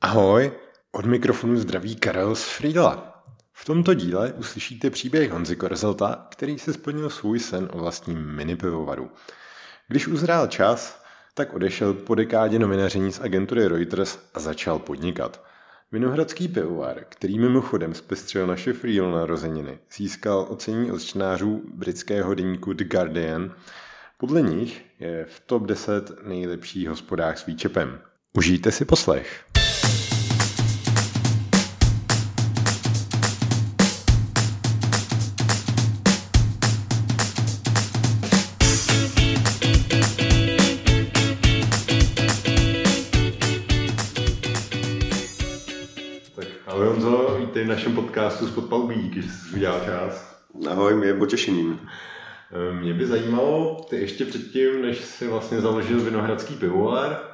Ahoj, 0.00 0.52
od 0.92 1.06
mikrofonu 1.06 1.56
zdraví 1.56 1.96
Karel 1.96 2.34
z 2.34 2.44
Friedla. 2.44 3.22
V 3.52 3.64
tomto 3.64 3.94
díle 3.94 4.32
uslyšíte 4.32 4.90
příběh 4.90 5.30
Honzy 5.30 5.56
Korzelta, 5.56 6.26
který 6.30 6.58
se 6.58 6.72
splnil 6.72 7.10
svůj 7.10 7.40
sen 7.40 7.68
o 7.72 7.78
vlastním 7.78 8.34
mini 8.34 8.56
pivovaru. 8.56 9.10
Když 9.88 10.06
uzrál 10.06 10.46
čas, 10.46 11.02
tak 11.34 11.54
odešel 11.54 11.94
po 11.94 12.14
dekádě 12.14 12.58
novinaření 12.58 13.12
z 13.12 13.20
agentury 13.20 13.68
Reuters 13.68 14.18
a 14.34 14.40
začal 14.40 14.78
podnikat. 14.78 15.44
Vinohradský 15.92 16.48
pivovar, 16.48 17.04
který 17.08 17.38
mimochodem 17.38 17.94
zpestřil 17.94 18.46
naše 18.46 18.72
Friedl 18.72 19.10
narozeniny, 19.10 19.78
získal 19.96 20.46
ocenění 20.48 20.92
od 20.92 21.02
čtenářů 21.02 21.62
britského 21.74 22.34
deníku 22.34 22.72
The 22.72 22.84
Guardian. 22.84 23.54
Podle 24.18 24.42
nich 24.42 24.84
je 25.00 25.24
v 25.24 25.40
top 25.40 25.62
10 25.62 26.26
nejlepších 26.26 26.88
hospodách 26.88 27.38
s 27.38 27.46
výčepem. 27.46 28.00
Užijte 28.32 28.72
si 28.72 28.84
poslech. 28.84 29.44
Vítej 47.58 47.64
v 47.64 47.76
našem 47.76 47.94
podcastu 47.94 48.46
z 48.46 48.50
Podpalbí, 48.50 49.08
když 49.08 49.24
jsi 49.24 49.56
udělal 49.56 49.80
čas. 49.84 50.42
Ahoj, 50.70 50.94
mě 50.94 51.06
je 51.06 51.14
potěšením. 51.14 51.80
Eh, 52.52 52.74
mě 52.74 52.94
by 52.94 53.06
zajímalo, 53.06 53.86
ty 53.90 53.96
ještě 53.96 54.24
předtím, 54.24 54.82
než 54.82 54.98
jsi 54.98 55.28
vlastně 55.28 55.60
založil 55.60 56.00
Vinohradský 56.00 56.54
pivovar, 56.54 57.27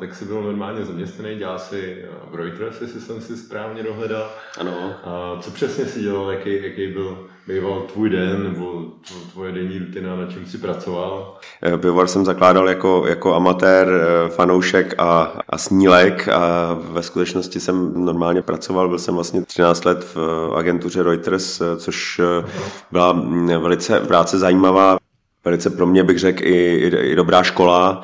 tak 0.00 0.14
jsi 0.14 0.24
byl 0.24 0.42
normálně 0.42 0.84
zaměstnaný, 0.84 1.34
dělal 1.36 1.58
si 1.58 1.96
eh, 2.02 2.08
v 2.30 2.34
Reuters, 2.34 2.80
jestli 2.80 3.00
jsem 3.00 3.20
si 3.20 3.36
správně 3.36 3.82
dohledal. 3.82 4.30
Ano. 4.60 4.72
A 5.04 5.38
co 5.40 5.50
přesně 5.50 5.84
si 5.84 6.02
dělal, 6.02 6.30
jaký, 6.30 6.62
jaký 6.62 6.86
byl 6.86 7.18
býval 7.46 7.80
tvůj 7.80 8.10
den 8.10 8.42
nebo 8.42 8.84
tvoje 9.32 9.52
denní 9.52 9.78
rutina, 9.78 10.16
na 10.16 10.26
čem 10.26 10.46
jsi 10.46 10.58
pracoval? 10.58 11.36
Eh, 11.62 11.78
pivovar 11.78 12.06
jsem 12.06 12.24
zakládal 12.24 12.68
jako, 12.68 13.04
jako 13.08 13.34
amatér, 13.34 13.88
eh, 13.88 14.28
fanoušek 14.28 14.94
a, 14.98 15.32
a 15.48 15.58
snílek 15.58 16.28
a 16.28 16.74
ve 16.80 17.02
skutečnosti 17.02 17.60
jsem 17.60 18.04
normálně 18.04 18.42
pracoval, 18.42 18.88
byl 18.88 18.98
jsem 18.98 19.14
vlastně 19.14 19.42
13 19.42 19.84
let 19.84 20.04
v 20.14 20.50
agentuře 20.56 21.02
Reuters, 21.02 21.62
což 21.76 22.20
byla 22.92 23.12
mm, 23.12 23.48
velice 23.48 24.00
práce 24.00 24.38
zajímavá, 24.38 24.97
velice 25.48 25.70
pro 25.70 25.86
mě 25.86 26.04
bych 26.04 26.18
řekl 26.18 26.46
i, 26.46 26.90
i, 27.02 27.16
dobrá 27.16 27.42
škola 27.42 28.02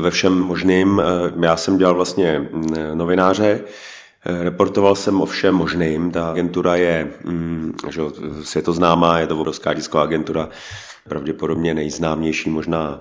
ve 0.00 0.10
všem 0.10 0.40
možným. 0.40 1.02
Já 1.42 1.56
jsem 1.56 1.78
dělal 1.78 1.94
vlastně 1.94 2.38
mm, 2.38 2.74
novináře, 2.94 3.60
Reportoval 4.42 4.94
jsem 4.94 5.20
o 5.20 5.26
všem 5.26 5.54
možným. 5.54 6.10
Ta 6.10 6.30
agentura 6.30 6.76
je 6.76 7.10
mm, 7.24 7.72
že, 7.90 8.00
světoznámá, 8.42 9.18
je 9.18 9.26
to 9.26 9.38
obrovská 9.38 9.72
disková 9.72 10.02
agentura, 10.02 10.48
pravděpodobně 11.08 11.74
nejznámější 11.74 12.50
možná, 12.50 13.00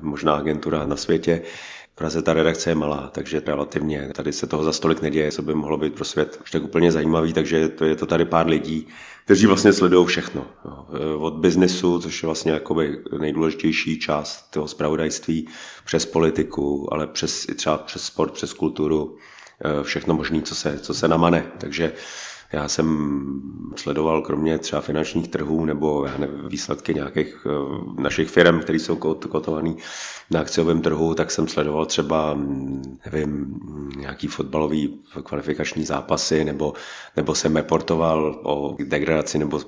možná 0.00 0.34
agentura 0.34 0.86
na 0.86 0.96
světě. 0.96 1.42
Praze 1.94 2.22
ta 2.22 2.32
redakce 2.32 2.70
je 2.70 2.74
malá, 2.74 3.10
takže 3.14 3.42
relativně 3.46 4.10
tady 4.14 4.32
se 4.32 4.46
toho 4.46 4.64
za 4.64 4.72
stolik 4.72 5.02
neděje, 5.02 5.32
co 5.32 5.42
by 5.42 5.54
mohlo 5.54 5.76
být 5.76 5.94
pro 5.94 6.04
svět 6.04 6.40
už 6.42 6.50
tak 6.50 6.62
úplně 6.62 6.92
zajímavý, 6.92 7.32
takže 7.32 7.68
to 7.68 7.84
je 7.84 7.96
to 7.96 8.06
tady 8.06 8.24
pár 8.24 8.46
lidí, 8.46 8.88
kteří 9.24 9.46
vlastně 9.46 9.72
sledují 9.72 10.06
všechno. 10.06 10.46
Od 11.18 11.34
biznesu, 11.34 11.98
což 11.98 12.22
je 12.22 12.26
vlastně 12.26 12.52
jakoby 12.52 12.98
nejdůležitější 13.18 13.98
část 13.98 14.50
toho 14.50 14.68
zpravodajství, 14.68 15.48
přes 15.84 16.06
politiku, 16.06 16.88
ale 16.92 17.06
přes, 17.06 17.48
i 17.48 17.54
třeba 17.54 17.78
přes 17.78 18.02
sport, 18.02 18.32
přes 18.32 18.52
kulturu, 18.52 19.16
Eh, 19.64 19.84
všechno 19.84 20.14
možné, 20.14 20.42
co 20.42 20.54
se, 20.54 20.78
co 20.78 20.94
se 20.94 21.08
namane. 21.08 21.46
Takže 21.58 21.92
já 22.52 22.68
jsem 22.68 23.20
sledoval 23.76 24.22
kromě 24.22 24.58
třeba 24.58 24.82
finančních 24.82 25.28
trhů 25.28 25.64
nebo 25.64 26.06
já 26.06 26.18
nevím, 26.18 26.48
výsledky 26.48 26.94
nějakých 26.94 27.46
eh, 27.46 28.02
našich 28.02 28.28
firm, 28.28 28.60
které 28.60 28.78
jsou 28.78 28.96
kotované 29.28 29.74
na 30.30 30.40
akciovém 30.40 30.82
trhu, 30.82 31.14
tak 31.14 31.30
jsem 31.30 31.48
sledoval 31.48 31.86
třeba, 31.86 32.38
nevím, 33.12 33.60
nějaký 33.96 34.26
fotbalový 34.26 35.00
kvalifikační 35.22 35.84
zápasy, 35.84 36.44
nebo, 36.44 36.72
nebo 37.16 37.34
jsem 37.34 37.56
reportoval 37.56 38.40
o 38.42 38.76
degradaci 38.84 39.38
nebo 39.38 39.60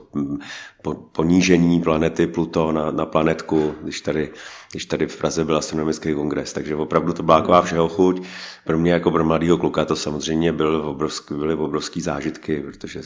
ponížení 1.12 1.81
planety 1.81 2.26
Pluto 2.26 2.72
na, 2.72 2.91
na 2.91 3.06
planetku, 3.06 3.75
když 3.82 4.00
tady, 4.00 4.31
když 4.70 4.84
tady 4.84 5.06
v 5.06 5.16
Praze 5.16 5.44
byl 5.44 5.56
astronomický 5.56 6.15
kongres. 6.15 6.53
Takže 6.53 6.76
opravdu 6.76 7.12
to 7.12 7.22
byla 7.22 7.41
taková 7.41 7.62
všeho 7.62 7.88
chuť. 7.88 8.22
Pro 8.65 8.78
mě 8.78 8.92
jako 8.92 9.10
pro 9.10 9.25
mladého 9.25 9.59
kluka 9.59 9.84
to 9.84 9.97
samozřejmě 9.97 10.53
byl 10.53 10.82
obrovský, 10.87 11.34
byly 11.34 11.54
obrovský 11.54 12.00
zážitky, 12.00 12.60
protože 12.60 13.00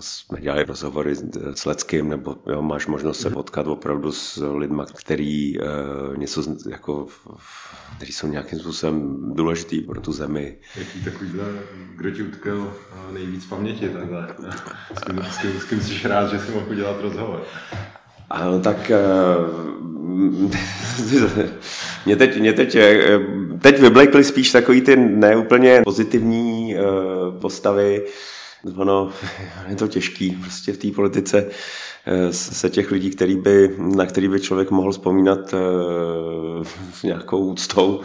jsme 0.00 0.40
dělali 0.40 0.64
rozhovory 0.64 1.16
s 1.54 1.66
Leckým, 1.66 2.08
nebo 2.08 2.36
jo, 2.46 2.62
máš 2.62 2.86
možnost 2.86 3.20
se 3.20 3.30
potkat 3.30 3.66
opravdu 3.66 4.12
s 4.12 4.52
lidmi, 4.56 4.82
který 4.94 5.60
uh, 5.60 6.16
něco 6.16 6.42
jako 6.70 7.06
kteří 7.96 8.12
jsou 8.12 8.26
nějakým 8.26 8.58
způsobem 8.58 9.16
důležitý 9.34 9.80
pro 9.80 10.00
tu 10.00 10.12
zemi. 10.12 10.58
Jaký 10.76 11.04
takovýhle, 11.04 11.44
kdo 11.96 12.10
ti 12.10 12.22
utkal 12.22 12.74
nejvíc 13.12 13.46
paměti 13.46 13.88
takhle? 13.88 14.28
S 14.94 15.04
kým, 15.04 15.22
s 15.22 15.38
kým, 15.38 15.60
s 15.60 15.64
kým 15.64 15.80
jsi 15.80 16.08
rád, 16.08 16.30
že 16.30 16.38
jsi 16.38 16.52
mohl 16.52 16.70
udělat 16.70 17.00
rozhovor? 17.00 17.17
Ano, 18.30 18.60
tak 18.60 18.90
eh, 18.90 18.98
mě 22.06 22.16
teď, 22.16 22.40
mě 22.40 22.52
teď, 22.52 22.74
eh, 22.74 23.20
teď 23.62 23.80
vyblekly 23.80 24.24
spíš 24.24 24.52
takový 24.52 24.80
ty 24.80 24.96
neúplně 24.96 25.82
pozitivní 25.84 26.76
eh, 26.76 26.80
postavy. 27.40 28.04
Ono, 28.76 29.10
je 29.68 29.76
to 29.76 29.88
těžký 29.88 30.38
prostě 30.42 30.72
v 30.72 30.78
té 30.78 30.90
politice 30.90 31.46
se 32.30 32.70
těch 32.70 32.90
lidí, 32.90 33.10
který 33.10 33.36
by, 33.36 33.74
na 33.78 34.06
který 34.06 34.28
by 34.28 34.40
člověk 34.40 34.70
mohl 34.70 34.92
vzpomínat 34.92 35.38
s 36.94 37.02
nějakou 37.02 37.38
úctou, 37.38 38.00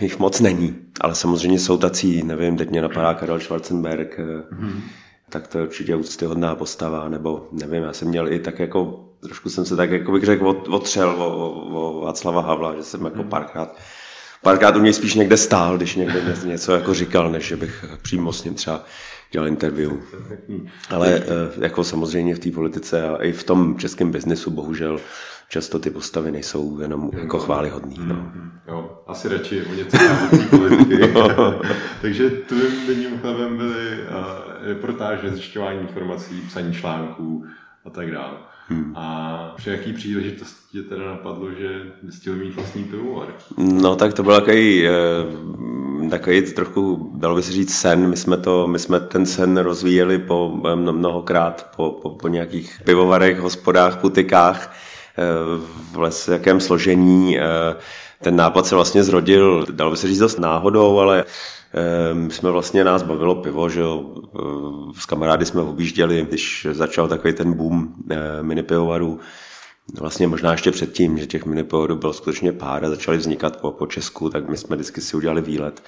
jich 0.00 0.18
moc 0.18 0.40
není. 0.40 0.76
Ale 1.00 1.14
samozřejmě 1.14 1.58
jsou 1.58 1.76
tací, 1.76 2.22
nevím, 2.22 2.56
teď 2.56 2.70
mě 2.70 2.82
napadá 2.82 3.14
Karel 3.14 3.40
Schwarzenberg, 3.40 4.18
mm-hmm. 4.18 4.80
Tak 5.30 5.46
to 5.46 5.58
je 5.58 5.64
určitě 5.64 5.96
úctyhodná 5.96 6.54
postava, 6.54 7.08
nebo 7.08 7.48
nevím, 7.52 7.82
já 7.82 7.92
jsem 7.92 8.08
měl 8.08 8.32
i 8.32 8.38
tak 8.38 8.58
jako, 8.58 9.04
trošku 9.20 9.50
jsem 9.50 9.64
se 9.64 9.76
tak, 9.76 9.90
jako 9.90 10.12
bych 10.12 10.24
řekl, 10.24 10.62
otřel 10.70 11.10
o, 11.10 11.36
o, 11.36 11.50
o 11.50 12.00
Václava 12.04 12.42
Havla, 12.42 12.74
že 12.76 12.82
jsem 12.82 13.04
jako 13.04 13.18
mhm. 13.18 13.28
párkrát 13.28 13.76
párkrát 14.44 14.76
u 14.76 14.80
něj 14.80 14.92
spíš 14.92 15.14
někde 15.14 15.36
stál, 15.36 15.76
když 15.76 15.96
někde 15.96 16.22
něco 16.44 16.72
jako 16.72 16.94
říkal, 16.94 17.30
než 17.30 17.44
že 17.44 17.56
bych 17.56 17.84
přímo 18.02 18.32
s 18.32 18.44
ním 18.44 18.54
třeba 18.54 18.84
dělal 19.30 19.48
interview. 19.48 19.92
Ale 20.90 21.14
eh, 21.14 21.22
jako 21.60 21.84
samozřejmě 21.84 22.34
v 22.34 22.38
té 22.38 22.50
politice 22.50 23.08
a 23.08 23.22
i 23.22 23.32
v 23.32 23.44
tom 23.44 23.78
českém 23.78 24.10
biznesu 24.10 24.50
bohužel 24.50 25.00
často 25.48 25.78
ty 25.78 25.90
postavy 25.90 26.30
nejsou 26.30 26.80
jenom 26.80 27.10
jako 27.12 27.38
chválihodný. 27.38 27.96
No. 27.98 28.14
Mm-hmm. 28.14 28.50
Jo, 28.68 28.96
asi 29.06 29.28
radši 29.28 29.62
o 29.62 29.74
něco 29.74 29.96
politiky. 30.50 31.14
Takže 32.02 32.30
tvým 32.30 32.86
denním 32.86 33.18
chlebem 33.18 33.56
byly 33.56 33.98
uh, 34.02 34.53
reportáže, 34.64 35.30
zjišťování 35.30 35.80
informací, 35.80 36.40
psaní 36.48 36.74
článků 36.74 37.44
a 37.84 37.90
tak 37.90 38.10
dále. 38.10 38.36
Hmm. 38.68 38.92
A 38.96 39.54
při 39.56 39.70
jaký 39.70 39.92
příležitosti 39.92 40.64
tě 40.72 40.82
teda 40.82 41.06
napadlo, 41.06 41.50
že 41.50 41.82
bys 42.02 42.20
chtěl 42.20 42.36
mít 42.36 42.54
vlastní 42.54 42.84
pivovar? 42.84 43.28
No 43.58 43.96
tak 43.96 44.14
to 44.14 44.22
byl 44.22 44.34
takový, 44.34 44.88
eh, 44.88 46.10
takový 46.10 46.42
trochu, 46.42 47.12
dalo 47.16 47.36
by 47.36 47.42
se 47.42 47.52
říct, 47.52 47.74
sen. 47.74 48.10
My 48.10 48.16
jsme, 48.16 48.36
to, 48.36 48.66
my 48.66 48.78
jsme 48.78 49.00
ten 49.00 49.26
sen 49.26 49.56
rozvíjeli 49.56 50.18
po 50.18 50.60
mnohokrát 50.74 51.70
po, 51.76 51.90
po, 51.90 52.10
po 52.10 52.28
nějakých 52.28 52.82
pivovarech, 52.84 53.38
hospodách, 53.38 54.00
putikách 54.00 54.76
eh, 55.18 55.24
v 55.96 56.28
jakém 56.28 56.60
složení. 56.60 57.38
Eh, 57.38 57.42
ten 58.22 58.36
nápad 58.36 58.66
se 58.66 58.74
vlastně 58.74 59.04
zrodil, 59.04 59.66
dalo 59.70 59.90
by 59.90 59.96
se 59.96 60.08
říct 60.08 60.18
dost 60.18 60.38
náhodou, 60.38 60.98
ale 60.98 61.24
jsme 62.28 62.50
vlastně 62.50 62.84
nás 62.84 63.02
bavilo 63.02 63.34
pivo, 63.34 63.68
že 63.68 63.80
jo. 63.80 64.04
S 64.98 65.06
kamarády 65.06 65.46
jsme 65.46 65.62
objížděli, 65.62 66.26
když 66.28 66.66
začal 66.72 67.08
takový 67.08 67.34
ten 67.34 67.52
boom 67.52 67.88
mini 68.42 68.62
pivovarů, 68.62 69.20
vlastně 69.92 70.26
možná 70.26 70.52
ještě 70.52 70.70
předtím, 70.70 71.18
že 71.18 71.26
těch 71.26 71.46
minipohodů 71.46 71.96
bylo 71.96 72.12
skutečně 72.12 72.52
pár 72.52 72.84
a 72.84 72.88
začaly 72.88 73.16
vznikat 73.16 73.60
po, 73.60 73.70
po 73.70 73.86
Česku, 73.86 74.30
tak 74.30 74.48
my 74.48 74.56
jsme 74.56 74.76
vždycky 74.76 75.00
si 75.00 75.16
udělali 75.16 75.42
výlet 75.42 75.82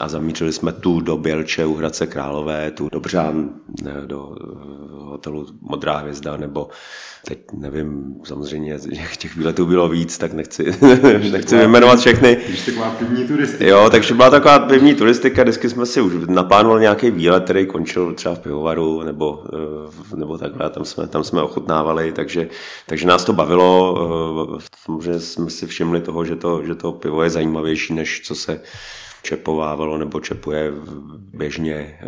a 0.00 0.08
zamířili 0.08 0.52
jsme 0.52 0.72
tu 0.72 1.00
do 1.00 1.16
Bělče 1.16 1.66
u 1.66 1.74
Hradce 1.74 2.06
Králové, 2.06 2.70
tu 2.70 2.88
do 2.92 3.00
Břán, 3.00 3.50
do 4.06 4.36
eh, 4.40 4.78
hotelu 4.92 5.46
Modrá 5.60 5.96
hvězda, 5.96 6.36
nebo 6.36 6.68
teď 7.24 7.38
nevím, 7.52 8.14
samozřejmě 8.24 8.78
těch 9.18 9.36
výletů 9.36 9.66
bylo 9.66 9.88
víc, 9.88 10.18
tak 10.18 10.32
nechci, 10.32 10.64
nechci 11.32 11.56
vyjmenovat 11.56 11.98
všechny. 11.98 12.38
Když 12.48 12.66
taková 12.66 12.90
pivní 12.90 13.26
turistika. 13.26 13.64
Jo, 13.64 13.88
takže 13.90 14.14
byla 14.14 14.30
taková 14.30 14.58
pivní 14.58 14.94
turistika, 14.94 15.42
vždycky 15.42 15.70
jsme 15.70 15.86
si 15.86 16.00
už 16.00 16.12
naplánovali 16.28 16.80
nějaký 16.80 17.10
výlet, 17.10 17.44
který 17.44 17.66
končil 17.66 18.14
třeba 18.14 18.34
v 18.34 18.38
pivovaru, 18.38 19.02
nebo, 19.02 19.44
eh, 20.12 20.16
nebo 20.16 20.38
takhle, 20.38 20.70
tam 20.70 20.84
jsme, 20.84 21.06
tam 21.06 21.24
jsme 21.24 21.42
ochutnávali, 21.42 22.12
takže, 22.12 22.48
takže 22.86 23.06
nás 23.06 23.17
to 23.24 23.32
bavilo, 23.32 23.98
samozřejmě 24.84 25.20
jsme 25.20 25.50
si 25.50 25.66
všimli 25.66 26.00
toho, 26.00 26.24
že 26.24 26.36
to, 26.36 26.66
že 26.66 26.74
to 26.74 26.92
pivo 26.92 27.22
je 27.22 27.30
zajímavější, 27.30 27.94
než 27.94 28.20
co 28.24 28.34
se 28.34 28.60
čepovávalo 29.22 29.98
nebo 29.98 30.20
čepuje 30.20 30.72
běžně. 31.32 31.98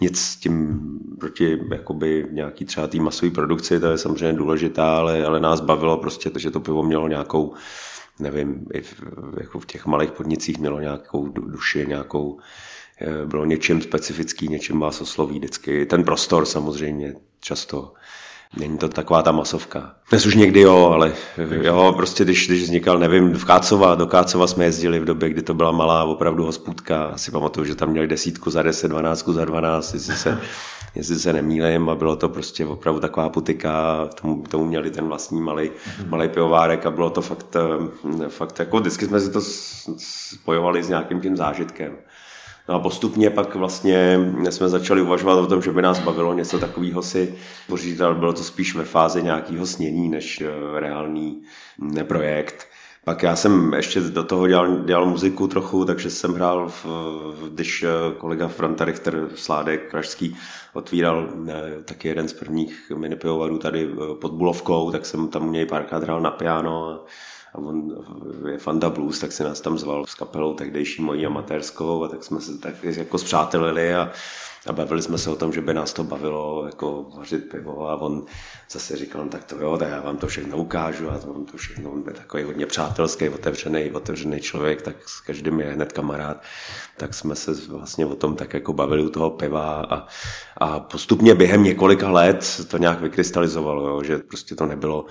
Nic 0.00 0.20
s 0.20 0.36
tím 0.36 0.80
proti 1.20 1.58
jakoby 1.70 2.26
nějaký 2.30 2.64
třeba 2.64 2.86
té 2.86 2.98
masové 2.98 3.30
produkci, 3.30 3.80
to 3.80 3.86
je 3.86 3.98
samozřejmě 3.98 4.32
důležitá, 4.32 4.96
ale, 4.98 5.26
ale 5.26 5.40
nás 5.40 5.60
bavilo 5.60 5.96
prostě, 5.96 6.30
že 6.36 6.50
to 6.50 6.60
pivo 6.60 6.82
mělo 6.82 7.08
nějakou, 7.08 7.54
nevím, 8.18 8.66
i 8.72 8.80
v, 8.80 9.02
jako 9.40 9.60
v 9.60 9.66
těch 9.66 9.86
malých 9.86 10.12
podnicích 10.12 10.58
mělo 10.58 10.80
nějakou 10.80 11.28
duši, 11.28 11.86
nějakou, 11.88 12.38
eh, 13.00 13.26
bylo 13.26 13.44
něčím 13.44 13.82
specifický, 13.82 14.48
něčím 14.48 14.80
vás 14.80 15.00
osloví 15.00 15.38
vždycky. 15.38 15.86
Ten 15.86 16.04
prostor 16.04 16.46
samozřejmě 16.46 17.14
často 17.40 17.92
Není 18.56 18.78
to 18.78 18.88
taková 18.88 19.22
ta 19.22 19.32
masovka. 19.32 19.94
Dnes 20.10 20.26
už 20.26 20.34
někdy 20.34 20.60
jo, 20.60 20.90
ale 20.94 21.12
jo, 21.62 21.92
prostě 21.96 22.24
když, 22.24 22.48
když 22.48 22.62
vznikal, 22.62 22.98
nevím, 22.98 23.34
v 23.34 23.44
Kácova, 23.44 23.94
do 23.94 24.06
Kácova 24.06 24.46
jsme 24.46 24.64
jezdili 24.64 25.00
v 25.00 25.04
době, 25.04 25.28
kdy 25.28 25.42
to 25.42 25.54
byla 25.54 25.72
malá 25.72 26.04
opravdu 26.04 26.44
hospůdka. 26.44 27.04
Asi 27.04 27.30
pamatuju, 27.30 27.66
že 27.66 27.74
tam 27.74 27.88
měli 27.88 28.06
desítku 28.06 28.50
za 28.50 28.62
deset, 28.62 28.88
dvanáctku 28.88 29.32
za 29.32 29.44
dvanáct, 29.44 29.94
jestli 29.94 30.16
se, 30.16 30.40
jestli 30.94 31.18
se 31.18 31.32
nemýlím 31.32 31.88
a 31.88 31.94
bylo 31.94 32.16
to 32.16 32.28
prostě 32.28 32.66
opravdu 32.66 33.00
taková 33.00 33.28
putika, 33.28 34.08
tomu, 34.20 34.42
tomu 34.42 34.64
měli 34.64 34.90
ten 34.90 35.08
vlastní 35.08 35.40
malý, 35.40 35.70
malý 36.08 36.28
pivovárek 36.28 36.86
a 36.86 36.90
bylo 36.90 37.10
to 37.10 37.22
fakt, 37.22 37.56
eh, 37.56 38.28
fakt 38.28 38.58
jako 38.58 38.80
vždycky 38.80 39.06
jsme 39.06 39.20
si 39.20 39.30
to 39.30 39.40
spojovali 39.98 40.82
s 40.82 40.88
nějakým 40.88 41.20
tím 41.20 41.36
zážitkem. 41.36 41.92
No 42.68 42.74
a 42.74 42.78
postupně 42.78 43.30
pak 43.30 43.54
vlastně 43.54 44.18
jsme 44.50 44.68
začali 44.68 45.02
uvažovat 45.02 45.34
o 45.34 45.46
tom, 45.46 45.62
že 45.62 45.72
by 45.72 45.82
nás 45.82 45.98
bavilo 45.98 46.34
něco 46.34 46.58
takového 46.58 47.02
si 47.02 47.34
pořídit, 47.68 48.00
ale 48.00 48.14
bylo 48.14 48.32
to 48.32 48.44
spíš 48.44 48.74
ve 48.74 48.84
fázi 48.84 49.22
nějakého 49.22 49.66
snění 49.66 50.08
než 50.08 50.40
eh, 50.40 50.80
reálný 50.80 51.42
projekt. 52.02 52.66
Pak 53.04 53.22
já 53.22 53.36
jsem 53.36 53.74
ještě 53.74 54.00
do 54.00 54.24
toho 54.24 54.48
dělal, 54.48 54.84
dělal 54.84 55.06
muziku 55.06 55.48
trochu, 55.48 55.84
takže 55.84 56.10
jsem 56.10 56.34
hrál, 56.34 56.68
v, 56.68 56.86
když 57.50 57.82
eh, 57.82 57.88
kolega 58.18 58.48
Franta 58.48 58.84
Richter 58.84 59.28
Sládek 59.34 59.90
Pražský 59.90 60.36
otvíral 60.72 61.28
eh, 61.48 61.82
taky 61.84 62.08
jeden 62.08 62.28
z 62.28 62.32
prvních 62.32 62.92
minipivovarů 62.96 63.58
tady 63.58 63.88
pod 64.20 64.32
Bulovkou, 64.32 64.90
tak 64.90 65.06
jsem 65.06 65.28
tam 65.28 65.48
u 65.48 65.50
něj 65.50 65.66
párkrát 65.66 66.02
hrál 66.02 66.20
na 66.20 66.30
piano 66.30 66.88
a 66.88 67.04
a 67.54 67.58
on 67.58 67.96
je 68.50 68.58
Fanda 68.58 68.90
Blues, 68.90 69.18
tak 69.18 69.32
se 69.32 69.44
nás 69.44 69.60
tam 69.60 69.78
zval 69.78 70.06
s 70.06 70.14
kapelou 70.14 70.54
tehdejší 70.54 71.02
mojí 71.02 71.26
amatérskou 71.26 72.04
a 72.04 72.08
tak 72.08 72.24
jsme 72.24 72.40
se 72.40 72.58
tak 72.58 72.84
jako 72.84 73.18
zpřátelili 73.18 73.94
a, 73.94 74.10
a 74.66 74.72
bavili 74.72 75.02
jsme 75.02 75.18
se 75.18 75.30
o 75.30 75.36
tom, 75.36 75.52
že 75.52 75.60
by 75.60 75.74
nás 75.74 75.92
to 75.92 76.04
bavilo 76.04 76.66
jako 76.66 77.06
vařit 77.16 77.50
pivo. 77.50 77.88
A 77.88 77.96
on 77.96 78.24
zase 78.74 78.96
říkal, 78.96 79.24
no, 79.24 79.30
tak 79.30 79.44
to 79.44 79.56
jo, 79.58 79.76
tak 79.78 79.88
já 79.88 80.00
vám 80.00 80.16
to 80.16 80.26
všechno 80.26 80.56
ukážu 80.56 81.10
a 81.10 81.18
to 81.18 81.32
vám 81.32 81.44
to 81.44 81.56
všechno, 81.56 81.90
on 81.90 82.02
byl 82.02 82.12
takový 82.12 82.42
hodně 82.42 82.66
přátelský, 82.66 83.28
otevřený, 83.28 83.90
otevřený 83.90 84.40
člověk, 84.40 84.82
tak 84.82 84.96
s 85.08 85.20
každým 85.20 85.60
je 85.60 85.72
hned 85.72 85.92
kamarád, 85.92 86.42
tak 86.96 87.14
jsme 87.14 87.34
se 87.34 87.52
vlastně 87.68 88.06
o 88.06 88.14
tom 88.14 88.36
tak 88.36 88.54
jako 88.54 88.72
bavili 88.72 89.02
u 89.02 89.10
toho 89.10 89.30
piva 89.30 89.86
a, 89.90 90.06
a 90.56 90.80
postupně 90.80 91.34
během 91.34 91.62
několika 91.62 92.10
let 92.10 92.60
to 92.68 92.78
nějak 92.78 93.00
vykrystalizovalo, 93.00 93.88
jo, 93.88 94.02
že 94.02 94.18
prostě 94.18 94.54
to 94.54 94.66
nebylo 94.66 95.06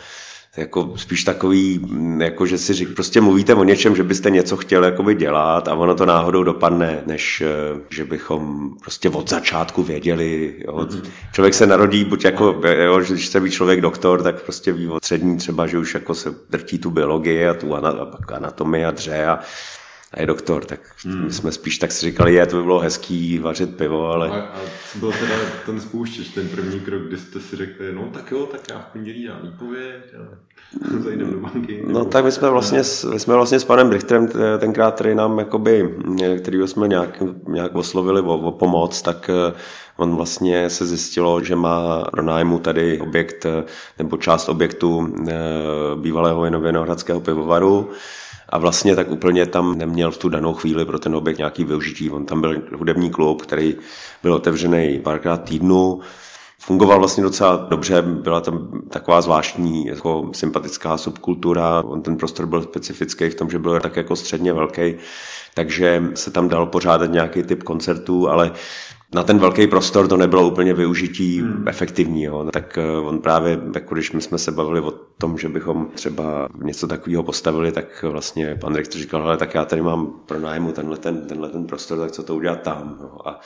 jako 0.58 0.94
spíš 0.96 1.24
takový, 1.24 1.80
mm, 1.80 2.22
jako 2.22 2.46
že 2.46 2.58
si 2.58 2.74
řík, 2.74 2.94
prostě 2.94 3.22
mluvíte 3.22 3.56
o 3.56 3.64
něčem, 3.64 3.96
že 3.96 4.04
byste 4.04 4.30
něco 4.30 4.58
chtěli 4.58 4.86
jakoby 4.86 5.16
dělat 5.16 5.68
a 5.68 5.74
ono 5.74 5.96
to 5.96 6.06
náhodou 6.06 6.44
dopadne, 6.44 7.04
než 7.06 7.42
eh, 7.42 7.80
že 7.90 8.06
bychom 8.06 8.72
prostě 8.82 9.10
od 9.10 9.30
začátku 9.30 9.84
věděli. 9.84 10.56
Jo. 10.68 10.74
Mm-hmm. 10.74 11.02
Člověk 11.34 11.54
se 11.54 11.68
narodí, 11.68 12.04
buď 12.04 12.26
jako, 12.26 12.62
jo, 12.84 13.00
když 13.00 13.28
chce 13.28 13.40
být 13.40 13.53
člověk 13.54 13.82
doktor, 13.82 14.24
tak 14.24 14.42
prostě 14.42 14.72
ví 14.74 14.88
od 14.88 15.04
střední 15.04 15.38
třeba, 15.38 15.68
že 15.68 15.78
už 15.78 15.94
jako 15.94 16.16
se 16.16 16.34
drtí 16.50 16.80
tu 16.80 16.92
biologii 16.92 17.48
a 17.48 17.54
tu 17.54 17.76
anatomii 18.28 18.86
a 18.86 18.92
dře 18.92 19.26
a 19.26 19.40
a 20.14 20.22
je 20.22 20.26
doktor, 20.26 20.66
tak 20.66 20.80
hmm. 21.06 21.26
my 21.26 21.34
jsme 21.34 21.52
spíš 21.52 21.78
tak 21.78 21.92
si 21.92 22.06
říkali, 22.06 22.34
je, 22.34 22.46
to 22.46 22.58
by 22.58 22.64
bylo 22.64 22.80
hezký 22.80 23.40
vařit 23.40 23.76
pivo, 23.76 24.08
ale... 24.08 24.30
A, 24.30 24.36
a 24.36 24.60
co 24.92 24.98
byl 24.98 25.12
teda 25.12 25.36
ten 25.66 25.82
spouštěč, 25.82 26.28
ten 26.28 26.48
první 26.48 26.80
krok, 26.80 27.02
kdy 27.02 27.18
jste 27.18 27.40
si 27.40 27.56
řekli, 27.56 27.94
no 27.94 28.10
tak 28.14 28.32
jo, 28.32 28.46
tak 28.52 28.62
já 28.70 28.80
v 28.80 28.86
pondělí 28.86 29.28
dám 29.28 29.40
výpověď 29.44 30.04
a 30.18 31.00
zajdem 31.04 31.32
do 31.32 31.40
banky. 31.40 31.84
No 31.88 32.00
nebo... 32.00 32.06
tak 32.06 32.26
my 32.26 32.32
jsme 32.32 32.50
vlastně, 32.50 32.78
my 33.14 33.20
jsme 33.20 33.36
vlastně 33.36 33.60
s 33.60 33.64
panem 33.64 33.90
Brichterem 33.90 34.28
tenkrát, 34.60 34.96
který 34.96 35.16
nám 35.16 35.40
jakoby, 35.40 35.96
který 36.38 36.68
jsme 36.68 36.88
nějak, 36.88 37.24
nějak 37.48 37.76
oslovili 37.76 38.22
o, 38.22 38.38
o 38.38 38.52
pomoc, 38.52 39.02
tak 39.02 39.30
eh, 39.30 39.54
On 39.98 40.16
vlastně 40.16 40.70
se 40.70 40.86
zjistilo, 40.86 41.44
že 41.44 41.56
má 41.56 42.04
pro 42.12 42.22
nájmu 42.22 42.60
tady 42.60 43.00
objekt 43.00 43.46
eh, 43.46 43.64
nebo 44.00 44.18
část 44.18 44.50
objektu 44.50 45.14
eh, 45.28 45.34
bývalého 45.96 46.42
Vinohradského 46.42 47.20
pivovaru. 47.20 47.90
A 48.50 48.58
vlastně 48.58 48.96
tak 48.96 49.12
úplně 49.12 49.46
tam 49.46 49.78
neměl 49.78 50.12
v 50.12 50.18
tu 50.18 50.30
danou 50.30 50.54
chvíli 50.54 50.86
pro 50.86 51.00
ten 51.00 51.16
objekt 51.16 51.38
nějaký 51.38 51.64
využití. 51.64 52.10
On 52.10 52.26
tam 52.26 52.42
byl 52.42 52.62
hudební 52.76 53.10
klub, 53.10 53.42
který 53.42 53.76
byl 54.24 54.34
otevřený 54.34 55.00
párkrát 55.04 55.38
týdnu, 55.38 56.00
fungoval 56.66 57.00
vlastně 57.00 57.24
docela 57.24 57.56
dobře, 57.70 58.02
byla 58.02 58.42
tam 58.42 58.82
taková 58.90 59.22
zvláštní 59.22 59.86
jako 59.86 60.30
sympatická 60.34 60.98
subkultura, 60.98 61.84
on 61.86 62.02
ten 62.02 62.18
prostor 62.18 62.46
byl 62.46 62.62
specifický 62.62 63.30
v 63.30 63.36
tom, 63.36 63.50
že 63.50 63.60
byl 63.60 63.80
tak 63.80 63.96
jako 63.96 64.16
středně 64.16 64.54
velký, 64.54 64.96
takže 65.54 66.04
se 66.14 66.32
tam 66.32 66.50
dal 66.50 66.66
pořádat 66.66 67.12
nějaký 67.12 67.44
typ 67.44 67.64
koncertů, 67.64 68.30
ale 68.30 68.52
na 69.14 69.24
ten 69.24 69.40
velký 69.40 69.68
prostor 69.68 70.08
to 70.08 70.18
nebylo 70.18 70.48
úplně 70.48 70.74
využití 70.74 71.42
hmm. 71.42 71.68
efektivní. 71.68 72.24
Jo. 72.24 72.48
Tak 72.54 72.78
eh, 72.78 72.98
on 72.98 73.20
právě, 73.20 73.60
jako 73.76 73.94
když 73.94 74.12
my 74.12 74.22
jsme 74.22 74.38
se 74.38 74.52
bavili 74.52 74.82
o 74.82 74.92
tom, 75.18 75.38
že 75.38 75.50
bychom 75.50 75.88
třeba 75.94 76.50
něco 76.64 76.88
takového 76.88 77.24
postavili, 77.24 77.72
tak 77.72 78.04
vlastně 78.04 78.56
pan 78.62 78.76
rektor 78.76 79.02
říkal, 79.02 79.22
ale 79.22 79.38
tak 79.38 79.54
já 79.54 79.66
tady 79.66 79.82
mám 79.82 80.14
pro 80.26 80.40
nájmu 80.40 80.72
tenhle 80.72 80.98
ten, 80.98 81.28
tenhle 81.28 81.50
ten 81.50 81.66
prostor, 81.66 82.00
tak 82.00 82.12
co 82.12 82.24
to 82.24 82.36
udělat 82.36 82.62
tam. 82.62 82.98
No. 83.02 83.28
A 83.28 83.40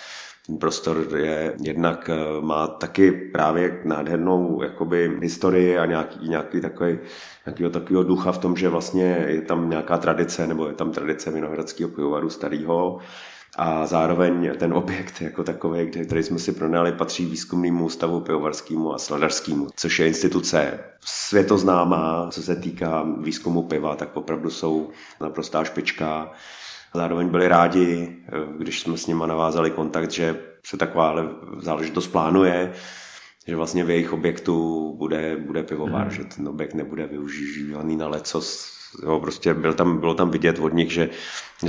ten 0.48 0.58
prostor 0.58 1.08
je 1.16 1.56
jednak 1.64 2.10
eh, 2.10 2.42
má 2.42 2.68
taky 2.68 3.12
právě 3.12 3.82
nádhernou 3.86 4.62
jakoby 4.64 5.18
historii 5.22 5.78
a 5.78 5.86
nějaký, 5.86 6.30
nějaký 6.30 6.62
takový, 6.62 6.98
nějakýho 7.46 7.70
takového 7.70 8.04
ducha 8.04 8.32
v 8.32 8.38
tom, 8.38 8.56
že 8.56 8.70
vlastně 8.70 9.26
je 9.28 9.42
tam 9.42 9.70
nějaká 9.70 9.98
tradice, 9.98 10.48
nebo 10.48 10.68
je 10.68 10.74
tam 10.74 10.92
tradice 10.92 11.32
Vinohradského 11.32 11.90
pivovaru 11.90 12.30
starého, 12.30 13.00
a 13.58 13.86
zároveň 13.86 14.52
ten 14.58 14.74
objekt 14.74 15.22
jako 15.22 15.44
takový, 15.44 15.92
který 16.06 16.24
jsme 16.24 16.40
si 16.40 16.52
pronali, 16.52 16.92
patří 16.92 17.26
výzkumnému 17.26 17.86
ústavu 17.86 18.20
pivovarskému 18.20 18.94
a 18.94 18.98
sladařskému, 18.98 19.68
což 19.76 20.00
je 20.00 20.08
instituce 20.08 20.80
světoznámá, 21.06 22.28
co 22.32 22.44
se 22.44 22.56
týká 22.56 23.06
výzkumu 23.22 23.64
piva, 23.64 23.96
tak 23.96 24.18
opravdu 24.18 24.50
jsou 24.50 24.90
naprostá 25.22 25.64
špička. 25.64 26.32
Zároveň 26.94 27.30
byli 27.30 27.48
rádi, 27.48 28.18
když 28.58 28.80
jsme 28.80 28.98
s 28.98 29.08
nimi 29.08 29.24
navázali 29.28 29.72
kontakt, 29.72 30.12
že 30.12 30.40
se 30.66 30.78
takováhle 30.78 31.30
záležitost 31.60 32.08
plánuje, 32.08 32.74
že 33.48 33.56
vlastně 33.56 33.84
v 33.84 33.90
jejich 33.90 34.14
objektu 34.14 34.94
bude, 34.98 35.38
bude 35.38 35.64
pivovar, 35.64 36.06
mm. 36.06 36.12
že 36.12 36.24
ten 36.24 36.48
objekt 36.48 36.74
nebude 36.74 37.08
využívaný 37.08 37.96
na 37.96 38.08
lecos 38.08 38.77
jo, 39.04 39.20
prostě 39.20 39.54
byl 39.54 39.74
tam, 39.74 39.98
bylo 39.98 40.14
tam 40.14 40.30
vidět 40.30 40.60
od 40.60 40.74
nich, 40.74 40.92
že 40.92 41.10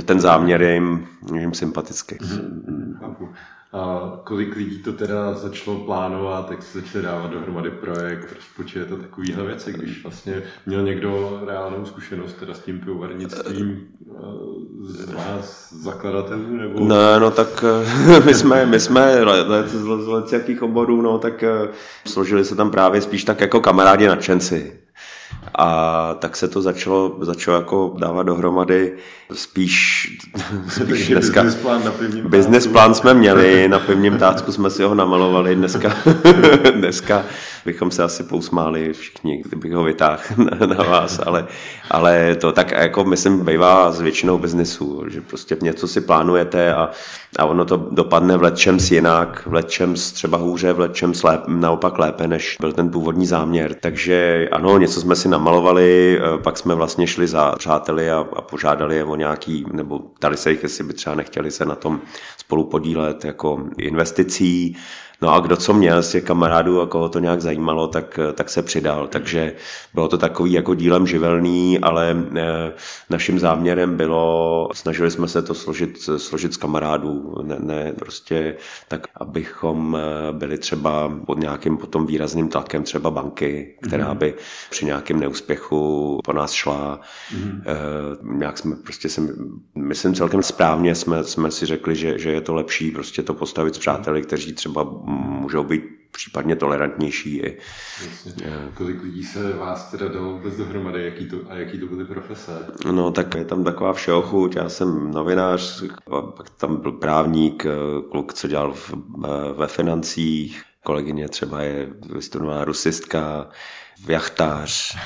ten 0.05 0.19
záměr 0.19 0.61
je 0.61 0.73
jim, 0.73 1.07
jim 1.35 1.53
sympatický. 1.53 2.15
Mm-hmm. 2.15 3.29
A 3.73 4.11
kolik 4.23 4.55
lidí 4.55 4.77
to 4.77 4.93
teda 4.93 5.33
začalo 5.33 5.77
plánovat, 5.77 6.51
jak 6.51 6.63
se 6.63 6.81
začali 6.81 7.03
dávat 7.03 7.31
dohromady 7.31 7.71
projekt, 7.71 8.33
rozpočet 8.35 8.91
a 8.91 8.95
takovýhle 8.95 9.43
věci, 9.43 9.73
když 9.73 10.03
vlastně 10.03 10.43
měl 10.65 10.83
někdo 10.83 11.41
reálnou 11.47 11.85
zkušenost 11.85 12.33
teda 12.33 12.53
s 12.53 12.59
tím 12.59 12.79
pivovarnictvím 12.79 13.87
z 14.81 15.13
vás 15.13 15.73
zakladatelů? 15.73 16.57
Nebo... 16.57 16.79
Ne, 16.79 17.19
no 17.19 17.31
tak 17.31 17.65
eh, 18.17 18.19
my 18.25 18.33
jsme, 18.33 18.65
my 18.65 18.79
jsme 18.79 19.23
let, 19.23 19.67
z, 19.69 19.73
z, 19.73 20.29
z 20.29 20.33
jakých 20.33 20.63
oborů, 20.63 21.01
no 21.01 21.19
tak 21.19 21.43
eh, 21.43 21.67
složili 22.07 22.45
se 22.45 22.55
tam 22.55 22.71
právě 22.71 23.01
spíš 23.01 23.23
tak 23.23 23.41
jako 23.41 23.61
kamarádi 23.61 24.07
nadšenci. 24.07 24.79
A 25.61 26.15
tak 26.19 26.35
se 26.37 26.47
to 26.47 26.61
začalo, 26.61 27.17
začalo 27.21 27.57
jako 27.57 27.95
dávat 27.97 28.23
dohromady 28.23 28.93
spíš, 29.33 30.07
spíš 30.69 31.07
dneska. 31.07 31.43
Business 31.43 31.61
plán, 31.61 31.83
na 31.85 31.93
business 32.23 32.67
plán 32.67 32.93
jsme 32.93 33.13
měli, 33.13 33.67
na 33.67 33.79
pevním 33.79 34.17
tácku 34.17 34.51
jsme 34.51 34.69
si 34.69 34.83
ho 34.83 34.95
namalovali, 34.95 35.55
dneska, 35.55 35.95
dneska 36.75 37.23
bychom 37.69 37.91
se 37.91 38.03
asi 38.03 38.23
pousmáli 38.23 38.93
všichni, 38.93 39.43
kdybych 39.45 39.73
ho 39.73 39.83
vytáhl 39.83 40.21
na, 40.37 40.67
na 40.67 40.83
vás, 40.83 41.19
ale, 41.25 41.47
ale 41.91 42.35
to 42.35 42.51
tak 42.51 42.71
jako 42.71 43.03
myslím 43.03 43.45
bývá 43.45 43.91
s 43.91 44.01
většinou 44.01 44.37
biznesu, 44.37 45.03
že 45.07 45.21
prostě 45.21 45.57
něco 45.61 45.87
si 45.87 46.01
plánujete 46.01 46.73
a, 46.73 46.89
a 47.39 47.45
ono 47.45 47.65
to 47.65 47.77
dopadne 47.91 48.37
v 48.37 48.41
letčem 48.41 48.77
jinak, 48.91 49.43
v 49.45 49.53
letčem 49.53 49.93
třeba 49.93 50.37
hůře, 50.37 50.73
v 50.73 50.79
letčem 50.79 51.13
lép, 51.23 51.41
naopak 51.47 51.99
lépe, 51.99 52.27
než 52.27 52.57
byl 52.59 52.73
ten 52.73 52.89
původní 52.89 53.25
záměr. 53.25 53.73
Takže 53.73 54.49
ano, 54.51 54.77
něco 54.77 55.01
jsme 55.01 55.15
si 55.15 55.29
namalovali, 55.29 56.19
eh, 56.19 56.37
pak 56.37 56.57
jsme 56.57 56.75
vlastně 56.75 57.07
šli 57.07 57.27
za 57.27 57.55
přáteli 57.57 58.11
a, 58.11 58.25
a 58.35 58.41
požádali 58.41 58.95
je 58.95 59.03
o 59.03 59.15
nějaký, 59.15 59.65
nebo 59.71 60.01
dali 60.21 60.37
se 60.37 60.51
jich, 60.51 60.63
jestli 60.63 60.83
by 60.83 60.93
třeba 60.93 61.15
nechtěli 61.15 61.51
se 61.51 61.65
na 61.65 61.75
tom 61.75 62.01
spolu 62.37 62.63
podílet 62.63 63.25
jako 63.25 63.63
investicí 63.77 64.77
No 65.21 65.33
a 65.33 65.39
kdo 65.39 65.57
co 65.57 65.73
měl 65.73 66.03
z 66.03 66.11
těch 66.11 66.23
kamarádů 66.23 66.81
a 66.81 66.87
koho 66.87 67.09
to 67.09 67.19
nějak 67.19 67.41
zajímalo, 67.41 67.87
tak, 67.87 68.19
tak 68.33 68.49
se 68.49 68.61
přidal. 68.61 69.07
Takže 69.07 69.53
bylo 69.93 70.07
to 70.07 70.17
takový 70.17 70.51
jako 70.51 70.75
dílem 70.75 71.07
živelný, 71.07 71.79
ale 71.79 72.23
eh, 72.35 72.73
naším 73.09 73.39
záměrem 73.39 73.97
bylo, 73.97 74.69
snažili 74.73 75.11
jsme 75.11 75.27
se 75.27 75.41
to 75.41 75.53
složit, 75.53 76.09
složit 76.17 76.53
z 76.53 76.57
kamarádů, 76.57 77.35
ne, 77.43 77.55
ne 77.59 77.93
prostě 77.93 78.55
tak, 78.87 79.07
abychom 79.15 79.97
eh, 79.99 80.33
byli 80.33 80.57
třeba 80.57 81.11
pod 81.25 81.39
nějakým 81.39 81.77
potom 81.77 82.05
výrazným 82.05 82.49
tlakem 82.49 82.83
třeba 82.83 83.11
banky, 83.11 83.75
která 83.81 84.07
mhm. 84.07 84.17
by 84.17 84.33
při 84.69 84.85
nějakém 84.85 85.19
neúspěchu 85.19 86.19
po 86.23 86.33
nás 86.33 86.51
šla. 86.51 86.99
Mm-hmm. 87.33 87.61
nějak 88.37 88.57
jsme 88.57 88.75
prostě 88.75 89.09
si, 89.09 89.21
myslím 89.75 90.13
celkem 90.13 90.43
správně 90.43 90.95
jsme, 90.95 91.23
jsme 91.23 91.51
si 91.51 91.65
řekli, 91.65 91.95
že, 91.95 92.19
že 92.19 92.31
je 92.31 92.41
to 92.41 92.53
lepší 92.53 92.91
prostě 92.91 93.23
to 93.23 93.33
postavit 93.33 93.75
s 93.75 93.77
přáteli, 93.77 94.21
kteří 94.21 94.53
třeba 94.53 94.83
můžou 95.09 95.63
být 95.63 95.83
případně 96.11 96.55
tolerantnější. 96.55 97.37
I, 97.37 97.57
Kolik 98.73 99.03
lidí 99.03 99.23
se 99.23 99.53
vás 99.53 99.91
teda 99.91 100.07
dalo 100.07 100.33
vůbec 100.33 100.57
dohromady 100.57 101.05
jaký 101.05 101.25
to, 101.25 101.37
a 101.49 101.55
jaký 101.55 101.79
to 101.79 101.85
byly 101.85 102.05
profese? 102.05 102.67
No 102.91 103.11
tak 103.11 103.35
je 103.35 103.45
tam 103.45 103.63
taková 103.63 103.93
všeochuť, 103.93 104.55
já 104.55 104.69
jsem 104.69 105.11
novinář, 105.11 105.83
pak 106.37 106.49
tam 106.49 106.81
byl 106.81 106.91
právník, 106.91 107.65
eh, 107.65 107.69
kluk, 108.11 108.33
co 108.33 108.47
dělal 108.47 108.73
v, 108.73 108.93
eh, 108.93 109.27
ve 109.53 109.67
financích, 109.67 110.63
kolegyně 110.83 111.29
třeba 111.29 111.61
je 111.61 111.87
vystudovaná 112.13 112.63
rusistka, 112.63 113.49
jachtář, 114.07 114.97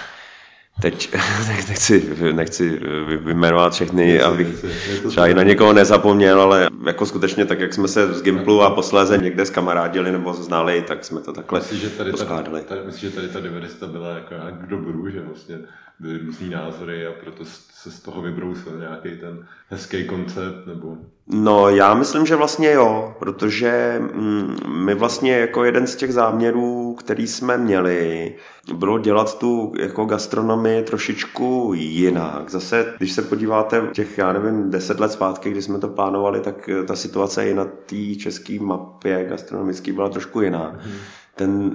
Teď 0.81 1.13
nechci, 1.47 2.15
nechci 2.31 2.81
vyjmenovat 3.17 3.73
všechny, 3.73 4.21
abych 4.21 4.65
třeba 5.07 5.27
i 5.27 5.33
na 5.33 5.43
někoho 5.43 5.73
nezapomněl, 5.73 6.41
ale 6.41 6.69
jako 6.85 7.05
skutečně 7.05 7.45
tak, 7.45 7.59
jak 7.59 7.73
jsme 7.73 7.87
se 7.87 8.13
z 8.13 8.21
Gimplu 8.21 8.61
a 8.61 8.69
posléze 8.69 9.17
někde 9.17 9.45
zkamarádili 9.45 10.11
nebo 10.11 10.33
znali, 10.33 10.81
tak 10.87 11.05
jsme 11.05 11.21
to 11.21 11.33
takhle 11.33 11.59
myslím, 11.59 11.79
že 11.79 11.89
tady 11.89 12.11
poskládali. 12.11 12.63
Myslím, 12.85 13.09
že 13.09 13.15
tady 13.15 13.27
ta 13.27 13.39
diversita 13.39 13.87
byla 13.87 14.09
jako 14.09 14.35
k 14.51 14.67
dobru, 14.67 15.09
že 15.09 15.21
vlastně 15.21 15.57
byly 16.03 16.17
různý 16.17 16.49
názory 16.49 17.07
a 17.07 17.11
proto 17.11 17.45
se 17.73 17.91
z 17.91 17.99
toho 17.99 18.21
vybrousil 18.21 18.79
nějaký 18.79 19.17
ten 19.19 19.47
hezký 19.69 20.07
koncept, 20.07 20.67
nebo... 20.67 20.97
No, 21.27 21.69
já 21.69 21.93
myslím, 21.93 22.25
že 22.25 22.35
vlastně 22.35 22.71
jo, 22.71 23.15
protože 23.19 24.01
mm, 24.13 24.55
my 24.67 24.95
vlastně 24.95 25.31
jako 25.31 25.63
jeden 25.63 25.87
z 25.87 25.95
těch 25.95 26.13
záměrů, 26.13 26.95
který 26.99 27.27
jsme 27.27 27.57
měli, 27.57 28.35
bylo 28.73 28.99
dělat 28.99 29.39
tu 29.39 29.73
jako 29.79 30.05
gastronomii 30.05 30.83
trošičku 30.83 31.71
jinak. 31.75 32.49
Zase, 32.49 32.93
když 32.97 33.11
se 33.11 33.21
podíváte 33.21 33.81
těch, 33.93 34.17
já 34.17 34.33
nevím, 34.33 34.71
deset 34.71 34.99
let 34.99 35.11
zpátky, 35.11 35.51
kdy 35.51 35.61
jsme 35.61 35.79
to 35.79 35.87
plánovali, 35.87 36.39
tak 36.39 36.69
ta 36.87 36.95
situace 36.95 37.49
i 37.49 37.53
na 37.53 37.65
té 37.65 38.15
české 38.15 38.59
mapě 38.59 39.25
gastronomické 39.29 39.93
byla 39.93 40.09
trošku 40.09 40.41
jiná. 40.41 40.75
Hmm 40.79 40.99
ten 41.35 41.51
uh, 41.51 41.73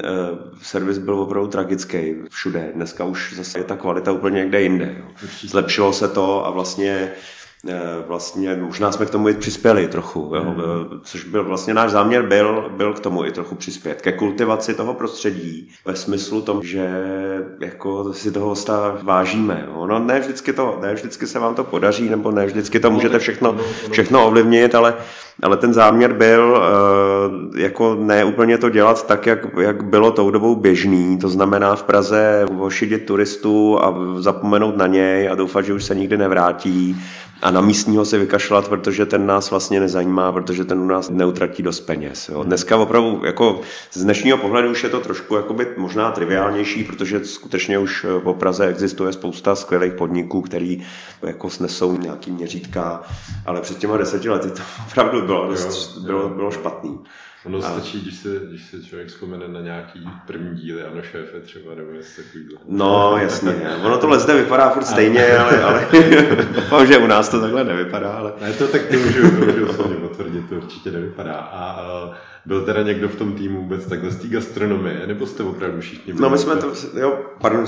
servis 0.62 0.98
byl 0.98 1.20
opravdu 1.20 1.48
tragický 1.48 2.14
všude. 2.30 2.70
Dneska 2.74 3.04
už 3.04 3.34
zase 3.36 3.58
je 3.58 3.64
ta 3.64 3.76
kvalita 3.76 4.12
úplně 4.12 4.34
někde 4.34 4.62
jinde. 4.62 4.94
Jo. 4.98 5.04
Zlepšilo 5.40 5.92
se 5.92 6.08
to 6.08 6.46
a 6.46 6.50
vlastně 6.50 7.12
vlastně 8.06 8.56
možná 8.56 8.92
jsme 8.92 9.06
k 9.06 9.10
tomu 9.10 9.28
i 9.28 9.34
přispěli 9.34 9.88
trochu, 9.88 10.32
jo, 10.34 10.44
mm. 10.44 11.00
což 11.02 11.24
byl 11.24 11.44
vlastně 11.44 11.74
náš 11.74 11.90
záměr 11.90 12.22
byl, 12.22 12.72
byl 12.76 12.92
k 12.92 13.00
tomu 13.00 13.24
i 13.24 13.32
trochu 13.32 13.54
přispět, 13.54 14.02
ke 14.02 14.12
kultivaci 14.12 14.74
toho 14.74 14.94
prostředí 14.94 15.70
ve 15.84 15.96
smyslu 15.96 16.42
tom, 16.42 16.62
že 16.62 16.88
jako 17.60 18.12
si 18.12 18.32
toho 18.32 18.48
hosta 18.48 18.98
vážíme. 19.02 19.64
Jo. 19.66 19.86
No 19.86 19.98
ne 19.98 20.20
vždycky, 20.20 20.52
to, 20.52 20.78
ne 20.82 20.94
vždycky 20.94 21.26
se 21.26 21.38
vám 21.38 21.54
to 21.54 21.64
podaří, 21.64 22.08
nebo 22.08 22.30
ne 22.30 22.46
vždycky 22.46 22.80
to 22.80 22.90
můžete 22.90 23.18
všechno, 23.18 23.56
všechno 23.90 24.26
ovlivnit, 24.26 24.74
ale, 24.74 24.94
ale 25.42 25.56
ten 25.56 25.74
záměr 25.74 26.12
byl 26.12 26.58
uh, 26.58 27.58
jako 27.58 27.94
ne 28.00 28.24
úplně 28.24 28.58
to 28.58 28.68
dělat 28.68 29.06
tak, 29.06 29.26
jak, 29.26 29.38
jak 29.60 29.84
bylo 29.84 30.10
tou 30.10 30.30
dobou 30.30 30.56
běžný, 30.56 31.18
to 31.18 31.28
znamená 31.28 31.76
v 31.76 31.82
Praze 31.82 32.46
ošidit 32.58 33.06
turistů 33.06 33.78
a 33.82 33.94
zapomenout 34.18 34.76
na 34.76 34.86
něj 34.86 35.28
a 35.28 35.34
doufat, 35.34 35.64
že 35.64 35.72
už 35.72 35.84
se 35.84 35.94
nikdy 35.94 36.16
nevrátí 36.16 36.96
a 37.42 37.50
na 37.50 37.60
místního 37.60 38.04
se 38.04 38.18
vykašlat, 38.18 38.68
protože 38.68 39.06
ten 39.06 39.26
nás 39.26 39.50
vlastně 39.50 39.80
nezajímá, 39.80 40.32
protože 40.32 40.64
ten 40.64 40.78
u 40.78 40.86
nás 40.86 41.10
neutratí 41.10 41.62
dost 41.62 41.80
peněz. 41.80 42.28
Jo. 42.28 42.44
Dneska 42.44 42.76
opravdu 42.76 43.22
jako 43.24 43.60
z 43.92 44.02
dnešního 44.02 44.38
pohledu 44.38 44.70
už 44.70 44.84
je 44.84 44.90
to 44.90 45.00
trošku 45.00 45.34
jakoby 45.36 45.66
možná 45.76 46.10
triviálnější, 46.10 46.84
protože 46.84 47.24
skutečně 47.24 47.78
už 47.78 48.06
po 48.22 48.34
Praze 48.34 48.66
existuje 48.66 49.12
spousta 49.12 49.54
skvělých 49.54 49.92
podniků, 49.92 50.42
který 50.42 50.86
jako 51.22 51.50
snesou 51.50 51.96
nějaký 51.96 52.30
měřítka, 52.30 53.02
ale 53.46 53.60
před 53.60 53.78
těma 53.78 53.96
deseti 53.96 54.28
lety 54.28 54.50
to 54.50 54.62
opravdu 54.90 55.26
bylo, 55.26 55.48
dost, 55.48 55.98
bylo, 55.98 56.28
bylo 56.28 56.50
špatný. 56.50 56.98
Ono 57.48 57.58
a... 57.58 57.62
stačí, 57.62 58.00
když 58.00 58.14
se, 58.14 58.40
když 58.48 58.70
se 58.70 58.82
člověk 58.82 59.08
vzpomene 59.08 59.48
na 59.48 59.60
nějaký 59.60 60.08
první 60.26 60.56
díly, 60.56 60.82
ano 60.82 61.02
šéfe 61.02 61.40
třeba, 61.40 61.74
nebo 61.74 61.92
něco 61.92 62.08
takového. 62.16 62.60
No, 62.68 63.16
jasně. 63.16 63.52
Ono 63.84 63.98
to 63.98 64.18
zde 64.18 64.34
vypadá 64.34 64.70
furt 64.70 64.84
stejně, 64.84 65.38
ale, 65.38 65.62
ale 65.62 65.88
doufám, 66.54 66.86
že 66.86 66.98
u 66.98 67.06
nás 67.06 67.28
to 67.28 67.40
takhle 67.40 67.64
nevypadá. 67.64 68.12
Ale... 68.12 68.32
Ne, 68.40 68.52
to 68.52 68.68
tak 68.68 68.82
ty 68.82 68.96
můžu, 68.96 69.30
to 69.30 69.46
můžu 69.46 69.68
osobně 69.68 69.96
potvrdit, 69.96 70.48
to 70.48 70.54
určitě 70.54 70.90
nevypadá. 70.90 71.34
A, 71.34 71.70
a 71.70 72.10
byl 72.46 72.64
teda 72.64 72.82
někdo 72.82 73.08
v 73.08 73.16
tom 73.16 73.32
týmu 73.32 73.62
vůbec 73.62 73.86
takhle 73.86 74.10
z 74.10 74.16
té 74.16 74.28
gastronomie, 74.28 75.06
nebo 75.06 75.26
jste 75.26 75.42
opravdu 75.42 75.80
všichni 75.80 76.14
No 76.18 76.30
my 76.30 76.38
jsme 76.38 76.56
to, 76.56 76.72
jo, 77.00 77.18
pardon, 77.40 77.66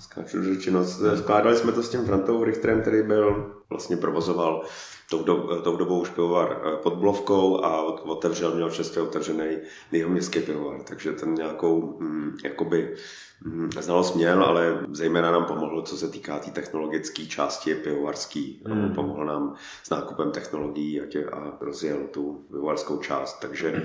skáču 0.00 0.44
řečeno, 0.44 0.84
skládali 1.16 1.56
jsme 1.56 1.72
to 1.72 1.82
s 1.82 1.88
tím 1.88 2.04
Frantou 2.04 2.44
Richterem, 2.44 2.80
který 2.80 3.02
byl, 3.02 3.54
vlastně 3.70 3.96
provozoval 3.96 4.62
tou, 5.10 5.22
do, 5.22 5.62
tou 5.62 5.76
dobou 5.76 6.00
už 6.00 6.08
pivovar 6.08 6.62
eh, 6.64 6.76
pod 6.76 6.94
Blovkou 6.94 7.64
a 7.64 7.82
otevřel, 7.82 8.54
měl 8.54 8.70
čerstvě 8.70 9.02
otevřený 9.02 9.56
městský 10.06 10.40
pivovar, 10.40 10.82
takže 10.82 11.12
ten 11.12 11.34
nějakou 11.34 11.96
mm, 12.00 12.36
jakoby 12.44 12.96
mm, 13.44 13.70
znalost 13.72 14.14
měl, 14.14 14.44
ale 14.44 14.78
zejména 14.90 15.30
nám 15.30 15.44
pomohlo, 15.44 15.82
co 15.82 15.96
se 15.96 16.08
týká 16.08 16.38
té 16.38 16.44
tý 16.44 16.50
technologické 16.50 17.26
části 17.26 17.74
pivovarský. 17.74 18.62
Mm. 18.68 18.94
Pomohl 18.94 19.24
nám 19.24 19.54
s 19.82 19.90
nákupem 19.90 20.30
technologií 20.30 21.00
a, 21.00 21.06
tě, 21.06 21.24
a 21.24 21.56
rozjel 21.60 21.98
tu 22.10 22.44
pivovarskou 22.50 22.98
část, 22.98 23.40
takže 23.40 23.82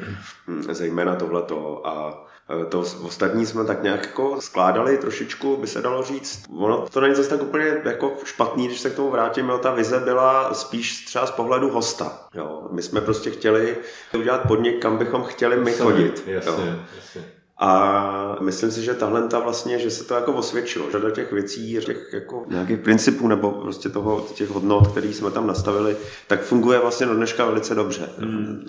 mm, 0.48 0.64
zejména 0.74 1.16
tohleto 1.16 1.88
a 1.88 2.26
to 2.70 2.80
ostatní 2.80 3.46
jsme 3.46 3.66
tak 3.66 3.84
nějak 3.84 4.06
jako 4.06 4.42
skládali 4.42 4.98
trošičku, 4.98 5.58
by 5.58 5.68
se 5.68 5.82
dalo 5.82 6.04
říct. 6.04 6.44
Ono 6.58 6.86
to 6.90 7.02
není 7.02 7.16
zase 7.16 7.30
tak 7.30 7.42
úplně 7.42 7.78
jako 7.84 8.14
špatný, 8.24 8.68
když 8.68 8.80
se 8.80 8.90
k 8.90 8.96
tomu 8.96 9.12
vrátím, 9.12 9.50
jo, 9.50 9.58
ta 9.58 9.72
vize 9.72 10.00
byla 10.00 10.54
spíš 10.54 11.06
třeba 11.06 11.26
z 11.26 11.32
pohledu 11.32 11.70
hosta. 11.70 12.20
Jo. 12.34 12.68
My 12.72 12.82
jsme 12.82 13.02
prostě 13.02 13.32
chtěli 13.32 13.78
udělat 14.14 14.42
podnik, 14.48 14.82
kam 14.82 14.98
bychom 14.98 15.24
chtěli 15.24 15.58
my 15.58 15.74
chodit. 15.74 16.24
Jasně, 16.28 16.52
jo. 16.52 16.76
jasně. 16.96 17.35
A 17.58 18.38
myslím 18.42 18.72
si, 18.72 18.82
že 18.82 18.94
tahle 18.94 19.28
ta 19.28 19.40
vlastně, 19.40 19.80
že 19.80 19.92
se 19.92 20.04
to 20.04 20.14
jako 20.14 20.34
osvědčilo. 20.34 20.92
Řada 20.92 21.12
těch 21.12 21.32
věcí, 21.32 21.80
těch 21.86 22.14
jako 22.14 22.46
nějakých 22.50 22.80
principů 22.80 23.28
nebo 23.28 23.52
prostě 23.52 23.90
toho, 23.90 24.28
těch 24.34 24.50
hodnot, 24.50 24.88
které 24.88 25.08
jsme 25.08 25.32
tam 25.32 25.48
nastavili, 25.48 25.98
tak 26.28 26.42
funguje 26.42 26.80
vlastně 26.80 27.06
do 27.06 27.16
dneška 27.16 27.46
velice 27.46 27.76
dobře. 27.76 28.10
Hmm. 28.20 28.66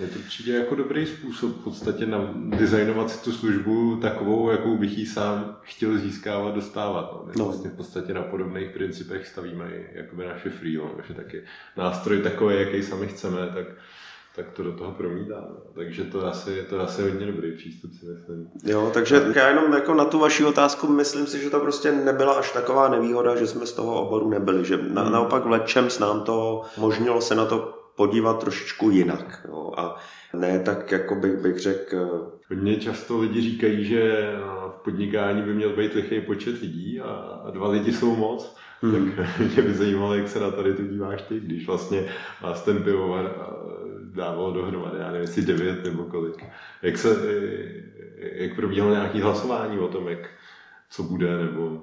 Je 0.00 0.06
to 0.06 0.18
přijde 0.26 0.58
jako 0.58 0.74
dobrý 0.74 1.06
způsob 1.06 1.56
v 1.60 1.64
podstatě 1.64 2.06
na 2.06 2.30
designovat 2.34 3.10
si 3.10 3.24
tu 3.24 3.32
službu 3.32 3.96
takovou, 3.96 4.50
jakou 4.50 4.76
bych 4.76 4.98
ji 4.98 5.06
sám 5.06 5.56
chtěl 5.62 5.98
získávat, 5.98 6.54
dostávat. 6.54 7.12
No. 7.12 7.22
My 7.26 7.32
no. 7.38 7.44
vlastně 7.44 7.70
v 7.70 7.76
podstatě 7.76 8.14
na 8.14 8.22
podobných 8.22 8.70
principech 8.70 9.26
stavíme 9.26 9.70
i 9.70 9.86
jakoby 9.92 10.26
naše 10.26 10.50
freelance, 10.50 11.02
že 11.08 11.14
taky 11.14 11.42
nástroj 11.76 12.22
takový, 12.22 12.56
jaký 12.56 12.82
sami 12.82 13.06
chceme, 13.06 13.38
tak 13.54 13.66
tak 14.38 14.50
to 14.50 14.62
do 14.62 14.72
toho 14.72 14.92
promítá. 14.92 15.46
No. 15.48 15.56
Takže 15.74 16.04
to 16.04 16.26
asi, 16.26 16.66
to 16.70 16.80
asi 16.80 17.02
hodně 17.02 17.26
dobrý 17.26 17.52
přístup, 17.52 17.92
si 17.92 18.06
myslím. 18.06 18.48
Jo, 18.64 18.90
takže 18.94 19.22
já 19.34 19.48
jenom 19.48 19.72
jako 19.72 19.94
na 19.94 20.04
tu 20.04 20.18
vaši 20.18 20.44
otázku 20.44 20.86
myslím 20.86 21.26
si, 21.26 21.42
že 21.42 21.50
to 21.50 21.60
prostě 21.60 21.92
nebyla 21.92 22.32
až 22.32 22.52
taková 22.52 22.88
nevýhoda, 22.88 23.36
že 23.36 23.46
jsme 23.46 23.66
z 23.66 23.72
toho 23.72 24.02
oboru 24.02 24.30
nebyli. 24.30 24.64
Že 24.64 24.78
na, 24.90 25.02
hmm. 25.02 25.12
naopak 25.12 25.44
v 25.44 25.60
s 25.88 25.98
nám 25.98 26.20
to 26.20 26.62
možnilo 26.76 27.20
se 27.20 27.34
na 27.34 27.44
to 27.44 27.78
podívat 27.96 28.40
trošičku 28.40 28.90
jinak. 28.90 29.46
Jo. 29.48 29.72
A 29.76 29.96
ne 30.34 30.60
tak, 30.60 30.92
jako 30.92 31.14
bych, 31.14 31.36
bych 31.36 31.58
řekl... 31.58 32.32
Hodně 32.50 32.76
často 32.76 33.18
lidi 33.18 33.40
říkají, 33.40 33.84
že 33.84 34.32
v 34.68 34.84
podnikání 34.84 35.42
by 35.42 35.54
měl 35.54 35.76
být 35.76 35.94
lichý 35.94 36.20
počet 36.20 36.60
lidí 36.60 37.00
a, 37.00 37.10
a 37.44 37.50
dva 37.50 37.68
lidi 37.68 37.92
jsou 37.92 38.16
moc. 38.16 38.56
Hmm. 38.82 39.12
Tak 39.16 39.38
mě 39.54 39.62
by 39.62 39.74
zajímalo, 39.74 40.14
jak 40.14 40.28
se 40.28 40.40
na 40.40 40.50
tady 40.50 40.74
to 40.74 40.82
díváš 40.82 41.22
ty, 41.22 41.40
když 41.40 41.66
vlastně 41.66 42.04
vás 42.42 42.62
ten 42.62 42.82
pivovar 42.82 43.34
dávalo 44.14 44.52
dohromady, 44.52 44.98
já 44.98 45.06
nevím, 45.06 45.20
jestli 45.20 45.42
devět 45.42 45.84
nebo 45.84 46.04
kolik. 46.04 46.44
Jak, 46.82 46.98
se, 46.98 47.16
jak 48.16 48.56
probíhalo 48.56 48.92
nějaké 48.92 49.22
hlasování 49.22 49.78
o 49.78 49.88
tom, 49.88 50.08
jak, 50.08 50.30
co 50.90 51.02
bude, 51.02 51.36
nebo 51.36 51.82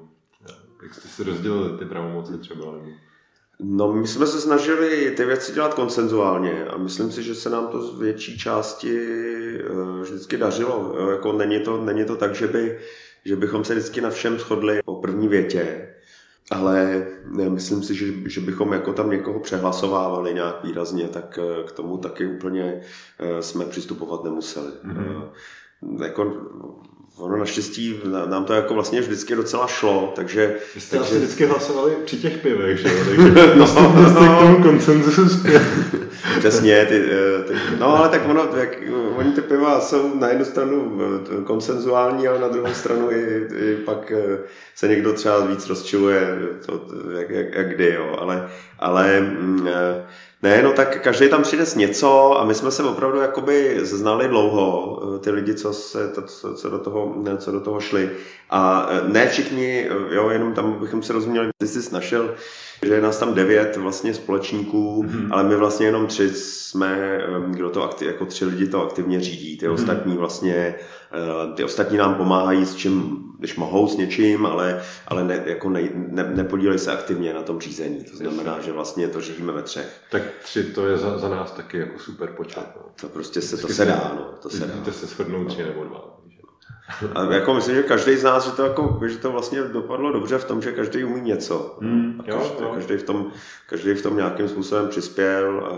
jak 0.84 0.94
jste 0.94 1.08
si 1.08 1.24
rozdělili 1.24 1.78
ty 1.78 1.86
pravomoci 1.86 2.38
třeba? 2.38 2.66
Nebo... 2.66 2.86
No, 3.60 3.94
my 3.94 4.08
jsme 4.08 4.28
se 4.28 4.42
snažili 4.42 5.12
ty 5.12 5.26
věci 5.26 5.54
dělat 5.54 5.74
konsenzuálně 5.74 6.66
a 6.66 6.78
myslím 6.78 7.12
si, 7.12 7.24
že 7.24 7.36
se 7.36 7.50
nám 7.50 7.68
to 7.68 7.82
z 7.82 8.00
větší 8.00 8.38
části 8.38 9.00
eh, 9.60 10.02
vždycky 10.02 10.38
dařilo. 10.38 10.96
Jako 11.12 11.34
není, 11.34 11.60
to, 11.60 11.86
není 11.86 12.06
to 12.06 12.16
tak, 12.16 12.36
že, 12.36 12.48
by, 12.48 12.80
že 13.26 13.36
bychom 13.36 13.64
se 13.64 13.76
vždycky 13.76 14.02
na 14.02 14.10
všem 14.10 14.40
shodli 14.40 14.82
po 14.86 14.96
první 14.96 15.28
větě. 15.28 15.95
Ale 16.52 17.08
myslím 17.50 17.84
si, 17.84 17.96
že, 17.96 18.06
že 18.30 18.42
bychom 18.42 18.74
jako 18.74 18.94
tam 18.94 19.10
někoho 19.10 19.40
přehlasovávali 19.40 20.34
nějak 20.34 20.64
výrazně, 20.64 21.08
tak 21.08 21.40
k 21.68 21.72
tomu 21.72 21.98
taky 21.98 22.26
úplně 22.28 22.82
jsme 23.40 23.66
přistupovat 23.66 24.24
nemuseli. 24.24 24.72
Mm-hmm. 24.86 25.30
Jako 26.04 26.34
ono 27.18 27.38
naštěstí 27.38 28.00
nám 28.26 28.46
to 28.46 28.54
jako 28.54 28.74
vlastně 28.74 29.02
vždycky 29.02 29.36
docela 29.36 29.68
šlo, 29.68 30.14
takže... 30.16 30.56
Vy 30.76 30.82
jste 30.82 30.98
takže... 30.98 31.12
asi 31.12 31.20
vždycky 31.20 31.46
hlasovali 31.46 31.92
při 32.06 32.18
těch 32.18 32.38
pivech, 32.38 32.78
že 32.78 32.88
jo? 32.88 32.96
Takže 33.06 33.56
no, 33.56 33.68
no, 33.76 34.10
no, 34.14 34.36
k 34.36 34.40
tomu 34.40 34.64
koncenzu 34.64 35.40
Přesně, 36.40 36.86
ty, 36.86 37.04
eh, 37.12 37.44
ty, 37.44 37.54
no 37.80 37.98
ale 37.98 38.10
tak 38.10 38.30
ono, 38.30 38.48
jak, 38.56 38.70
oni 39.16 39.32
ty 39.32 39.42
piva 39.42 39.82
jsou 39.82 40.20
na 40.20 40.28
jednu 40.28 40.46
stranu 40.46 41.00
eh, 41.02 41.44
konsenzuální, 41.44 42.28
ale 42.28 42.40
na 42.40 42.48
druhou 42.48 42.74
stranu 42.74 43.12
i, 43.12 43.48
i 43.56 43.76
pak 43.76 44.12
eh, 44.12 44.38
se 44.76 44.88
někdo 44.88 45.14
třeba 45.14 45.46
víc 45.46 45.70
rozčiluje, 45.70 46.38
to, 46.66 46.82
jak, 47.18 47.30
jak, 47.30 47.56
jak 47.56 47.76
kdy, 47.76 47.94
jo, 47.94 48.16
ale, 48.20 48.50
ale 48.80 49.22
mm, 49.22 49.68
ne, 50.46 50.62
no 50.62 50.74
tak 50.74 51.02
každý 51.02 51.30
tam 51.30 51.44
přijde 51.44 51.66
s 51.66 51.76
něco 51.76 52.40
a 52.40 52.46
my 52.46 52.56
jsme 52.56 52.72
se 52.72 52.84
opravdu 52.84 53.20
jakoby 53.20 53.80
znali 53.82 54.28
dlouho, 54.28 55.00
ty 55.24 55.32
lidi, 55.32 55.54
co, 55.54 55.74
se, 55.74 56.08
to, 56.08 56.22
co, 56.56 56.70
do 56.70 56.80
toho, 56.80 57.16
co 57.38 57.52
do 57.52 57.60
toho 57.60 57.80
šli. 57.80 58.10
A 58.56 58.90
ne 59.08 59.28
všichni, 59.28 59.90
jo, 60.10 60.30
jenom 60.30 60.54
tam 60.54 60.74
bychom 60.74 61.04
se 61.04 61.14
rozuměli, 61.14 61.50
ty 61.58 61.68
jsi 61.68 61.94
našel 61.94 62.36
že 62.84 62.94
je 62.94 63.02
nás 63.02 63.18
tam 63.18 63.34
devět 63.34 63.78
vlastně 63.78 64.14
společníků, 64.14 65.04
mm-hmm. 65.04 65.28
ale 65.32 65.44
my 65.44 65.56
vlastně 65.56 65.86
jenom 65.86 66.08
tři 66.08 66.30
jsme, 66.30 67.22
kdo 67.48 67.70
to 67.70 67.84
aktiv, 67.84 68.08
jako 68.08 68.26
tři 68.26 68.46
lidi 68.46 68.68
to 68.68 68.84
aktivně 68.84 69.22
řídí. 69.22 69.58
Ty 69.58 69.68
mm-hmm. 69.68 69.74
ostatní 69.74 70.18
vlastně, 70.18 70.76
ty 71.56 71.64
ostatní 71.64 71.98
nám 71.98 72.16
pomáhají 72.16 72.66
s 72.66 72.76
čím, 72.76 73.24
když 73.40 73.56
mohou 73.56 73.88
s 73.88 73.98
něčím, 73.98 74.46
ale, 74.46 74.82
ale 75.08 75.24
ne, 75.24 75.44
jako 75.46 75.70
ne, 75.70 75.82
ne, 75.94 76.32
nepodílejí 76.36 76.80
se 76.80 76.92
aktivně 76.92 77.34
na 77.34 77.42
tom 77.42 77.60
řízení. 77.60 78.04
To 78.04 78.18
znamená, 78.18 78.60
že 78.62 78.72
vlastně 78.72 79.08
to 79.08 79.22
řídíme 79.22 79.52
ve 79.52 79.62
třech. 79.62 80.02
Tak 80.12 80.22
tři 80.44 80.64
to 80.64 80.88
je 80.88 80.98
za, 80.98 81.18
za 81.18 81.30
nás 81.30 81.52
taky 81.52 81.78
jako 81.78 82.00
super 82.00 82.30
počet. 82.38 82.68
No. 82.76 82.82
To 83.02 83.08
prostě 83.08 83.42
se, 83.42 83.58
to 83.58 83.68
se 83.68 83.86
dá, 83.86 84.12
no. 84.16 84.30
To 84.42 84.50
se 84.50 84.66
dá. 84.66 84.92
se 84.92 85.06
shodnout 85.06 85.48
tři 85.48 85.64
nebo 85.64 85.84
dva. 85.84 86.25
A 87.16 87.34
jako 87.34 87.54
myslím, 87.54 87.76
že 87.76 87.84
každý 87.84 88.16
z 88.16 88.24
nás, 88.24 88.46
že 88.46 88.52
to, 88.52 88.64
jako, 88.64 89.00
že 89.08 89.18
to 89.18 89.32
vlastně 89.32 89.62
dopadlo 89.62 90.12
dobře 90.12 90.38
v 90.38 90.46
tom, 90.46 90.62
že 90.62 90.72
každý 90.72 91.04
umí 91.04 91.22
něco. 91.22 91.78
Mm, 91.82 92.16
a 92.20 92.24
každý, 92.24 92.54
jo, 92.60 92.62
jo. 92.62 92.72
každý, 92.76 92.96
v 92.98 93.04
tom, 93.04 93.32
každý 93.70 93.94
v 93.94 94.04
tom 94.04 94.18
nějakým 94.18 94.48
způsobem 94.48 94.88
přispěl 94.88 95.70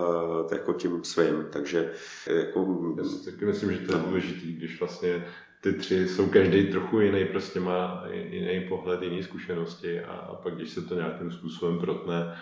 uh, 0.45 0.53
jako 0.57 0.73
tím 0.73 1.03
svým. 1.03 1.45
Takže 1.49 1.91
jako... 2.27 2.93
Já 2.97 3.03
si 3.03 3.31
taky 3.31 3.45
myslím, 3.45 3.71
že 3.71 3.77
to 3.79 3.95
je 3.95 4.03
důležitý, 4.07 4.53
když 4.53 4.79
vlastně 4.79 5.25
ty 5.61 5.73
tři 5.73 6.07
jsou 6.07 6.27
každý 6.27 6.67
trochu 6.67 6.99
jiný, 6.99 7.25
prostě 7.25 7.59
má 7.59 8.03
jiný 8.29 8.65
pohled, 8.69 9.01
jiné 9.01 9.23
zkušenosti 9.23 10.01
a, 10.01 10.11
a 10.11 10.35
pak 10.35 10.55
když 10.55 10.69
se 10.69 10.81
to 10.81 10.95
nějakým 10.95 11.31
způsobem 11.31 11.79
protne, 11.79 12.35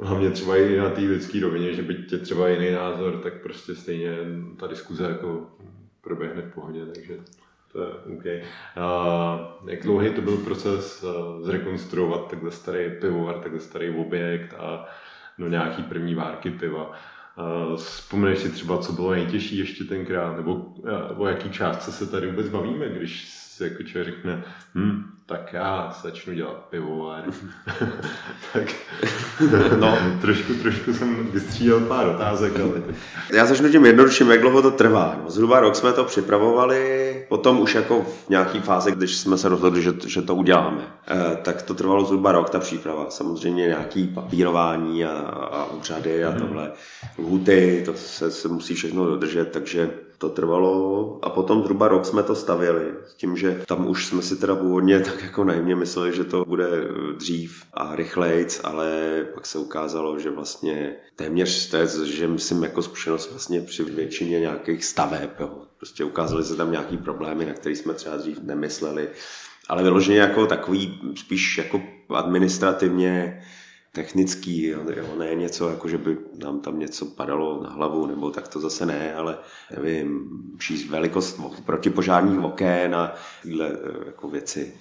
hlavně 0.00 0.30
třeba 0.30 0.56
i 0.56 0.76
na 0.76 0.90
té 0.90 1.00
lidské 1.00 1.40
rovině, 1.40 1.74
že 1.74 1.82
byť 1.82 2.10
tě 2.10 2.18
třeba 2.18 2.48
jiný 2.48 2.70
názor, 2.70 3.16
tak 3.16 3.42
prostě 3.42 3.74
stejně 3.74 4.16
ta 4.56 4.66
diskuze 4.66 5.04
jako 5.04 5.46
proběhne 6.00 6.42
v 6.42 6.54
pohodě, 6.54 6.86
takže 6.94 7.14
to 7.72 7.82
je 7.82 7.88
OK. 7.88 8.46
A 8.76 9.58
jak 9.66 9.82
dlouhý 9.82 10.10
to 10.14 10.20
byl 10.20 10.36
proces 10.36 11.02
uh, 11.02 11.42
zrekonstruovat 11.44 12.30
takhle 12.30 12.50
starý 12.50 12.90
pivovar, 13.00 13.38
takhle 13.38 13.60
starý 13.60 13.90
objekt 13.90 14.54
a 14.58 14.86
no, 15.38 15.48
nějaký 15.48 15.82
první 15.82 16.14
várky 16.14 16.50
piva. 16.50 16.90
Uh, 16.90 17.76
vzpomeneš 17.76 18.38
si 18.38 18.50
třeba, 18.50 18.78
co 18.78 18.92
bylo 18.92 19.10
nejtěžší 19.10 19.58
ještě 19.58 19.84
tenkrát, 19.84 20.36
nebo 20.36 20.54
uh, 20.54 20.90
o 21.16 21.26
jaký 21.26 21.50
částce 21.50 21.92
se 21.92 22.10
tady 22.10 22.26
vůbec 22.26 22.48
bavíme, 22.48 22.88
když 22.88 23.40
si 23.60 23.64
jako 23.64 23.82
člověk 23.82 24.14
řekne, 24.14 24.44
hm, 24.74 25.02
tak 25.26 25.52
já 25.52 25.96
začnu 26.02 26.34
dělat 26.34 26.66
pivovar. 26.70 27.24
tak 28.52 28.74
no. 29.78 29.98
trošku, 30.20 30.54
trošku 30.54 30.94
jsem 30.94 31.26
vystřídal 31.26 31.80
pár 31.80 32.06
otázek. 32.06 32.60
Ale... 32.60 32.82
Já 33.32 33.46
začnu 33.46 33.70
tím 33.70 33.86
jednodušším, 33.86 34.30
jak 34.30 34.40
dlouho 34.40 34.62
to 34.62 34.70
trvá. 34.70 35.20
No, 35.24 35.30
zhruba 35.30 35.60
rok 35.60 35.76
jsme 35.76 35.92
to 35.92 36.04
připravovali, 36.04 37.26
potom 37.28 37.60
už 37.60 37.74
jako 37.74 38.02
v 38.02 38.28
nějaký 38.28 38.60
fázi, 38.60 38.92
když 38.92 39.16
jsme 39.16 39.38
se 39.38 39.48
rozhodli, 39.48 39.82
že, 39.82 39.92
že 40.06 40.22
to 40.22 40.34
uděláme, 40.34 40.82
eh, 41.08 41.36
tak 41.42 41.62
to 41.62 41.74
trvalo 41.74 42.04
zhruba 42.04 42.32
rok, 42.32 42.50
ta 42.50 42.58
příprava. 42.58 43.10
Samozřejmě 43.10 43.66
nějaký 43.66 44.08
papírování 44.08 45.04
a, 45.04 45.12
a 45.52 45.64
úřady 45.64 46.24
a 46.24 46.30
mhm. 46.30 46.40
tohle, 46.40 46.72
lhuty, 47.18 47.82
to 47.84 47.94
se, 47.94 48.30
se 48.30 48.48
musí 48.48 48.74
všechno 48.74 49.06
dodržet, 49.06 49.50
takže 49.50 49.90
to 50.20 50.28
trvalo 50.28 51.18
a 51.22 51.30
potom 51.30 51.62
zhruba 51.62 51.88
rok 51.88 52.06
jsme 52.06 52.22
to 52.22 52.34
stavěli 52.34 52.94
s 53.06 53.14
tím, 53.14 53.36
že 53.36 53.62
tam 53.66 53.88
už 53.88 54.06
jsme 54.06 54.22
si 54.22 54.36
teda 54.36 54.56
původně 54.56 55.00
tak 55.10 55.22
jako 55.22 55.44
naivně 55.44 55.76
mysleli, 55.76 56.16
že 56.16 56.24
to 56.24 56.44
bude 56.44 56.68
dřív 57.16 57.62
a 57.74 57.96
rychlejc, 57.96 58.60
ale 58.64 58.90
pak 59.34 59.46
se 59.46 59.58
ukázalo, 59.58 60.18
že 60.18 60.30
vlastně 60.30 60.96
téměř 61.16 61.70
to 61.70 62.04
že 62.04 62.28
myslím 62.28 62.62
jako 62.62 62.82
zkušenost 62.82 63.30
vlastně 63.30 63.60
při 63.60 63.84
většině 63.84 64.40
nějakých 64.40 64.84
staveb, 64.84 65.30
jo. 65.40 65.50
prostě 65.78 66.04
ukázaly 66.04 66.44
se 66.44 66.56
tam 66.56 66.72
nějaký 66.72 66.96
problémy, 66.96 67.46
na 67.46 67.52
které 67.52 67.76
jsme 67.76 67.94
třeba 67.94 68.16
dřív 68.16 68.42
nemysleli, 68.42 69.08
ale 69.68 69.82
vyloženě 69.82 70.18
jako 70.18 70.46
takový 70.46 71.00
spíš 71.16 71.58
jako 71.58 71.82
administrativně 72.14 73.42
technický, 73.92 74.66
jo, 74.66 74.84
ne 75.18 75.34
něco, 75.34 75.68
jako 75.68 75.88
že 75.88 75.98
by 75.98 76.18
nám 76.44 76.60
tam 76.60 76.78
něco 76.78 77.06
padalo 77.06 77.62
na 77.62 77.70
hlavu, 77.70 78.06
nebo 78.06 78.30
tak 78.30 78.48
to 78.48 78.60
zase 78.60 78.86
ne, 78.86 79.14
ale 79.14 79.38
nevím, 79.76 80.30
šíř 80.58 80.88
velikost 80.88 81.40
protipožárních 81.64 82.40
okén 82.40 82.94
a 82.94 83.14
tyhle 83.42 83.68
eh, 83.68 84.06
jako 84.06 84.28
věci 84.28 84.74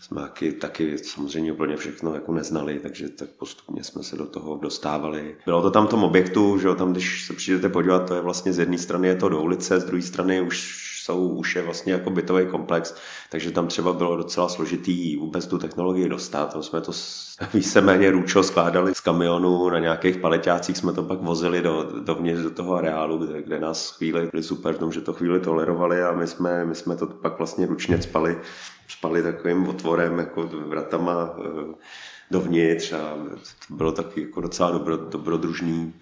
jsme 0.00 0.20
taky, 0.20 0.52
taky 0.52 0.98
samozřejmě 0.98 1.52
úplně 1.52 1.76
všechno 1.76 2.14
jako 2.14 2.32
neznali, 2.32 2.80
takže 2.82 3.08
tak 3.08 3.28
postupně 3.28 3.84
jsme 3.84 4.02
se 4.02 4.16
do 4.16 4.26
toho 4.26 4.56
dostávali. 4.56 5.36
Bylo 5.44 5.62
to 5.62 5.70
tam 5.70 5.86
v 5.86 5.90
tom 5.90 6.04
objektu, 6.04 6.58
že 6.58 6.68
jo, 6.68 6.74
tam 6.74 6.92
když 6.92 7.26
se 7.26 7.32
přijdete 7.32 7.68
podívat, 7.68 8.08
to 8.08 8.14
je 8.14 8.20
vlastně 8.20 8.52
z 8.52 8.58
jedné 8.58 8.78
strany 8.78 9.08
je 9.08 9.16
to 9.16 9.28
do 9.28 9.42
ulice, 9.42 9.80
z 9.80 9.84
druhé 9.84 10.02
strany 10.02 10.40
už 10.40 10.86
jsou, 11.06 11.28
už 11.28 11.56
je 11.56 11.62
vlastně 11.62 11.92
jako 11.92 12.10
bytový 12.10 12.46
komplex, 12.46 12.94
takže 13.30 13.50
tam 13.50 13.66
třeba 13.66 13.92
bylo 13.92 14.16
docela 14.16 14.48
složitý 14.48 15.16
vůbec 15.16 15.46
tu 15.46 15.58
technologii 15.58 16.08
dostat. 16.08 16.52
Tam 16.52 16.62
jsme 16.62 16.80
to 16.80 16.92
víceméně 17.54 18.10
růčo 18.10 18.42
skládali 18.42 18.94
z 18.94 19.00
kamionu, 19.00 19.70
na 19.70 19.78
nějakých 19.78 20.16
paletácích 20.16 20.76
jsme 20.76 20.92
to 20.92 21.02
pak 21.02 21.20
vozili 21.20 21.62
do, 21.62 21.90
dovnitř 22.04 22.42
do 22.42 22.50
toho 22.50 22.74
areálu, 22.74 23.18
kde, 23.18 23.42
kde 23.42 23.60
nás 23.60 23.96
chvíli 23.96 24.28
byli 24.32 24.42
super 24.42 24.74
v 24.74 24.78
tom, 24.78 24.92
že 24.92 25.00
to 25.00 25.12
chvíli 25.12 25.40
tolerovali 25.40 26.02
a 26.02 26.12
my 26.12 26.26
jsme, 26.26 26.64
my 26.64 26.74
jsme 26.74 26.96
to 26.96 27.06
pak 27.06 27.38
vlastně 27.38 27.66
ručně 27.66 28.02
spali, 28.02 28.38
spali 28.88 29.22
takovým 29.22 29.68
otvorem, 29.68 30.18
jako 30.18 30.50
vratama 30.66 31.36
eh, 31.38 31.74
dovnitř 32.30 32.92
a 32.92 33.14
to 33.68 33.74
bylo 33.74 33.92
taky 33.92 34.20
jako 34.20 34.40
docela 34.40 34.70
dobro, 34.70 34.96
dobrodružný 34.96 35.94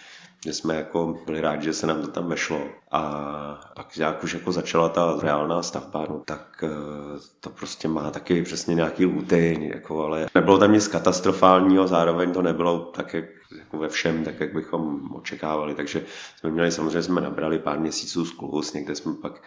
že 0.44 0.54
jsme 0.54 0.74
jako 0.74 1.18
byli 1.26 1.40
rádi, 1.40 1.64
že 1.64 1.74
se 1.74 1.87
nám 1.87 2.00
to 2.02 2.09
tam 2.09 2.28
vešlo. 2.28 2.68
A 2.90 3.00
pak 3.76 3.96
jak 3.96 4.24
už 4.24 4.35
jako 4.35 4.52
začala 4.52 4.88
ta 4.88 5.18
reálná 5.22 5.62
stavba, 5.62 6.07
no, 6.09 6.22
tak 6.24 6.64
eh, 6.64 6.68
to 7.40 7.50
prostě 7.50 7.88
má 7.88 8.11
taky 8.11 8.42
přesně 8.42 8.74
nějaký 8.74 9.04
lůty, 9.04 9.70
jako, 9.74 10.04
ale 10.04 10.26
nebylo 10.35 10.59
tam 10.59 10.72
nic 10.72 10.88
katastrofálního, 10.88 11.87
zároveň 11.87 12.33
to 12.33 12.42
nebylo 12.42 12.78
tak, 12.78 13.14
jak 13.14 13.24
jako 13.59 13.78
ve 13.78 13.88
všem, 13.88 14.24
tak 14.24 14.40
jak 14.40 14.54
bychom 14.54 15.12
očekávali. 15.14 15.74
Takže 15.74 16.04
jsme 16.38 16.50
měli, 16.50 16.72
samozřejmě 16.72 17.02
jsme 17.02 17.20
nabrali 17.20 17.59
pár 17.59 17.80
měsíců 17.80 18.24
sklus, 18.24 18.72
někde 18.72 18.94
jsme 18.94 19.14
pak 19.14 19.42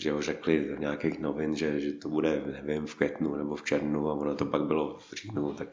že 0.00 0.12
ho 0.12 0.22
řekli 0.22 0.68
z 0.76 0.80
nějakých 0.80 1.18
novin, 1.18 1.56
že, 1.56 1.80
že 1.80 1.92
to 1.92 2.08
bude, 2.08 2.42
nevím, 2.46 2.86
v 2.86 2.94
květnu 2.94 3.36
nebo 3.36 3.56
v 3.56 3.62
červnu 3.62 4.08
a 4.08 4.12
ono 4.12 4.34
to 4.34 4.44
pak 4.44 4.62
bylo 4.62 4.98
v 4.98 5.14
říjnu, 5.14 5.52
tak 5.52 5.68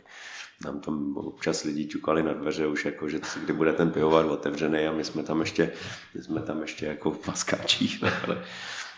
nám 0.63 0.80
tam 0.80 1.18
občas 1.18 1.63
lidi 1.63 1.88
čukali 1.88 2.24
na 2.24 2.34
dveře 2.34 2.68
už 2.68 2.86
jako, 2.86 3.10
že 3.10 3.20
kdy 3.44 3.54
bude 3.54 3.74
ten 3.74 3.91
pivovar 3.91 4.26
otevřený 4.26 4.88
a 4.88 4.91
my 4.91 5.04
jsme 5.04 5.24
tam 5.24 5.39
ještě, 5.39 5.72
my 6.15 6.24
jsme 6.24 6.41
tam 6.41 6.62
ještě 6.62 6.86
jako 6.86 7.12
v 7.12 7.26
paskáčích, 7.26 8.04
ale 8.28 8.41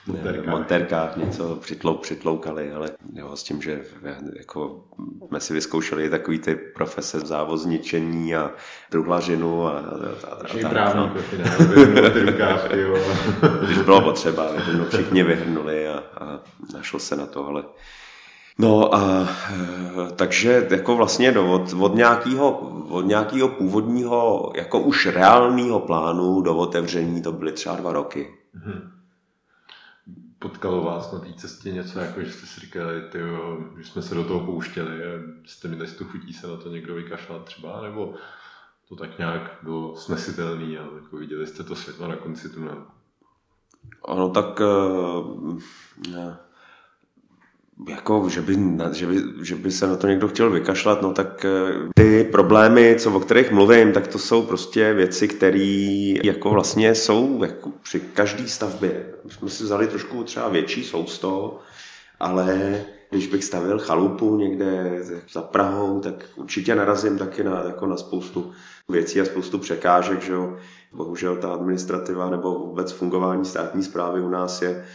v 0.08 0.48
monterkách 0.48 1.18
něco 1.18 1.56
přitlou, 1.56 1.98
přitloukali, 1.98 2.72
ale 2.72 2.90
jo, 3.14 3.36
s 3.36 3.44
tím, 3.44 3.62
že 3.62 3.82
jako 4.38 4.84
jsme 5.28 5.40
si 5.40 5.54
vyzkoušeli 5.54 6.10
takový 6.10 6.40
ty 6.40 6.56
profese 6.56 7.20
závozničení 7.20 8.36
a 8.36 8.52
druhlařinu 8.92 9.68
a, 9.68 9.72
a, 9.72 9.82
a, 10.28 10.34
a 10.34 10.70
tak. 10.70 10.96
No. 10.96 11.14
Když 13.66 13.78
bylo 13.78 14.02
potřeba, 14.02 14.52
všichni 14.90 15.24
vyhrnuli 15.24 15.88
a, 15.88 16.04
a 16.18 16.40
našlo 16.74 17.00
se 17.00 17.16
na 17.16 17.26
to, 17.26 17.48
ale 17.48 17.64
No 18.60 18.96
a 18.96 19.28
eh, 19.52 20.12
takže 20.16 20.68
jako 20.72 20.96
vlastně 20.96 21.32
do, 21.32 21.52
od, 21.52 21.74
od, 21.80 21.96
nějakého, 21.96 22.52
od 22.90 23.02
nějakého 23.02 23.50
původního, 23.50 24.52
jako 24.56 24.80
už 24.80 25.06
reálného 25.06 25.80
plánu 25.80 26.42
do 26.42 26.58
otevření 26.58 27.22
to 27.22 27.32
byly 27.32 27.52
třeba 27.52 27.76
dva 27.76 27.94
roky. 27.94 28.38
Hmm. 28.54 28.92
Potkalo 30.40 30.84
vás 30.84 31.12
na 31.12 31.20
té 31.20 31.34
cestě 31.34 31.72
něco, 31.72 32.00
jako 32.00 32.22
že 32.22 32.32
jste 32.32 32.46
si 32.46 32.60
říkali, 32.60 33.02
ty, 33.02 33.20
že 33.78 33.84
jsme 33.84 34.02
se 34.02 34.16
do 34.16 34.24
toho 34.24 34.40
pouštěli, 34.40 35.02
jste 35.46 35.68
měli 35.68 35.88
tu 35.88 36.06
chutí 36.06 36.34
se 36.34 36.48
na 36.48 36.58
to 36.58 36.70
někdo 36.70 36.96
vykašlat 36.96 37.44
třeba, 37.44 37.82
nebo 37.82 38.14
to 38.90 38.96
tak 38.96 39.18
nějak 39.18 39.60
bylo 39.64 39.96
snesitelný 39.96 40.78
a 40.78 40.82
jako 40.82 41.18
viděli 41.18 41.48
jste 41.48 41.64
to 41.64 41.76
světlo 41.76 42.08
na 42.08 42.16
konci 42.16 42.50
tunelu? 42.50 42.84
Ano, 44.06 44.30
tak 44.30 44.60
uh, 44.60 45.60
jako, 47.90 48.30
že 48.30 48.42
by, 48.42 48.58
že, 48.92 49.08
by, 49.08 49.16
že 49.42 49.56
by 49.56 49.72
se 49.72 49.88
na 49.88 49.96
to 49.96 50.08
někdo 50.08 50.28
chtěl 50.28 50.50
vykašlat, 50.50 51.02
no 51.02 51.14
tak 51.14 51.46
eh, 51.46 51.74
ty 51.96 52.24
problémy, 52.24 52.96
co, 53.00 53.14
o 53.14 53.20
kterých 53.20 53.52
mluvím, 53.52 53.92
tak 53.92 54.08
to 54.08 54.20
jsou 54.20 54.42
prostě 54.42 54.94
věci, 54.94 55.28
které 55.28 56.14
jako 56.24 56.50
vlastně 56.50 56.96
jsou 56.96 57.44
jako 57.44 57.72
při 57.84 58.00
každé 58.00 58.48
stavbě. 58.48 59.06
My 59.26 59.32
jsme 59.32 59.50
si 59.50 59.64
vzali 59.64 59.88
trošku 59.88 60.24
třeba 60.24 60.50
větší 60.50 60.84
sousto, 60.84 61.60
ale 62.20 62.82
když 63.10 63.28
bych 63.28 63.44
stavil 63.44 63.80
chalupu 63.80 64.38
někde 64.38 65.00
za 65.32 65.42
Prahou, 65.42 66.00
tak 66.00 66.26
určitě 66.36 66.76
narazím 66.76 67.18
taky 67.18 67.44
na, 67.44 67.64
jako 67.64 67.88
na 67.88 67.98
spoustu 67.98 68.52
věcí 68.90 69.22
a 69.22 69.26
spoustu 69.26 69.58
překážek, 69.58 70.22
že 70.22 70.34
jo. 70.34 70.58
Bohužel 70.94 71.36
ta 71.36 71.54
administrativa 71.54 72.30
nebo 72.30 72.60
vůbec 72.60 72.92
fungování 72.92 73.46
státní 73.46 73.84
zprávy 73.84 74.22
u 74.22 74.30
nás 74.30 74.62
je 74.62 74.86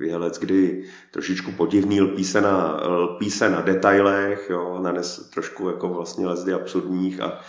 vělec, 0.00 0.38
kdy 0.38 0.84
trošičku 1.10 1.52
podivný, 1.52 2.00
lpí 2.00 2.24
se 2.24 2.40
na, 2.40 2.80
lpí 2.86 3.30
se 3.30 3.50
na 3.50 3.60
detailech, 3.60 4.46
jo, 4.50 4.78
nanes 4.82 5.30
trošku 5.30 5.68
jako 5.68 5.88
vlastně 5.88 6.26
lezdy 6.26 6.52
absurdních 6.52 7.20
a, 7.20 7.40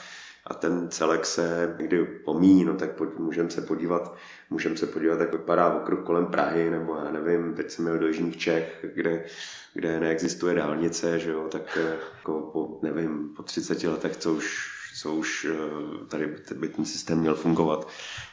a 0.47 0.53
ten 0.53 0.89
celek 0.89 1.25
se 1.25 1.75
někdy 1.79 2.05
pomíjí, 2.05 2.65
no 2.65 2.73
tak 2.73 3.19
můžeme 3.19 3.49
se 3.49 3.61
podívat, 3.61 4.15
můžeme 4.49 4.77
se 4.77 4.85
podívat, 4.87 5.19
jak 5.19 5.31
vypadá 5.31 5.73
okruh 5.73 5.99
kolem 5.99 6.25
Prahy, 6.25 6.69
nebo 6.69 6.95
já 6.95 7.11
nevím, 7.11 7.53
teď 7.53 7.71
jsem 7.71 7.85
měl 7.85 7.99
do 7.99 8.07
Jižních 8.07 8.37
Čech, 8.37 8.85
kde, 8.95 9.25
kde 9.73 9.99
neexistuje 9.99 10.55
dálnice, 10.55 11.19
že 11.19 11.31
jo, 11.31 11.47
tak 11.51 11.77
jako 12.17 12.49
po, 12.53 12.79
nevím, 12.81 13.33
po 13.35 13.43
30 13.43 13.83
letech, 13.83 14.17
co 14.17 14.33
už 14.33 14.80
co 14.95 15.13
už 15.13 15.47
eh, 15.49 16.05
tady 16.07 16.27
by 16.55 16.67
ten 16.67 16.85
systém 16.85 17.19
měl 17.19 17.35
fungovat 17.35 17.87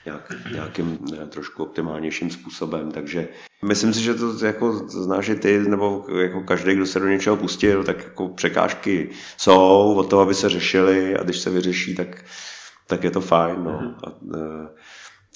nějak, 0.04 0.32
nějakým 0.52 0.98
eh, 1.22 1.26
trošku 1.26 1.62
optimálnějším 1.62 2.30
způsobem. 2.30 2.92
Takže 2.92 3.28
myslím 3.62 3.94
si, 3.94 4.02
že 4.02 4.14
to 4.14 4.46
jako 4.46 4.72
znáš 4.88 5.28
i 5.28 5.34
ty, 5.34 5.58
nebo 5.58 6.06
jako 6.20 6.40
každý, 6.40 6.74
kdo 6.74 6.86
se 6.86 7.00
do 7.00 7.08
něčeho 7.08 7.36
pustil, 7.36 7.84
tak 7.84 8.04
jako 8.04 8.28
překážky 8.28 9.10
jsou 9.36 9.94
o 9.94 10.04
to, 10.04 10.20
aby 10.20 10.34
se 10.34 10.48
řešily 10.48 11.16
a 11.16 11.22
když 11.22 11.38
se 11.38 11.50
vyřeší, 11.50 11.94
tak, 11.94 12.24
tak 12.86 13.04
je 13.04 13.10
to 13.10 13.20
fajn. 13.20 13.64
No. 13.64 13.80
Mhm. 13.80 13.94
A, 14.04 14.12
eh, 14.34 14.68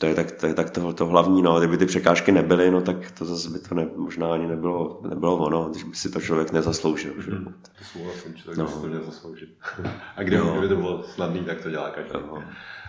to 0.02 0.06
je 0.06 0.14
tak, 0.14 0.32
to, 0.32 0.46
je 0.46 0.54
tak 0.54 0.70
to, 0.70 0.92
to 0.92 1.06
hlavní, 1.06 1.42
no. 1.42 1.58
Kdyby 1.58 1.76
ty 1.76 1.86
překážky 1.86 2.32
nebyly, 2.32 2.70
no 2.70 2.80
tak 2.80 3.10
to 3.10 3.24
zase 3.24 3.50
by 3.50 3.58
to 3.58 3.74
ne, 3.74 3.86
možná 3.96 4.32
ani 4.32 4.46
nebylo, 4.46 5.00
nebylo 5.08 5.36
ono, 5.36 5.68
když 5.68 5.84
by 5.84 5.94
si 5.94 6.10
to 6.10 6.20
člověk 6.20 6.52
nezasloužil. 6.52 7.22
Že? 7.22 7.30
Hmm, 7.30 7.54
to 7.78 7.84
souhlasím, 7.84 8.34
člověk 8.34 8.58
no. 8.58 8.68
si 8.68 8.80
to 8.80 8.88
nezasloužil. 8.88 9.48
A 10.16 10.22
kdyby, 10.22 10.42
no. 10.42 10.52
kdyby 10.52 10.68
to 10.68 10.76
bylo 10.76 11.02
snadný, 11.02 11.44
tak 11.44 11.62
to 11.62 11.70
dělá 11.70 11.90
každý. 11.90 12.12
No. 12.26 12.42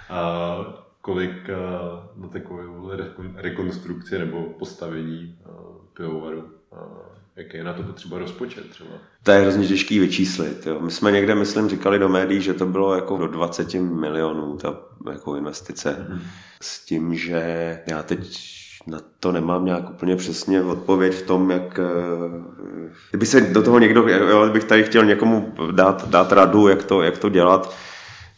A 0.09 0.83
kolik 1.01 1.49
na 2.15 2.27
takovou 2.27 2.91
rekonstrukci 3.35 4.19
nebo 4.19 4.43
postavení 4.43 5.37
pivovaru 5.93 6.51
Jaký 7.35 7.57
je 7.57 7.63
na 7.63 7.73
to 7.73 7.83
potřeba 7.83 8.17
rozpočet 8.17 8.69
třeba? 8.69 8.89
To 9.23 9.31
je 9.31 9.41
hrozně 9.41 9.67
těžký 9.67 9.99
vyčíslit. 9.99 10.67
Jo. 10.67 10.79
My 10.79 10.91
jsme 10.91 11.11
někde, 11.11 11.35
myslím, 11.35 11.69
říkali 11.69 11.99
do 11.99 12.09
médií, 12.09 12.41
že 12.41 12.53
to 12.53 12.65
bylo 12.65 12.95
jako 12.95 13.17
do 13.17 13.27
20 13.27 13.73
milionů 13.73 14.57
ta 14.57 14.75
jako 15.11 15.35
investice. 15.35 16.07
Mm-hmm. 16.09 16.19
S 16.61 16.85
tím, 16.85 17.15
že 17.15 17.79
já 17.87 18.03
teď 18.03 18.37
na 18.87 18.99
to 19.19 19.31
nemám 19.31 19.65
nějak 19.65 19.89
úplně 19.89 20.15
přesně 20.15 20.61
odpověď 20.61 21.13
v 21.13 21.21
tom, 21.21 21.51
jak... 21.51 21.79
Eh, 21.79 22.93
kdyby 23.11 23.25
se 23.25 23.41
do 23.41 23.63
toho 23.63 23.79
někdo, 23.79 24.07
jo, 24.09 24.43
kdybych 24.43 24.63
tady 24.63 24.83
chtěl 24.83 25.05
někomu 25.05 25.53
dát, 25.71 26.09
dát 26.09 26.31
radu, 26.31 26.67
jak 26.67 26.83
to, 26.83 27.01
jak 27.01 27.17
to 27.17 27.29
dělat, 27.29 27.75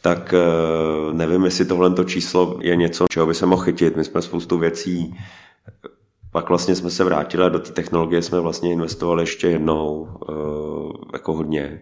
tak 0.02 0.34
eh, 0.34 1.13
nevím, 1.13 1.45
jestli 1.45 1.65
tohle 1.65 2.06
číslo 2.06 2.60
je 2.62 2.76
něco, 2.76 3.06
čeho 3.10 3.28
by 3.28 3.34
se 3.34 3.45
mohl 3.45 3.62
chytit. 3.62 3.95
My 3.95 4.04
jsme 4.04 4.21
spoustu 4.21 4.58
věcí 4.58 5.15
pak 6.36 6.50
vlastně 6.50 6.76
jsme 6.76 6.89
se 6.89 7.04
vrátili 7.04 7.43
a 7.43 7.50
do 7.50 7.60
té 7.60 7.71
technologie 7.71 8.21
jsme 8.21 8.39
vlastně 8.39 8.71
investovali 8.71 9.24
ještě 9.24 9.48
jednou, 9.48 10.10
eh, 10.30 11.08
jako 11.13 11.34
hodně 11.34 11.82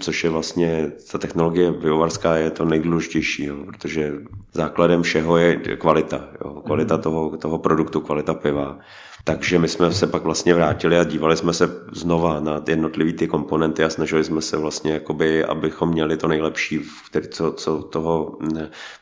což 0.00 0.24
je 0.24 0.30
vlastně, 0.30 0.92
ta 1.12 1.18
technologie 1.18 1.72
pivovarská 1.72 2.36
je 2.36 2.50
to 2.50 2.64
nejdůležitější, 2.64 3.44
jo, 3.44 3.56
protože 3.66 4.12
základem 4.52 5.02
všeho 5.02 5.36
je 5.36 5.56
kvalita, 5.56 6.28
jo, 6.44 6.62
kvalita 6.66 6.94
mhm. 6.94 7.02
toho, 7.02 7.36
toho 7.36 7.58
produktu, 7.58 8.00
kvalita 8.00 8.34
piva. 8.34 8.78
Takže 9.24 9.58
my 9.58 9.68
jsme 9.68 9.92
se 9.92 10.06
pak 10.06 10.22
vlastně 10.22 10.54
vrátili 10.54 10.98
a 10.98 11.04
dívali 11.04 11.36
jsme 11.36 11.52
se 11.52 11.70
znova 11.92 12.40
na 12.40 12.62
jednotlivé 12.68 13.12
ty 13.12 13.28
komponenty 13.28 13.84
a 13.84 13.90
snažili 13.90 14.24
jsme 14.24 14.42
se 14.42 14.56
vlastně, 14.56 14.92
jakoby, 14.92 15.44
abychom 15.44 15.88
měli 15.88 16.16
to 16.16 16.28
nejlepší, 16.28 16.80
který, 17.10 17.28
co, 17.28 17.52
co 17.52 17.82
toho, 17.82 18.38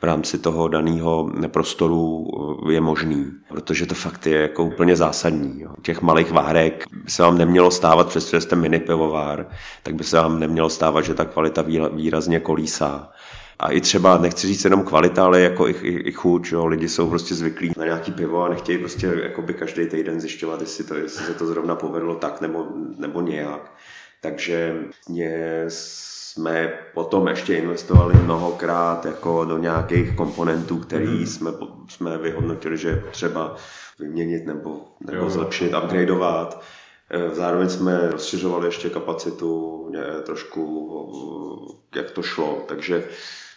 v 0.01 0.03
rámci 0.03 0.39
toho 0.39 0.69
daného 0.69 1.33
prostoru 1.49 2.27
je 2.71 2.81
možný. 2.81 3.27
Protože 3.49 3.87
to 3.87 3.95
fakt 3.95 4.27
je 4.27 4.41
jako 4.41 4.65
úplně 4.65 4.97
zásadní. 4.97 5.61
Jo. 5.61 5.71
Těch 5.83 6.03
malých 6.03 6.33
várek 6.33 6.85
by 7.05 7.11
se 7.11 7.23
vám 7.23 7.39
nemělo 7.39 7.71
stávat, 7.71 8.09
přestože 8.09 8.41
jste 8.41 8.57
mini 8.57 8.81
pivovár, 8.81 9.47
tak 9.83 9.95
by 9.95 10.05
se 10.05 10.17
vám 10.17 10.41
nemělo 10.41 10.71
stávat, 10.71 11.05
že 11.05 11.15
ta 11.15 11.25
kvalita 11.25 11.65
výrazně 11.93 12.41
kolísá 12.41 13.11
a 13.61 13.71
i 13.71 13.81
třeba, 13.81 14.19
nechci 14.19 14.47
říct 14.47 14.65
jenom 14.65 14.85
kvalita, 14.85 15.25
ale 15.25 15.41
jako 15.41 15.69
i, 15.69 15.73
i, 15.73 15.97
i 16.09 16.13
chuť, 16.13 16.53
jo. 16.53 16.67
lidi 16.67 16.89
jsou 16.89 17.09
prostě 17.09 17.35
zvyklí 17.35 17.73
na 17.77 17.85
nějaký 17.85 18.13
pivo 18.13 18.43
a 18.43 18.49
nechtějí 18.49 18.79
prostě 18.79 19.13
jakoby 19.23 19.55
každý 19.55 19.87
týden 19.87 20.21
zjišťovat, 20.21 20.61
jestli, 20.61 20.85
to, 20.85 20.95
jestli 20.95 21.25
se 21.25 21.35
to 21.35 21.47
zrovna 21.47 21.75
povedlo 21.75 22.15
tak 22.15 22.41
nebo, 22.41 22.67
nebo 22.99 23.21
nějak. 23.21 23.73
Takže 24.21 24.77
mě 25.09 25.65
jsme 25.69 26.73
potom 26.95 27.29
ještě 27.29 27.57
investovali 27.57 28.15
mnohokrát 28.15 29.07
jako 29.07 29.45
do 29.45 29.59
nějakých 29.59 30.17
komponentů, 30.17 30.79
který 30.79 31.07
mm. 31.07 31.27
jsme, 31.27 31.51
jsme 31.89 32.19
vyhodnotili, 32.19 32.77
že 32.77 33.03
třeba 33.11 33.57
vyměnit 33.99 34.47
nebo, 34.47 34.81
nebo 35.07 35.19
jo, 35.19 35.31
zlepšit, 35.31 35.75
upgradeovat. 35.85 36.63
Eh, 37.11 37.35
zároveň 37.35 37.69
jsme 37.69 38.11
rozšiřovali 38.11 38.67
ještě 38.67 38.91
kapacitu 38.91 39.93
eh, 39.99 40.23
trošku, 40.23 41.75
eh, 41.95 41.99
jak 41.99 42.11
to 42.11 42.23
šlo. 42.23 42.65
Takže 42.69 43.05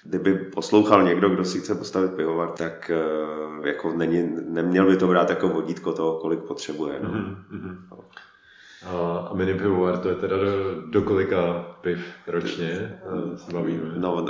kdyby 0.05 0.33
poslouchal 0.33 1.03
někdo, 1.03 1.29
kdo 1.29 1.45
si 1.45 1.59
chce 1.59 1.75
postavit 1.75 2.11
pivovar, 2.13 2.49
tak 2.51 2.91
uh, 3.59 3.65
jako 3.65 3.93
není, 3.93 4.37
neměl 4.47 4.85
by 4.87 4.97
to 4.97 5.07
brát 5.07 5.29
jako 5.29 5.49
vodítko 5.49 5.93
toho, 5.93 6.19
kolik 6.19 6.39
potřebuje. 6.39 6.99
No. 7.03 7.09
Mm-hmm. 7.09 7.77
A 9.29 9.33
mini 9.33 9.53
pivovar, 9.53 9.97
to 9.97 10.09
je 10.09 10.15
teda 10.15 10.37
do, 10.37 10.81
do 10.89 11.01
kolika 11.01 11.65
piv 11.81 11.99
ročně 12.27 12.99
se 13.35 13.51
bavíme? 13.53 13.91
No, 13.95 14.25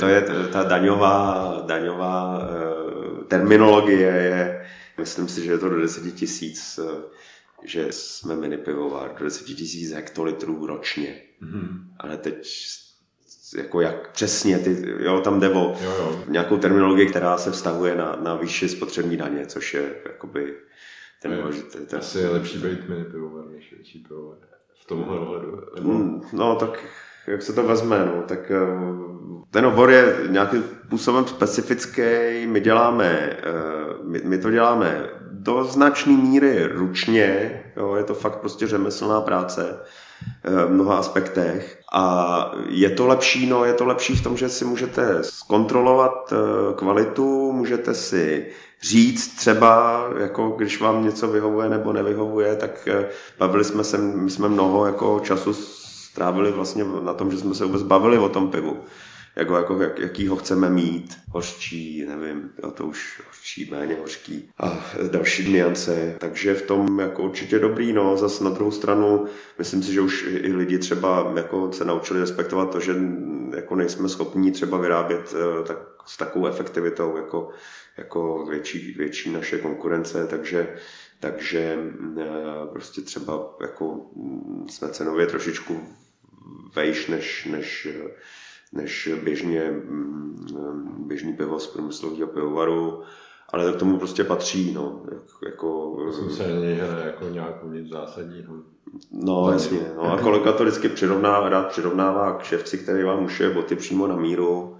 to 0.00 0.06
je 0.08 0.22
ta 0.52 0.64
daňová, 0.64 1.62
daňová 1.66 2.38
uh, 2.38 3.24
terminologie 3.24 4.10
je, 4.10 4.66
myslím 4.98 5.28
si, 5.28 5.44
že 5.44 5.52
je 5.52 5.58
to 5.58 5.68
do 5.68 5.80
10 5.80 6.14
tisíc, 6.14 6.80
že 7.62 7.86
jsme 7.90 8.36
mini 8.36 8.58
pivovar, 8.58 9.14
do 9.18 9.24
10 9.24 9.44
tisíc 9.44 9.92
hektolitrů 9.92 10.66
ročně. 10.66 11.16
Mm-hmm. 11.42 11.68
Ale 11.98 12.16
teď 12.16 12.46
jako 13.56 13.80
jak 13.80 14.10
přesně, 14.10 14.58
ty, 14.58 14.94
jo, 14.98 15.20
tam 15.20 15.40
jde 15.40 15.48
o 15.48 15.76
jo, 15.82 15.94
jo. 15.98 16.24
nějakou 16.28 16.58
terminologii, 16.58 17.06
která 17.06 17.38
se 17.38 17.50
vztahuje 17.50 17.96
na, 17.96 18.18
na 18.22 18.36
výši 18.36 18.68
spotřební 18.68 19.16
daně, 19.16 19.46
což 19.46 19.74
je 19.74 19.94
jakoby 20.06 20.54
ten 21.22 21.36
důležitý. 21.40 21.78
Ten... 21.78 21.98
Asi 21.98 22.18
je 22.18 22.28
lepší 22.28 22.58
být 22.58 22.88
mini 22.88 23.04
pivovar 23.04 23.44
než 23.46 23.72
větší 23.72 23.98
pivovar 24.08 24.38
v 24.82 24.86
tomhle 24.86 25.18
ohledu. 25.18 25.60
Mm, 25.80 26.20
no 26.32 26.56
tak 26.56 26.84
jak 27.26 27.42
se 27.42 27.52
to 27.52 27.62
vezme, 27.62 28.10
no, 28.14 28.22
tak 28.22 28.50
eh, 28.50 28.58
ten 29.50 29.66
obor 29.66 29.90
je 29.90 30.16
nějakým 30.28 30.64
způsobem 30.86 31.26
specifický, 31.26 32.02
my 32.46 32.60
děláme, 32.60 33.06
eh, 33.06 33.42
my, 34.02 34.20
my 34.24 34.38
to 34.38 34.50
děláme 34.50 35.10
do 35.30 35.64
značné 35.64 36.12
míry 36.12 36.66
ručně, 36.66 37.62
jo, 37.76 37.94
je 37.94 38.04
to 38.04 38.14
fakt 38.14 38.36
prostě 38.36 38.66
řemeslná 38.66 39.20
práce, 39.20 39.80
v 40.44 40.70
mnoha 40.70 40.96
aspektech. 40.96 41.80
A 41.92 42.50
je 42.68 42.90
to 42.90 43.06
lepší, 43.06 43.46
no 43.46 43.64
je 43.64 43.72
to 43.72 43.84
lepší 43.84 44.16
v 44.16 44.22
tom, 44.22 44.36
že 44.36 44.48
si 44.48 44.64
můžete 44.64 45.18
zkontrolovat 45.24 46.32
eh, 46.32 46.74
kvalitu, 46.74 47.52
můžete 47.52 47.94
si 47.94 48.46
říct 48.82 49.36
třeba, 49.36 50.04
jako 50.18 50.48
když 50.48 50.80
vám 50.80 51.04
něco 51.04 51.28
vyhovuje 51.28 51.68
nebo 51.68 51.92
nevyhovuje, 51.92 52.56
tak 52.56 52.88
eh, 52.88 53.08
bavili 53.38 53.64
jsme 53.64 53.84
se, 53.84 53.98
my 53.98 54.30
jsme 54.30 54.48
mnoho 54.48 54.86
jako 54.86 55.20
času 55.20 55.54
strávili 55.54 56.52
vlastně 56.52 56.84
na 57.02 57.14
tom, 57.14 57.30
že 57.30 57.38
jsme 57.38 57.54
se 57.54 57.64
vůbec 57.64 57.82
bavili 57.82 58.18
o 58.18 58.28
tom 58.28 58.50
pivu 58.50 58.76
jako, 59.36 59.56
jako 59.56 59.82
jak, 59.82 59.98
jaký 59.98 60.28
ho 60.28 60.36
chceme 60.36 60.70
mít, 60.70 61.16
hořčí, 61.28 62.06
nevím, 62.08 62.50
jo, 62.62 62.70
to 62.70 62.86
už 62.86 63.22
hořčí, 63.44 63.70
méně 63.70 63.94
hořký 63.94 64.50
a 64.58 64.84
další 65.10 65.52
niance, 65.52 66.16
takže 66.18 66.54
v 66.54 66.62
tom 66.62 66.98
jako 67.00 67.22
určitě 67.22 67.58
dobrý, 67.58 67.92
no, 67.92 68.16
zase 68.16 68.44
na 68.44 68.50
druhou 68.50 68.70
stranu, 68.70 69.24
myslím 69.58 69.82
si, 69.82 69.92
že 69.92 70.00
už 70.00 70.26
i 70.28 70.52
lidi 70.52 70.78
třeba 70.78 71.32
jako 71.36 71.72
se 71.72 71.84
naučili 71.84 72.20
respektovat 72.20 72.72
to, 72.72 72.80
že 72.80 72.94
jako 73.56 73.76
nejsme 73.76 74.08
schopni 74.08 74.52
třeba 74.52 74.78
vyrábět 74.78 75.34
eh, 75.34 75.64
tak, 75.64 75.78
s 76.06 76.16
takovou 76.16 76.46
efektivitou 76.46 77.16
jako, 77.16 77.50
jako 77.96 78.46
větší, 78.50 78.92
větší 78.92 79.30
naše 79.30 79.58
konkurence, 79.58 80.26
takže 80.26 80.76
takže 81.20 81.78
eh, 82.20 82.24
prostě 82.72 83.00
třeba 83.00 83.56
jako 83.60 84.00
mm, 84.16 84.66
jsme 84.68 84.88
cenově 84.88 85.26
trošičku 85.26 85.80
vejš 86.74 87.08
než, 87.08 87.48
než 87.50 87.88
než 88.72 89.08
běžně, 89.24 89.70
mm, 89.70 91.04
běžný 91.06 91.32
pivo 91.32 91.60
z 91.60 91.66
průmyslového 91.66 92.26
pivovaru 92.26 93.02
ale 93.54 93.66
to 93.66 93.72
k 93.72 93.78
tomu 93.78 93.98
prostě 93.98 94.24
patří, 94.24 94.74
no, 94.74 95.02
jako... 95.46 95.96
Jsem 96.12 96.30
se 96.30 96.42
hraje 96.42 97.04
jako 97.04 97.24
nějakou 97.24 97.68
nic 97.68 97.88
zásadního. 97.88 98.54
No, 99.10 99.52
jasně, 99.52 99.80
no 99.96 100.12
a 100.12 100.18
kolega 100.18 100.52
to 100.52 100.62
vždycky 100.62 100.88
přirovná, 100.88 101.48
rád 101.48 101.68
přirovnává 101.68 102.38
k 102.38 102.42
ševci, 102.42 102.78
který 102.78 103.04
vám 103.04 103.24
ušije 103.24 103.50
boty 103.50 103.76
přímo 103.76 104.06
na 104.06 104.16
míru, 104.16 104.76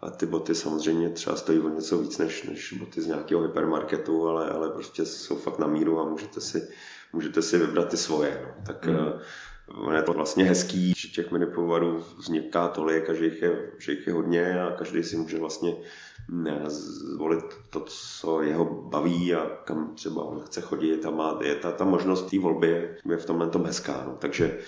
a 0.00 0.10
ty 0.10 0.26
boty 0.26 0.54
samozřejmě 0.54 1.10
třeba 1.10 1.36
stojí 1.36 1.58
o 1.58 1.68
něco 1.68 1.98
víc 1.98 2.18
než, 2.18 2.42
než 2.42 2.72
boty 2.72 3.00
z 3.00 3.06
nějakého 3.06 3.42
hypermarketu, 3.42 4.28
ale, 4.28 4.50
ale 4.50 4.70
prostě 4.70 5.06
jsou 5.06 5.36
fakt 5.36 5.58
na 5.58 5.66
míru 5.66 6.00
a 6.00 6.04
můžete 6.04 6.40
si, 6.40 6.68
můžete 7.12 7.42
si 7.42 7.58
vybrat 7.58 7.88
ty 7.88 7.96
svoje. 7.96 8.42
No. 8.46 8.64
Tak. 8.66 8.88
Uh, 8.88 9.94
je 9.94 10.02
to 10.02 10.12
vlastně 10.12 10.44
hezký, 10.44 10.92
že 10.96 11.08
těch 11.08 11.30
minipovarů 11.30 12.04
vzniká 12.18 12.68
tolik 12.68 13.10
a 13.10 13.14
že 13.14 13.24
jich, 13.24 13.42
je, 13.42 13.70
že 13.78 13.92
jich 13.92 14.06
je 14.06 14.12
hodně 14.12 14.62
a 14.62 14.72
každý 14.72 15.02
si 15.02 15.16
může 15.16 15.38
vlastně 15.38 15.76
zvolit 16.66 17.44
to, 17.70 17.80
co 17.86 18.42
jeho 18.42 18.64
baví 18.64 19.34
a 19.34 19.46
kam 19.64 19.94
třeba 19.94 20.22
on 20.22 20.40
chce 20.40 20.60
chodit 20.60 21.06
a 21.06 21.10
má, 21.10 21.38
je 21.42 21.54
ta, 21.54 21.72
ta 21.72 21.84
možnost 21.84 22.30
té 22.30 22.38
volby 22.38 22.96
je, 23.06 23.16
v 23.16 23.26
tomhle 23.26 23.48
tom 23.48 23.64
hezká. 23.64 24.02
No. 24.06 24.16
Takže 24.18 24.58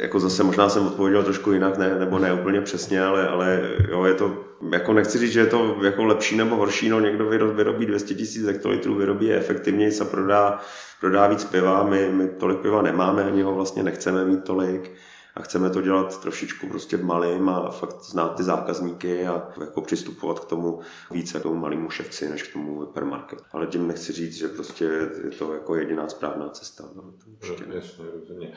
jako 0.00 0.20
zase 0.20 0.44
možná 0.44 0.68
jsem 0.68 0.86
odpověděl 0.86 1.22
trošku 1.22 1.52
jinak, 1.52 1.78
ne, 1.78 1.98
nebo 1.98 2.18
ne 2.18 2.32
úplně 2.32 2.60
přesně, 2.60 3.02
ale, 3.02 3.28
ale 3.28 3.70
jo, 3.90 4.04
je 4.04 4.14
to, 4.14 4.44
jako 4.72 4.92
nechci 4.92 5.18
říct, 5.18 5.32
že 5.32 5.40
je 5.40 5.46
to 5.46 5.76
jako 5.82 6.04
lepší 6.04 6.36
nebo 6.36 6.56
horší, 6.56 6.88
no 6.88 7.00
někdo 7.00 7.28
vyrobí 7.28 7.86
200 7.86 8.14
tisíc 8.14 8.46
hektolitrů, 8.46 8.94
vyrobí 8.94 9.26
je 9.26 9.36
efektivněji 9.36 10.00
a 10.00 10.04
prodá, 10.04 10.60
prodá 11.00 11.26
víc 11.26 11.44
piva, 11.44 11.82
my, 11.82 12.08
my 12.12 12.28
tolik 12.28 12.58
piva 12.58 12.82
nemáme, 12.82 13.24
ani 13.24 13.42
ho 13.42 13.54
vlastně 13.54 13.82
nechceme 13.82 14.24
mít 14.24 14.44
tolik 14.44 14.92
a 15.34 15.42
chceme 15.42 15.70
to 15.70 15.82
dělat 15.82 16.20
trošičku 16.20 16.68
prostě 16.68 16.96
v 16.96 17.04
malém 17.04 17.48
a 17.48 17.70
fakt 17.70 18.02
znát 18.02 18.36
ty 18.36 18.42
zákazníky 18.42 19.26
a 19.26 19.48
jako 19.60 19.82
přistupovat 19.82 20.40
k 20.40 20.48
tomu 20.48 20.80
více 21.10 21.40
k 21.40 21.42
tomu 21.42 21.54
malému 21.54 21.90
ševci, 21.90 22.28
než 22.28 22.42
k 22.42 22.52
tomu 22.52 22.80
hypermarket. 22.80 23.42
Ale 23.52 23.66
tím 23.66 23.88
nechci 23.88 24.12
říct, 24.12 24.34
že 24.34 24.48
prostě 24.48 24.84
je 24.84 25.30
to 25.38 25.54
jako 25.54 25.76
jediná 25.76 26.08
správná 26.08 26.48
cesta. 26.48 26.84
No, 26.96 27.02
to 27.02 27.30
určitě. 27.30 27.64
Jasně, 27.74 28.04
rozumím. 28.20 28.50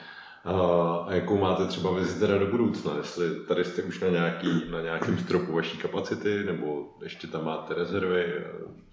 A 0.46 1.14
jakou 1.14 1.38
máte 1.38 1.66
třeba 1.66 1.92
vizi 1.92 2.20
teda 2.20 2.38
do 2.38 2.46
budoucna? 2.48 2.98
Jestli 2.98 3.40
tady 3.48 3.66
jste 3.66 3.84
už 3.84 4.00
na, 4.00 4.08
nějaký, 4.08 4.64
na 4.70 4.82
nějakém 4.82 5.18
stropu 5.18 5.54
vaší 5.54 5.78
kapacity, 5.78 6.44
nebo 6.44 6.94
ještě 7.04 7.28
tam 7.28 7.46
máte 7.46 7.74
rezervy, 7.74 8.46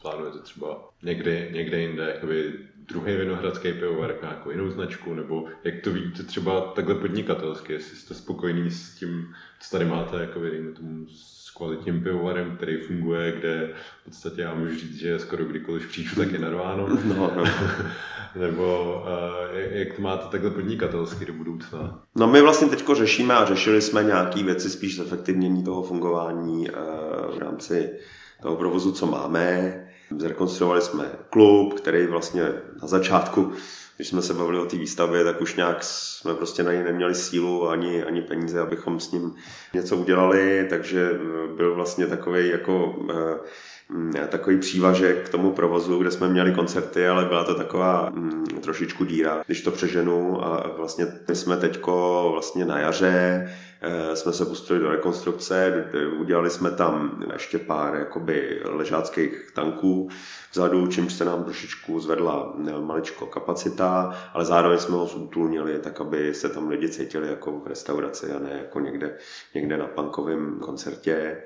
plánujete 0.02 0.38
třeba 0.38 0.88
někdy, 1.02 1.50
někde 1.52 1.80
jinde 1.80 2.18
druhý 2.88 3.16
vinohradský 3.16 3.72
pivovar, 3.72 4.10
jako 4.10 4.26
nějakou 4.26 4.50
jinou 4.50 4.70
značku, 4.70 5.14
nebo 5.14 5.44
jak 5.64 5.74
to 5.80 5.92
vidíte 5.92 6.22
třeba 6.22 6.60
takhle 6.60 6.94
podnikatelsky, 6.94 7.72
jestli 7.72 7.96
jste 7.96 8.14
spokojený 8.14 8.70
s 8.70 8.94
tím, 8.94 9.34
co 9.60 9.70
tady 9.70 9.84
máte, 9.84 10.16
jako 10.16 10.40
dejme 10.40 10.72
tomu 10.72 11.06
s 11.08 11.50
kvalitním 11.56 12.02
pivovarem, 12.02 12.56
který 12.56 12.76
funguje, 12.76 13.32
kde 13.32 13.70
v 14.00 14.04
podstatě 14.04 14.42
já 14.42 14.54
můžu 14.54 14.78
říct, 14.78 14.96
že 14.96 15.18
skoro 15.18 15.44
kdykoliv 15.44 15.88
přijdu, 15.88 16.10
tak 16.16 16.32
je 16.32 16.38
narváno. 16.38 16.88
No, 16.88 17.32
no. 17.36 17.44
Nebo 18.40 18.94
uh, 19.02 19.58
jak 19.58 19.94
to 19.96 20.02
máte 20.02 20.28
takhle 20.28 20.50
podnikatelsky 20.50 21.24
do 21.24 21.32
budoucna? 21.32 22.02
No 22.16 22.26
my 22.26 22.40
vlastně 22.40 22.68
teď 22.68 22.84
řešíme 22.92 23.34
a 23.34 23.44
řešili 23.44 23.82
jsme 23.82 24.04
nějaké 24.04 24.42
věci 24.42 24.70
spíš 24.70 24.96
zefektivnění 24.96 25.64
toho 25.64 25.82
fungování 25.82 26.70
uh, 26.70 27.36
v 27.36 27.38
rámci 27.38 27.90
toho 28.42 28.56
provozu, 28.56 28.92
co 28.92 29.06
máme. 29.06 29.74
Zrekonstruovali 30.18 30.82
jsme 30.82 31.10
klub, 31.30 31.74
který 31.74 32.06
vlastně 32.06 32.42
na 32.82 32.88
začátku, 32.88 33.52
když 33.96 34.08
jsme 34.08 34.22
se 34.22 34.34
bavili 34.34 34.58
o 34.58 34.66
té 34.66 34.76
výstavě, 34.76 35.24
tak 35.24 35.40
už 35.40 35.56
nějak 35.56 35.76
jsme 35.80 36.34
prostě 36.34 36.62
na 36.62 36.72
něj 36.72 36.84
neměli 36.84 37.14
sílu 37.14 37.68
ani, 37.68 38.04
ani 38.04 38.22
peníze, 38.22 38.60
abychom 38.60 39.00
s 39.00 39.12
ním 39.12 39.34
něco 39.74 39.96
udělali, 39.96 40.66
takže 40.70 41.10
byl 41.56 41.74
vlastně 41.74 42.06
takový 42.06 42.48
jako 42.48 42.94
Mm, 43.02 43.08
takový 44.32 44.58
přívažek 44.58 45.26
k 45.26 45.28
tomu 45.28 45.52
provozu, 45.52 45.98
kde 45.98 46.10
jsme 46.10 46.28
měli 46.28 46.52
koncerty, 46.52 47.08
ale 47.08 47.24
byla 47.24 47.44
to 47.44 47.54
taková 47.54 48.10
mm, 48.10 48.44
trošičku 48.44 49.04
díra, 49.04 49.42
když 49.46 49.62
to 49.62 49.70
přeženu 49.70 50.44
a 50.44 50.70
vlastně 50.76 51.06
my 51.28 51.36
jsme 51.36 51.56
teďko 51.56 52.28
vlastně 52.32 52.64
na 52.64 52.78
jaře 52.78 53.48
e, 53.80 54.16
jsme 54.16 54.32
se 54.32 54.44
pustili 54.46 54.78
do 54.78 54.90
rekonstrukce, 54.90 55.84
udělali 56.18 56.50
jsme 56.50 56.70
tam 56.70 57.22
ještě 57.32 57.58
pár 57.58 57.94
jakoby 57.94 58.60
ležáckých 58.64 59.50
tanků 59.54 60.08
vzadu, 60.52 60.86
čímž 60.86 61.12
se 61.12 61.24
nám 61.24 61.44
trošičku 61.44 62.00
zvedla 62.00 62.54
e, 62.68 62.80
maličko 62.80 63.26
kapacita, 63.26 64.18
ale 64.32 64.44
zároveň 64.44 64.78
jsme 64.78 64.96
ho 64.96 65.06
zútulnili, 65.06 65.78
tak 65.78 66.00
aby 66.00 66.34
se 66.34 66.48
tam 66.48 66.68
lidi 66.68 66.88
cítili 66.88 67.28
jako 67.28 67.52
v 67.52 67.66
restauraci 67.66 68.32
a 68.32 68.38
ne 68.38 68.58
jako 68.62 68.80
někde, 68.80 69.16
někde 69.54 69.76
na 69.76 69.86
punkovém 69.86 70.58
koncertě. 70.60 71.42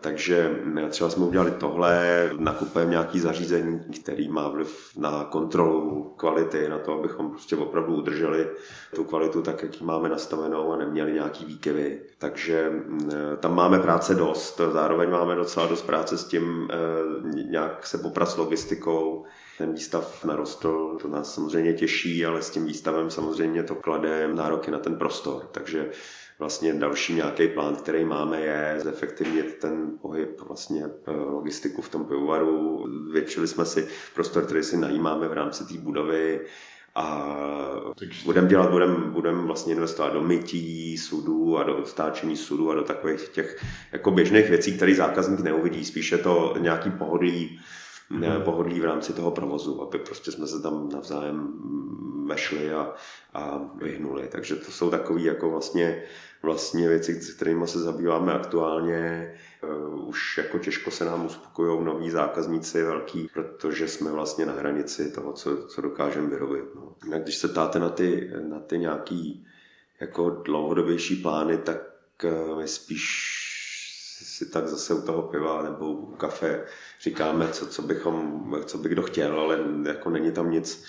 Takže 0.00 0.56
třeba 0.90 1.10
jsme 1.10 1.24
udělali 1.24 1.50
tohle, 1.50 2.30
nakupujeme 2.38 2.90
nějaký 2.90 3.20
zařízení, 3.20 3.80
který 4.02 4.28
má 4.28 4.48
vliv 4.48 4.90
na 4.96 5.24
kontrolu 5.24 6.14
kvality, 6.16 6.68
na 6.68 6.78
to, 6.78 6.92
abychom 6.92 7.30
prostě 7.30 7.56
opravdu 7.56 7.94
udrželi 7.94 8.48
tu 8.94 9.04
kvalitu 9.04 9.42
tak, 9.42 9.62
jak 9.62 9.80
ji 9.80 9.86
máme 9.86 10.08
nastavenou 10.08 10.72
a 10.72 10.76
neměli 10.76 11.12
nějaký 11.12 11.44
výkyvy. 11.44 12.00
Takže 12.18 12.72
tam 13.40 13.54
máme 13.54 13.78
práce 13.78 14.14
dost, 14.14 14.60
zároveň 14.72 15.10
máme 15.10 15.34
docela 15.34 15.66
dost 15.66 15.82
práce 15.82 16.18
s 16.18 16.24
tím 16.24 16.68
eh, 16.70 17.42
nějak 17.50 17.86
se 17.86 17.98
poprat 17.98 18.30
s 18.30 18.36
logistikou, 18.36 19.24
ten 19.60 19.72
výstav 19.72 20.24
narostl, 20.24 20.98
to 21.02 21.08
nás 21.08 21.34
samozřejmě 21.34 21.72
těší, 21.72 22.26
ale 22.26 22.42
s 22.42 22.50
tím 22.50 22.66
výstavem 22.66 23.10
samozřejmě 23.10 23.62
to 23.62 23.74
klade 23.74 24.28
nároky 24.34 24.70
na 24.70 24.78
ten 24.78 24.96
prostor. 24.96 25.48
Takže 25.52 25.90
vlastně 26.38 26.74
další 26.74 27.14
nějaký 27.14 27.48
plán, 27.48 27.76
který 27.76 28.04
máme, 28.04 28.40
je 28.40 28.76
zefektivnit 28.82 29.58
ten 29.60 29.90
pohyb, 30.02 30.40
vlastně 30.40 30.84
eh, 30.84 31.10
logistiku 31.12 31.82
v 31.82 31.88
tom 31.88 32.04
pivovaru. 32.04 32.86
Většili 33.12 33.48
jsme 33.48 33.64
si 33.64 33.88
prostor, 34.14 34.44
který 34.44 34.62
si 34.62 34.76
najímáme 34.76 35.28
v 35.28 35.32
rámci 35.32 35.64
té 35.64 35.74
budovy, 35.78 36.40
a 36.94 37.34
budeme 38.24 38.48
dělat, 38.48 38.70
budeme 38.70 38.96
budem 38.96 39.46
vlastně 39.46 39.74
investovat 39.74 40.12
do 40.12 40.22
mytí 40.22 40.98
sudů 40.98 41.58
a 41.58 41.62
do 41.62 41.86
stáčení 41.86 42.36
sudů 42.36 42.70
a 42.70 42.74
do 42.74 42.82
takových 42.82 43.28
těch 43.28 43.64
jako 43.92 44.10
běžných 44.10 44.48
věcí, 44.48 44.76
které 44.76 44.94
zákazník 44.94 45.40
neuvidí. 45.40 45.84
Spíše 45.84 46.18
to 46.18 46.54
nějaký 46.58 46.90
pohodlí, 46.90 47.60
mm. 48.10 48.42
pohodlí 48.42 48.80
v 48.80 48.84
rámci 48.84 49.12
toho 49.12 49.30
provozu, 49.30 49.82
aby 49.82 49.98
prostě 49.98 50.32
jsme 50.32 50.46
se 50.46 50.62
tam 50.62 50.88
navzájem 50.88 51.52
vešli 52.26 52.72
a, 52.72 52.92
a 53.34 53.60
vyhnuli. 53.82 54.28
Takže 54.32 54.56
to 54.56 54.72
jsou 54.72 54.90
takové 54.90 55.20
jako 55.20 55.50
vlastně 55.50 56.02
vlastně 56.42 56.88
věci, 56.88 57.22
s 57.22 57.34
kterými 57.34 57.68
se 57.68 57.78
zabýváme 57.78 58.32
aktuálně. 58.32 59.34
Uh, 59.62 60.08
už 60.08 60.38
jako 60.38 60.58
těžko 60.58 60.90
se 60.90 61.04
nám 61.04 61.26
uspokojují 61.26 61.84
noví 61.84 62.10
zákazníci 62.10 62.82
velký, 62.82 63.30
protože 63.34 63.88
jsme 63.88 64.10
vlastně 64.10 64.46
na 64.46 64.52
hranici 64.52 65.12
toho, 65.12 65.32
co, 65.32 65.66
co 65.66 65.80
dokážeme 65.80 66.28
vyrobit. 66.28 66.64
No. 66.74 66.94
Když 67.18 67.36
se 67.36 67.48
ptáte 67.48 67.78
na 67.78 67.88
ty, 67.88 68.30
na 68.48 68.60
ty 68.60 68.78
nějaký 68.78 69.46
jako 70.00 70.30
dlouhodobější 70.30 71.16
plány, 71.16 71.58
tak 71.58 71.80
uh, 72.24 72.58
my 72.58 72.68
spíš 72.68 73.46
si 74.24 74.50
tak 74.50 74.68
zase 74.68 74.94
u 74.94 75.02
toho 75.02 75.22
piva 75.22 75.62
nebo 75.62 75.92
u 75.92 76.06
kafe 76.06 76.64
říkáme, 77.00 77.48
co, 77.48 77.66
co, 77.66 77.82
bychom, 77.82 78.44
co 78.64 78.78
by 78.78 78.88
kdo 78.88 79.02
chtěl, 79.02 79.40
ale 79.40 79.58
jako 79.84 80.10
není 80.10 80.32
tam 80.32 80.50
nic, 80.50 80.84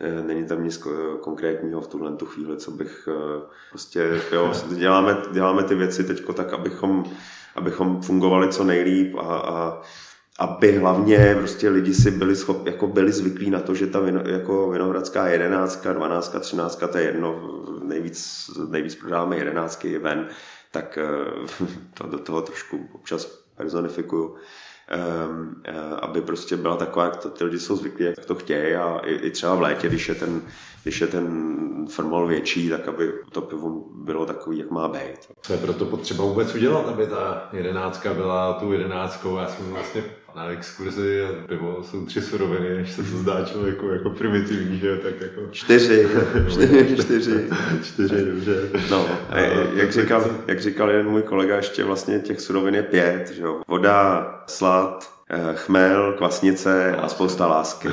Eh, 0.00 0.22
není 0.22 0.44
tam 0.44 0.64
nic 0.64 0.82
konkrétního 1.20 1.80
v 1.80 1.88
tuhle 1.88 2.16
tu 2.16 2.26
chvíli, 2.26 2.56
co 2.56 2.70
bych 2.70 3.08
eh, 3.08 3.42
prostě, 3.70 4.20
jo, 4.32 4.52
děláme, 4.76 5.16
děláme 5.32 5.62
ty 5.62 5.74
věci 5.74 6.04
teď 6.04 6.22
tak, 6.34 6.52
abychom, 6.52 7.04
abychom 7.54 8.02
fungovali 8.02 8.48
co 8.48 8.64
nejlíp 8.64 9.16
a, 9.18 9.36
a 9.36 9.82
aby 10.38 10.78
hlavně 10.78 11.36
prostě 11.38 11.68
lidi 11.68 11.94
si 11.94 12.10
byli 12.10 12.36
schop, 12.36 12.66
jako 12.66 12.86
byli 12.86 13.12
zvyklí 13.12 13.50
na 13.50 13.60
to, 13.60 13.74
že 13.74 13.86
ta 13.86 14.00
vino, 14.00 14.22
jako 14.26 14.70
vinohradská 14.70 15.28
jedenáctka, 15.28 15.92
dvanáctka, 15.92 16.40
třináctka, 16.40 16.88
to 16.88 16.98
je 16.98 17.04
jedno, 17.04 17.62
nejvíc, 17.82 18.50
nejvíc 18.68 18.94
prodáváme 18.94 19.36
jedenáctky 19.36 19.98
ven, 19.98 20.28
tak 20.70 20.98
eh, 20.98 21.64
to 21.94 22.06
do 22.06 22.18
toho 22.18 22.42
trošku 22.42 22.88
občas 22.92 23.24
personifikuju 23.56 24.36
um, 24.90 25.62
aby 26.00 26.20
prostě 26.22 26.56
byla 26.56 26.76
taková, 26.76 27.04
jak 27.04 27.16
to 27.16 27.30
ty 27.30 27.44
lidi 27.44 27.58
jsou 27.58 27.76
zvyklí, 27.76 28.04
jak 28.04 28.24
to 28.24 28.34
chtějí 28.34 28.74
a 28.74 28.98
i, 28.98 29.14
i 29.14 29.30
třeba 29.30 29.54
v 29.54 29.60
létě, 29.60 29.88
když 29.88 30.08
je 30.08 30.14
ten, 30.14 30.42
když 30.82 31.00
je 31.00 31.06
ten 31.06 31.26
formol 31.90 32.26
větší, 32.26 32.68
tak 32.68 32.88
aby 32.88 33.12
to 33.32 33.40
pivo 33.40 33.84
bylo 33.94 34.26
takový, 34.26 34.58
jak 34.58 34.70
má 34.70 34.88
být. 34.88 35.18
Co 35.42 35.52
je 35.52 35.58
proto 35.58 35.84
potřeba 35.84 36.24
vůbec 36.24 36.54
udělat, 36.54 36.88
aby 36.88 37.06
ta 37.06 37.48
jedenáctka 37.52 38.14
byla 38.14 38.52
tu 38.52 38.72
jedenáctkou? 38.72 39.36
Já 39.36 39.46
jsem 39.46 39.66
vlastně 39.70 40.02
na 40.36 40.44
exkurzi 40.44 41.24
a 41.24 41.46
pivo 41.46 41.82
jsou 41.82 42.06
tři 42.06 42.22
suroviny, 42.22 42.76
než 42.76 42.92
se 42.92 43.02
to 43.02 43.16
zdá 43.16 43.44
člověku 43.44 43.88
jako 43.88 44.10
primitivní, 44.10 44.78
že 44.78 44.96
tak 44.96 45.20
jako... 45.20 45.40
Čtyři, 45.50 46.08
čtyři, 46.50 46.96
čtyři. 46.96 47.48
čtyři, 47.82 48.24
dobře. 48.24 48.68
No, 48.90 49.06
a, 49.30 49.38
jak, 49.74 49.92
říkal, 49.92 50.24
jak 50.46 50.60
říkal 50.60 50.90
jeden 50.90 51.10
můj 51.10 51.22
kolega, 51.22 51.56
ještě 51.56 51.84
vlastně 51.84 52.18
těch 52.18 52.40
surovin 52.40 52.74
je 52.74 52.82
pět, 52.82 53.30
že 53.30 53.42
jo. 53.42 53.60
Voda, 53.68 54.26
slad, 54.46 55.12
eh, 55.30 55.54
chmel, 55.54 56.12
kvasnice 56.12 56.96
a 56.96 57.08
spousta 57.08 57.46
lásky. 57.46 57.88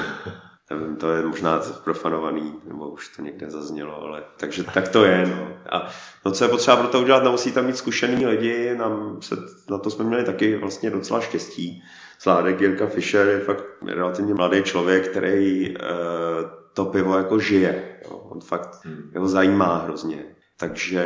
Nevím, 0.71 0.95
to 0.95 1.11
je 1.11 1.23
možná 1.23 1.61
profanovaný, 1.83 2.53
nebo 2.65 2.89
už 2.89 3.15
to 3.15 3.21
někde 3.21 3.49
zaznělo, 3.49 4.01
ale 4.01 4.23
takže 4.37 4.63
tak 4.63 4.87
to 4.87 5.05
je. 5.05 5.25
No. 5.27 5.47
A 5.69 5.87
no, 6.25 6.31
co 6.31 6.43
je 6.43 6.49
potřeba 6.49 6.77
pro 6.77 6.87
to 6.87 7.01
udělat, 7.01 7.23
no, 7.23 7.31
musí 7.31 7.51
tam 7.51 7.65
mít 7.65 7.77
zkušený 7.77 8.25
lidi, 8.25 8.75
nám 8.75 9.21
se, 9.21 9.35
na 9.69 9.77
to 9.77 9.89
jsme 9.89 10.05
měli 10.05 10.23
taky 10.23 10.57
vlastně 10.57 10.89
docela 10.89 11.21
štěstí 11.21 11.83
Sládek 12.19 12.61
Jirka 12.61 12.87
Fischer 12.87 13.27
je 13.27 13.39
fakt 13.39 13.63
relativně 13.85 14.33
mladý 14.33 14.63
člověk, 14.63 15.07
který 15.07 15.69
uh, 15.69 15.79
to 16.73 16.85
pivo 16.85 17.17
jako 17.17 17.39
žije. 17.39 17.99
Jo. 18.05 18.17
On 18.17 18.41
fakt, 18.41 18.85
hmm. 18.85 19.11
jeho 19.13 19.27
zajímá 19.27 19.77
hrozně. 19.77 20.25
Takže, 20.59 21.05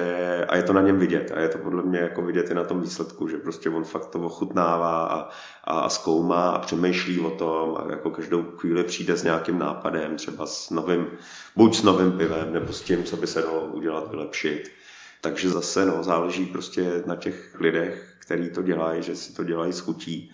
a 0.50 0.56
je 0.56 0.64
to 0.64 0.74
na 0.74 0.82
něm 0.82 1.00
vidět. 1.00 1.32
A 1.36 1.40
je 1.40 1.50
to 1.50 1.58
podle 1.58 1.84
mě 1.84 2.00
jako 2.00 2.22
vidět 2.22 2.52
i 2.52 2.54
na 2.54 2.64
tom 2.64 2.82
výsledku, 2.82 3.28
že 3.28 3.38
prostě 3.38 3.70
on 3.70 3.84
fakt 3.84 4.06
to 4.06 4.20
ochutnává 4.20 5.06
a, 5.06 5.30
a, 5.64 5.80
a 5.80 5.90
zkoumá 5.90 6.50
a 6.50 6.60
přemýšlí 6.60 7.20
o 7.20 7.30
tom 7.32 7.78
a 7.78 7.92
jako 7.92 8.10
každou 8.10 8.44
chvíli 8.44 8.84
přijde 8.84 9.18
s 9.18 9.24
nějakým 9.24 9.60
nápadem, 9.60 10.16
třeba 10.16 10.46
s 10.46 10.70
novým, 10.70 11.08
buď 11.56 11.76
s 11.76 11.84
novým 11.84 12.12
pivem, 12.12 12.54
nebo 12.54 12.74
s 12.74 12.82
tím, 12.82 13.04
co 13.04 13.18
by 13.18 13.28
se 13.28 13.42
dalo 13.42 13.62
udělat, 13.62 14.12
vylepšit. 14.12 14.72
Takže 15.22 15.50
zase 15.50 15.86
no, 15.86 16.04
záleží 16.04 16.46
prostě 16.46 17.04
na 17.06 17.16
těch 17.16 17.56
lidech, 17.60 18.16
který 18.20 18.50
to 18.50 18.62
dělají, 18.62 19.04
že 19.04 19.16
si 19.16 19.34
to 19.34 19.44
dělají 19.44 19.74
s 19.74 19.80
chutí. 19.80 20.32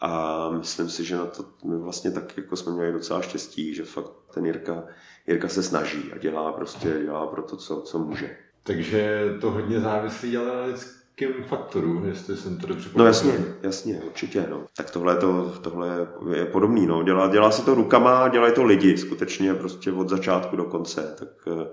A 0.00 0.50
myslím 0.50 0.88
si, 0.88 1.04
že 1.04 1.16
na 1.16 1.26
to 1.26 1.44
my 1.64 1.78
vlastně 1.78 2.10
tak 2.10 2.36
jako 2.36 2.56
jsme 2.56 2.72
měli 2.72 2.92
docela 2.92 3.22
štěstí, 3.22 3.74
že 3.74 3.84
fakt 3.84 4.10
ten 4.34 4.46
Jirka, 4.46 4.84
Jirka 5.26 5.48
se 5.48 5.62
snaží 5.62 6.12
a 6.12 6.18
dělá 6.18 6.52
prostě, 6.52 7.00
dělá 7.04 7.26
pro 7.26 7.42
to, 7.42 7.56
co, 7.56 7.80
co 7.80 7.98
může. 7.98 8.36
Takže 8.62 9.24
to 9.40 9.50
hodně 9.50 9.80
závislí 9.80 10.36
ale 10.36 10.46
na 10.56 10.64
lidském 10.64 11.44
faktoru, 11.48 12.02
jestli 12.06 12.36
jsem 12.36 12.58
to 12.58 12.66
dobře 12.66 12.90
No 12.96 13.06
jasně, 13.06 13.32
jasně, 13.62 14.00
určitě. 14.06 14.46
No. 14.50 14.64
Tak 14.76 14.90
tohle, 14.90 15.16
to, 15.16 15.54
tohle 15.62 16.06
je 16.34 16.46
podobný. 16.46 16.86
No. 16.86 17.02
Dělá, 17.02 17.28
dělá 17.28 17.50
se 17.50 17.64
to 17.64 17.74
rukama, 17.74 18.28
dělají 18.28 18.54
to 18.54 18.64
lidi 18.64 18.96
skutečně 18.96 19.54
prostě 19.54 19.92
od 19.92 20.08
začátku 20.08 20.56
do 20.56 20.64
konce. 20.64 21.14
Tak 21.18 21.28
eh, 21.46 21.66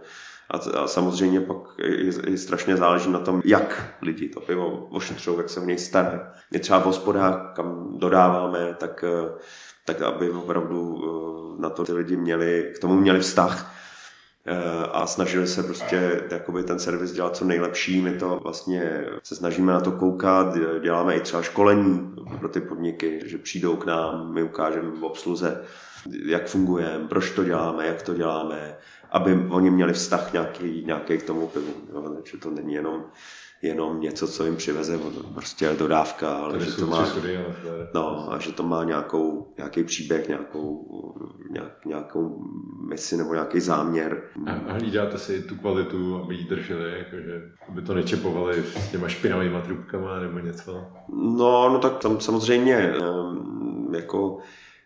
a, 0.51 0.57
a 0.57 0.87
samozřejmě 0.87 1.41
pak 1.41 1.57
i, 1.77 2.11
i 2.27 2.37
strašně 2.37 2.77
záleží 2.77 3.11
na 3.11 3.19
tom, 3.19 3.41
jak 3.45 3.95
lidi 4.01 4.29
to 4.29 4.39
pivo 4.39 4.87
ošetřují, 4.91 5.37
jak 5.37 5.49
se 5.49 5.59
o 5.59 5.65
něj 5.65 5.77
starají. 5.77 6.19
Je 6.51 6.59
třeba 6.59 6.79
v 6.79 6.85
hospodách, 6.85 7.53
kam 7.55 7.99
dodáváme, 7.99 8.75
tak, 8.79 9.03
eh, 9.07 9.39
tak 9.85 10.01
aby 10.01 10.29
opravdu 10.31 11.01
eh, 11.57 11.61
na 11.61 11.69
to 11.69 11.85
ty 11.85 11.93
lidi 11.93 12.17
měli, 12.17 12.71
k 12.75 12.79
tomu 12.79 12.95
měli 12.95 13.19
vztah 13.19 13.75
eh, 14.45 14.87
a 14.91 15.07
snažili 15.07 15.47
se 15.47 15.63
prostě 15.63 16.21
jakoby 16.31 16.63
ten 16.63 16.79
servis 16.79 17.11
dělat 17.11 17.35
co 17.35 17.45
nejlepší. 17.45 18.01
My 18.01 18.13
to 18.13 18.39
vlastně 18.43 19.05
se 19.23 19.35
snažíme 19.35 19.73
na 19.73 19.79
to 19.79 19.91
koukat, 19.91 20.57
děláme 20.81 21.15
i 21.15 21.19
třeba 21.19 21.41
školení 21.41 22.15
pro 22.39 22.49
ty 22.49 22.61
podniky, 22.61 23.21
že 23.25 23.37
přijdou 23.37 23.75
k 23.75 23.85
nám, 23.85 24.33
my 24.33 24.43
ukážeme 24.43 24.89
v 24.91 25.03
obsluze, 25.03 25.63
jak 26.25 26.47
fungujeme, 26.47 27.07
proč 27.07 27.31
to 27.31 27.43
děláme, 27.43 27.87
jak 27.87 28.01
to 28.01 28.13
děláme, 28.13 28.77
aby 29.11 29.47
oni 29.49 29.69
měli 29.69 29.93
vztah 29.93 30.33
nějaký, 30.33 30.83
nějaký 30.85 31.17
k 31.17 31.23
tomu 31.23 31.47
pivu. 31.47 31.73
Jo? 31.93 32.17
že 32.31 32.37
to 32.37 32.49
není 32.49 32.73
jenom, 32.73 33.03
jenom 33.61 34.01
něco, 34.01 34.27
co 34.27 34.45
jim 34.45 34.55
přiveze 34.55 34.99
prostě 35.33 35.75
dodávka, 35.79 36.33
ale 36.37 36.59
že 36.59 36.71
to 36.71 36.87
má, 36.87 37.07
no, 37.93 38.33
a 38.33 38.39
že 38.39 38.51
to 38.51 38.63
má 38.63 38.83
nějakou, 38.83 39.53
nějaký 39.57 39.83
příběh, 39.83 40.27
nějakou, 40.27 40.85
nějak, 41.49 41.85
nějakou 41.85 42.45
misi 42.89 43.17
nebo 43.17 43.33
nějaký 43.33 43.59
záměr. 43.59 44.23
A 44.47 44.73
hlídáte 44.73 45.17
si 45.17 45.41
tu 45.41 45.55
kvalitu, 45.55 46.15
aby 46.23 46.35
ji 46.35 46.43
drželi, 46.43 46.91
jakože, 46.97 47.41
aby 47.69 47.81
to 47.81 47.93
nečepovali 47.93 48.63
s 48.63 48.91
těma 48.91 49.07
špinavými 49.07 49.57
trubkama 49.65 50.19
nebo 50.19 50.39
něco? 50.39 50.85
No, 51.09 51.69
no 51.69 51.79
tak 51.79 51.97
tam 51.97 52.19
samozřejmě 52.19 52.93
jako 53.91 54.37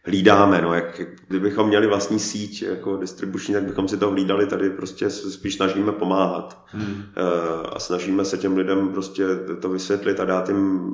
hlídáme. 0.04 0.62
No, 0.62 0.74
jak, 0.74 1.02
kdybychom 1.28 1.68
měli 1.68 1.88
vlastní 1.88 2.20
síť 2.20 2.62
jako 2.62 2.98
distribuční, 2.98 3.54
tak 3.54 3.64
bychom 3.64 3.88
si 3.88 3.98
to 3.98 4.10
hlídali, 4.10 4.48
tady 4.48 4.70
prostě 4.70 5.10
spíš 5.10 5.56
snažíme 5.56 5.92
pomáhat. 5.92 6.66
Hmm. 6.66 7.04
Eh, 7.16 7.68
a 7.70 7.80
snažíme 7.80 8.26
se 8.26 8.38
těm 8.38 8.58
lidem 8.58 8.90
prostě 8.90 9.24
to 9.62 9.70
vysvětlit 9.70 10.20
a 10.20 10.26
dát 10.26 10.50
jim 10.50 10.92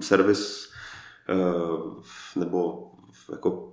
servis 0.00 0.70
eh, 1.28 2.40
nebo 2.40 2.90
jako 3.32 3.70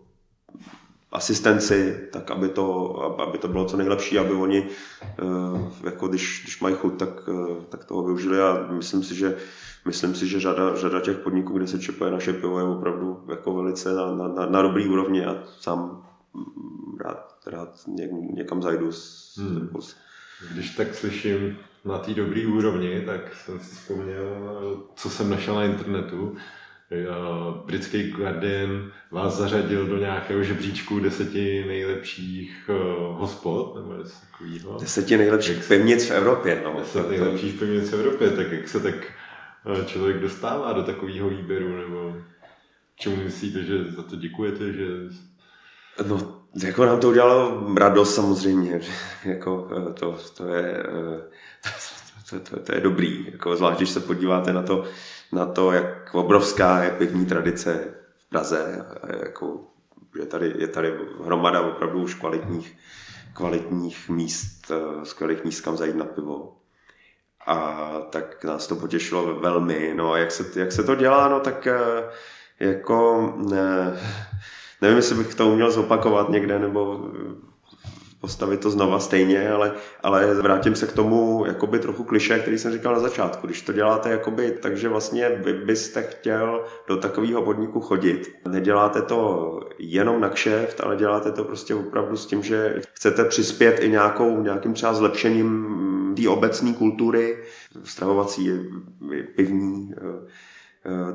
asistenci, 1.11 2.07
tak 2.11 2.31
aby 2.31 2.49
to, 2.49 2.95
aby 3.21 3.37
to 3.37 3.47
bylo 3.47 3.65
co 3.65 3.77
nejlepší, 3.77 4.19
aby 4.19 4.33
oni, 4.33 4.67
eh, 5.03 5.15
jako 5.83 6.07
když, 6.07 6.41
když 6.43 6.61
mají 6.61 6.75
chuť, 6.75 6.99
tak, 6.99 7.29
tak 7.69 7.85
toho 7.85 8.03
využili 8.03 8.41
a 8.41 8.67
myslím 8.71 9.03
si, 9.03 9.15
že 9.15 9.37
myslím 9.85 10.15
si, 10.15 10.27
že 10.27 10.39
řada, 10.39 10.75
řada 10.75 10.99
těch 10.99 11.17
podniků, 11.17 11.57
kde 11.57 11.67
se 11.67 11.79
čepuje 11.79 12.11
naše 12.11 12.33
pivo, 12.33 12.59
je 12.59 12.65
opravdu 12.65 13.23
jako 13.29 13.53
velice 13.53 13.93
na, 13.93 14.15
na, 14.15 14.27
na, 14.27 14.45
na 14.45 14.61
dobrý 14.61 14.87
úrovni 14.87 15.25
a 15.25 15.43
sám 15.59 16.07
rád, 17.05 17.37
rád 17.47 17.69
ně, 17.87 18.07
někam 18.33 18.61
zajdu. 18.61 18.91
S, 18.91 19.37
hmm. 19.37 19.69
Když 20.53 20.75
tak 20.75 20.95
slyším 20.95 21.57
na 21.85 21.97
té 21.97 22.13
dobré 22.13 22.47
úrovni, 22.47 23.03
tak 23.05 23.35
jsem 23.35 23.59
si 23.59 23.75
vzpomněl, 23.75 24.23
co 24.95 25.09
jsem 25.09 25.29
našel 25.29 25.55
na 25.55 25.63
internetu. 25.63 26.35
Britský 27.65 28.11
Guardian 28.11 28.91
vás 29.11 29.37
zařadil 29.37 29.87
do 29.87 29.97
nějakého 29.97 30.43
žebříčku 30.43 30.99
deseti 30.99 31.65
nejlepších 31.67 32.69
uh, 32.69 33.19
hospod, 33.19 33.75
nebo 33.75 33.93
něco 33.93 34.13
takového. 34.31 34.79
Deseti 34.79 35.17
nejlepších 35.17 35.65
pevnic 35.67 36.05
v 36.05 36.11
Evropě. 36.11 36.61
No. 36.63 36.75
Deset 36.79 37.09
nejlepších 37.09 37.59
pevnic 37.59 37.89
v 37.89 37.93
Evropě, 37.93 38.29
tak 38.29 38.51
jak 38.51 38.67
se 38.67 38.79
tak 38.79 38.95
člověk 39.85 40.19
dostává 40.19 40.73
do 40.73 40.83
takového 40.83 41.29
výběru, 41.29 41.77
nebo 41.77 42.15
čemu 42.95 43.15
myslíte, 43.15 43.63
že 43.63 43.83
za 43.83 44.03
to 44.03 44.15
děkujete, 44.15 44.73
že... 44.73 44.87
No, 46.07 46.41
jako 46.63 46.85
nám 46.85 46.99
to 46.99 47.09
udělalo 47.09 47.67
radost 47.75 48.15
samozřejmě, 48.15 48.81
jako 49.25 49.69
eh, 49.71 49.93
to, 49.93 50.17
to 50.37 50.47
je, 50.47 50.83
eh, 50.87 51.21
to, 52.29 52.39
to, 52.39 52.59
to, 52.59 52.75
je 52.75 52.81
dobrý, 52.81 53.27
jako 53.31 53.55
zvlášť, 53.55 53.77
když 53.77 53.89
se 53.89 53.99
podíváte 53.99 54.53
na 54.53 54.61
to, 54.61 54.83
na 55.31 55.45
to, 55.45 55.71
jak 55.71 56.15
obrovská 56.15 56.83
je 56.83 56.91
pivní 56.91 57.25
tradice 57.25 57.93
v 58.17 58.29
Praze, 58.29 58.85
jako, 59.23 59.59
že 60.19 60.25
tady, 60.25 60.53
je 60.57 60.67
tady 60.67 60.93
hromada 61.23 61.61
opravdu 61.61 62.03
už 62.03 62.13
kvalitních, 62.13 62.77
kvalitních 63.33 64.09
míst, 64.09 64.71
eh, 64.71 65.05
skvělých 65.05 65.43
míst, 65.43 65.61
kam 65.61 65.77
zajít 65.77 65.95
na 65.95 66.05
pivo. 66.05 66.60
A 67.45 67.87
tak 68.09 68.43
nás 68.43 68.67
to 68.67 68.75
potěšilo 68.75 69.39
velmi. 69.39 69.93
No 69.95 70.11
a 70.11 70.17
jak 70.17 70.31
se, 70.31 70.59
jak 70.59 70.71
se 70.71 70.83
to 70.83 70.95
dělá, 70.95 71.27
no 71.27 71.39
tak 71.39 71.67
eh, 71.67 72.03
jako 72.59 73.33
ne, 73.37 73.99
nevím, 74.81 74.97
jestli 74.97 75.15
bych 75.15 75.35
to 75.35 75.47
uměl 75.47 75.71
zopakovat 75.71 76.29
někde 76.29 76.59
nebo 76.59 77.11
postavit 78.21 78.59
to 78.59 78.71
znova 78.71 78.99
stejně, 78.99 79.51
ale, 79.51 79.71
ale 80.03 80.33
vrátím 80.33 80.75
se 80.75 80.87
k 80.87 80.91
tomu 80.91 81.43
jakoby 81.47 81.79
trochu 81.79 82.03
kliše, 82.03 82.39
který 82.39 82.57
jsem 82.57 82.71
říkal 82.71 82.93
na 82.93 82.99
začátku. 82.99 83.47
Když 83.47 83.61
to 83.61 83.73
děláte 83.73 84.11
jakoby, 84.11 84.51
takže 84.51 84.89
vlastně 84.89 85.29
vy 85.29 85.53
byste 85.53 86.03
chtěl 86.03 86.63
do 86.87 86.97
takového 86.97 87.41
podniku 87.41 87.79
chodit. 87.79 88.35
Neděláte 88.47 89.01
to 89.01 89.59
jenom 89.79 90.21
na 90.21 90.29
kšeft, 90.29 90.81
ale 90.81 90.95
děláte 90.95 91.31
to 91.31 91.43
prostě 91.43 91.75
opravdu 91.75 92.17
s 92.17 92.25
tím, 92.25 92.43
že 92.43 92.81
chcete 92.93 93.25
přispět 93.25 93.79
i 93.79 93.89
nějakou, 93.89 94.41
nějakým 94.41 94.73
třeba 94.73 94.93
zlepšením 94.93 95.77
té 96.15 96.29
obecné 96.29 96.73
kultury, 96.73 97.37
stravovací, 97.83 98.51
pivní, 99.35 99.93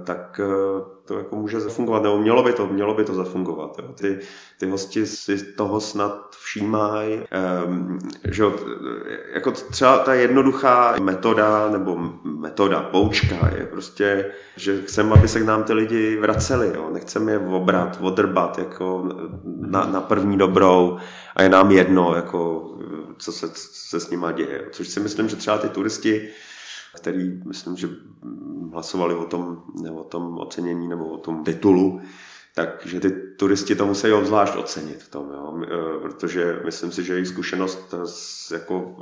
tak 0.05 0.40
eh, 0.44 0.85
to 1.05 1.18
jako 1.18 1.37
může 1.37 1.61
zafungovat, 1.61 2.02
nebo 2.02 2.18
mělo 2.18 2.42
by 2.42 2.52
to, 2.52 2.66
mělo 2.66 2.94
by 2.94 3.05
to 3.05 3.14
zafungovat. 3.14 3.79
Jo. 3.79 3.92
Ty, 3.94 4.18
ty 4.59 4.66
hosti 4.66 5.07
si 5.07 5.52
toho 5.52 5.81
snad 5.81 6.37
všímají, 6.40 7.20
um, 7.66 7.98
že 8.24 8.44
jako 9.35 9.50
třeba 9.50 9.98
ta 9.98 10.14
jednoduchá 10.14 10.94
metoda, 11.00 11.70
nebo 11.70 11.98
metoda, 12.24 12.81
poučka 12.81 13.50
je 13.57 13.66
prostě, 13.66 14.33
že 14.57 14.83
chceme, 14.83 15.12
aby 15.12 15.29
se 15.29 15.40
k 15.40 15.44
nám 15.44 15.64
ty 15.64 15.72
lidi 15.72 16.16
vraceli, 16.16 16.72
jo. 16.74 16.90
nechceme 16.92 17.33
je 17.33 17.38
obrat, 17.38 17.98
odrbat 18.00 18.59
jako 18.59 19.09
na, 19.44 19.87
na 19.87 20.00
první 20.00 20.38
dobrou 20.38 20.98
a 21.37 21.42
je 21.42 21.48
nám 21.48 21.70
jedno, 21.70 22.14
jako, 22.14 22.70
co, 23.18 23.33
se, 23.33 23.48
co 23.48 23.68
se 23.72 24.00
s 24.00 24.11
nima 24.11 24.33
děje. 24.33 24.64
Což 24.70 24.88
si 24.88 25.00
myslím, 25.00 25.29
že 25.29 25.37
třeba 25.37 25.59
ty 25.59 25.68
turisti 25.68 26.29
který 26.97 27.43
myslím, 27.45 27.77
že 27.77 27.89
hlasovali 28.73 29.15
o 29.15 29.25
tom, 29.25 29.63
o 29.95 30.05
tom 30.05 30.39
ocenění 30.39 30.89
nebo 30.89 31.09
o 31.09 31.19
tom 31.19 31.45
titulu, 31.45 32.01
takže 32.55 33.01
ty 33.01 33.11
turisti 33.11 33.75
to 33.75 33.87
musí 33.87 34.13
obzvlášť 34.13 34.57
ocenit 34.57 35.03
v 35.03 35.11
tom, 35.11 35.31
jo? 35.33 35.63
E, 35.63 36.01
protože 36.01 36.61
myslím 36.65 36.93
si, 36.93 37.05
že 37.05 37.13
jejich 37.13 37.29
zkušenost 37.29 37.95
z, 38.05 38.51
jako, 38.51 38.97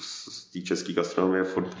z 0.00 0.44
té 0.52 0.60
české 0.60 0.92
gastronomie 0.92 1.44
furt 1.44 1.76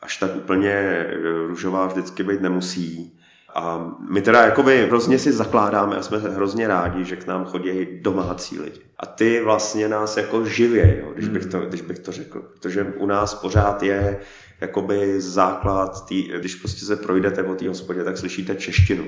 až 0.00 0.16
tak 0.16 0.36
úplně 0.36 1.06
růžová 1.46 1.86
vždycky 1.86 2.22
být 2.22 2.40
nemusí. 2.40 3.18
A 3.56 3.90
my 4.10 4.22
teda 4.22 4.42
jakoby 4.42 4.86
hrozně 4.86 5.18
si 5.18 5.32
zakládáme 5.32 5.96
a 5.96 6.02
jsme 6.02 6.18
hrozně 6.18 6.68
rádi, 6.68 7.04
že 7.04 7.16
k 7.16 7.26
nám 7.26 7.44
chodí 7.44 7.88
domácí 8.00 8.60
lidi. 8.60 8.80
A 8.98 9.06
ty 9.06 9.40
vlastně 9.44 9.88
nás 9.88 10.16
jako 10.16 10.44
živě, 10.44 11.00
jo, 11.00 11.12
když, 11.14 11.28
bych 11.28 11.46
to, 11.46 11.60
když 11.60 11.80
bych 11.80 11.98
to 11.98 12.12
řekl. 12.12 12.42
Protože 12.52 12.84
u 12.84 13.06
nás 13.06 13.34
pořád 13.34 13.82
je 13.82 14.20
jakoby 14.60 15.20
základ, 15.20 16.06
tý, 16.06 16.28
když 16.38 16.54
prostě 16.54 16.84
se 16.84 16.96
projdete 16.96 17.42
po 17.42 17.54
té 17.54 17.68
hospodě, 17.68 18.04
tak 18.04 18.18
slyšíte 18.18 18.54
češtinu. 18.54 19.04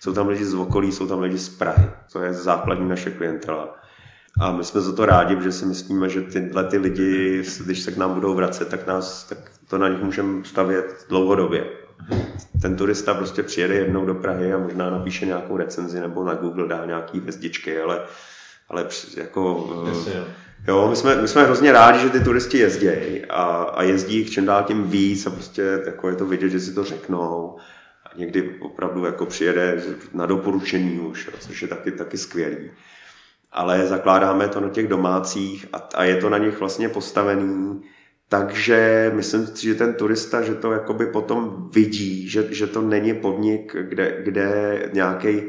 Jsou 0.00 0.12
tam 0.12 0.28
lidi 0.28 0.44
z 0.44 0.54
okolí, 0.54 0.92
jsou 0.92 1.06
tam 1.06 1.20
lidi 1.20 1.38
z 1.38 1.48
Prahy. 1.48 1.90
To 2.12 2.20
je 2.22 2.32
základní 2.32 2.88
naše 2.88 3.10
klientela. 3.10 3.78
A 4.40 4.52
my 4.52 4.64
jsme 4.64 4.80
za 4.80 4.92
to 4.92 5.06
rádi, 5.06 5.36
že 5.42 5.52
si 5.52 5.66
myslíme, 5.66 6.08
že 6.08 6.20
tyhle 6.20 6.64
ty 6.64 6.78
lidi, 6.78 7.42
když 7.64 7.80
se 7.80 7.92
k 7.92 7.96
nám 7.96 8.14
budou 8.14 8.34
vracet, 8.34 8.68
tak, 8.68 8.86
nás, 8.86 9.24
tak 9.24 9.38
to 9.68 9.78
na 9.78 9.88
nich 9.88 10.02
můžeme 10.02 10.44
stavět 10.44 11.06
dlouhodobě. 11.08 11.81
Ten 12.62 12.76
turista 12.76 13.14
prostě 13.14 13.42
přijede 13.42 13.74
jednou 13.74 14.06
do 14.06 14.14
Prahy 14.14 14.52
a 14.52 14.58
možná 14.58 14.90
napíše 14.90 15.26
nějakou 15.26 15.56
recenzi 15.56 16.00
nebo 16.00 16.24
na 16.24 16.34
Google 16.34 16.68
dá 16.68 16.84
nějaký 16.86 17.20
hvězdičky, 17.20 17.80
ale, 17.80 18.00
ale 18.68 18.86
jako... 19.16 19.70
Jasně, 19.88 20.12
jo. 20.16 20.24
Jo, 20.68 20.88
my 20.90 20.96
jsme, 20.96 21.16
my 21.16 21.28
jsme 21.28 21.44
hrozně 21.44 21.72
rádi, 21.72 21.98
že 21.98 22.10
ty 22.10 22.20
turisti 22.20 22.58
jezdí 22.58 22.88
a, 23.28 23.42
a 23.52 23.82
jezdí 23.82 24.16
jich 24.16 24.30
čím 24.30 24.46
dál 24.46 24.62
tím 24.62 24.84
víc 24.84 25.26
a 25.26 25.30
prostě 25.30 25.82
jako 25.86 26.08
je 26.08 26.16
to 26.16 26.26
vidět, 26.26 26.48
že 26.48 26.60
si 26.60 26.74
to 26.74 26.84
řeknou. 26.84 27.56
A 28.06 28.10
někdy 28.16 28.58
opravdu 28.60 29.04
jako 29.04 29.26
přijede 29.26 29.82
na 30.14 30.26
doporučení 30.26 31.00
už, 31.00 31.30
což 31.40 31.62
je 31.62 31.68
taky, 31.68 31.92
taky 31.92 32.18
skvělý. 32.18 32.70
Ale 33.52 33.86
zakládáme 33.86 34.48
to 34.48 34.60
na 34.60 34.68
těch 34.68 34.88
domácích 34.88 35.66
a, 35.72 35.88
a 35.94 36.04
je 36.04 36.16
to 36.16 36.30
na 36.30 36.38
nich 36.38 36.60
vlastně 36.60 36.88
postavený 36.88 37.82
takže 38.32 39.12
myslím 39.14 39.46
si, 39.46 39.66
že 39.66 39.74
ten 39.74 39.94
turista, 39.94 40.42
že 40.42 40.54
to 40.54 40.72
jakoby 40.72 41.06
potom 41.06 41.68
vidí, 41.72 42.28
že, 42.28 42.46
že 42.50 42.66
to 42.66 42.80
není 42.80 43.14
podnik, 43.14 43.76
kde, 43.88 44.16
kde 44.22 44.48
nějaký 44.92 45.42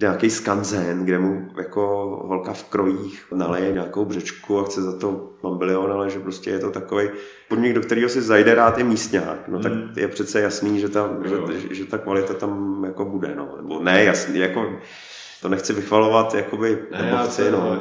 nějaký 0.00 0.30
skanzen, 0.30 1.04
kde 1.04 1.18
mu 1.18 1.48
jako 1.56 1.82
holka 2.28 2.52
v 2.52 2.64
krojích 2.64 3.26
naleje 3.34 3.72
nějakou 3.72 4.04
břečku 4.04 4.58
a 4.58 4.64
chce 4.64 4.82
za 4.82 4.98
to 4.98 5.30
mambilion, 5.42 5.92
ale 5.92 6.10
že 6.10 6.18
prostě 6.18 6.50
je 6.50 6.58
to 6.58 6.70
takový 6.70 7.08
podnik, 7.48 7.72
do 7.74 7.80
kterého 7.80 8.08
si 8.08 8.22
zajde 8.22 8.54
rád 8.54 8.78
i 8.78 8.84
místňák, 8.84 9.48
no 9.48 9.58
tak 9.58 9.72
hmm. 9.72 9.92
je 9.96 10.08
přece 10.08 10.40
jasný, 10.40 10.80
že 10.80 10.88
ta, 10.88 11.10
že, 11.24 11.74
že 11.74 11.84
ta 11.84 11.98
kvalita 11.98 12.34
tam 12.34 12.82
jako 12.86 13.04
bude, 13.04 13.34
no. 13.36 13.54
Nebo 13.56 13.82
ne, 13.82 14.04
jasný, 14.04 14.38
jako 14.38 14.72
to 15.42 15.48
nechci 15.48 15.72
vychvalovat, 15.72 16.34
jakoby, 16.34 16.78
ne, 16.92 17.02
nebo 17.02 17.16
chci, 17.16 17.50
no. 17.50 17.80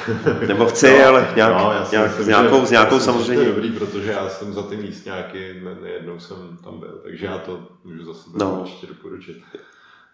Nebo 0.48 0.66
chci, 0.66 0.98
no, 0.98 1.06
ale 1.06 1.28
nějak, 1.36 1.52
no, 1.52 1.72
nějak, 1.90 2.08
myslím, 2.08 2.24
s 2.24 2.28
nějakou, 2.28 2.66
s 2.66 2.70
nějakou 2.70 3.00
samozřejmě. 3.00 3.34
To 3.34 3.40
je 3.40 3.54
dobrý, 3.54 3.70
protože 3.70 4.12
já 4.12 4.28
jsem 4.28 4.52
za 4.52 4.62
ty 4.62 4.76
místňáky, 4.76 5.60
ne, 5.64 5.76
nejednou 5.82 6.18
jsem 6.18 6.36
tam 6.64 6.80
byl, 6.80 7.00
takže 7.02 7.26
já 7.26 7.38
to 7.38 7.60
můžu 7.84 8.04
zase 8.04 8.30
no. 8.34 8.62
ještě 8.64 8.86
doporučit. 8.86 9.36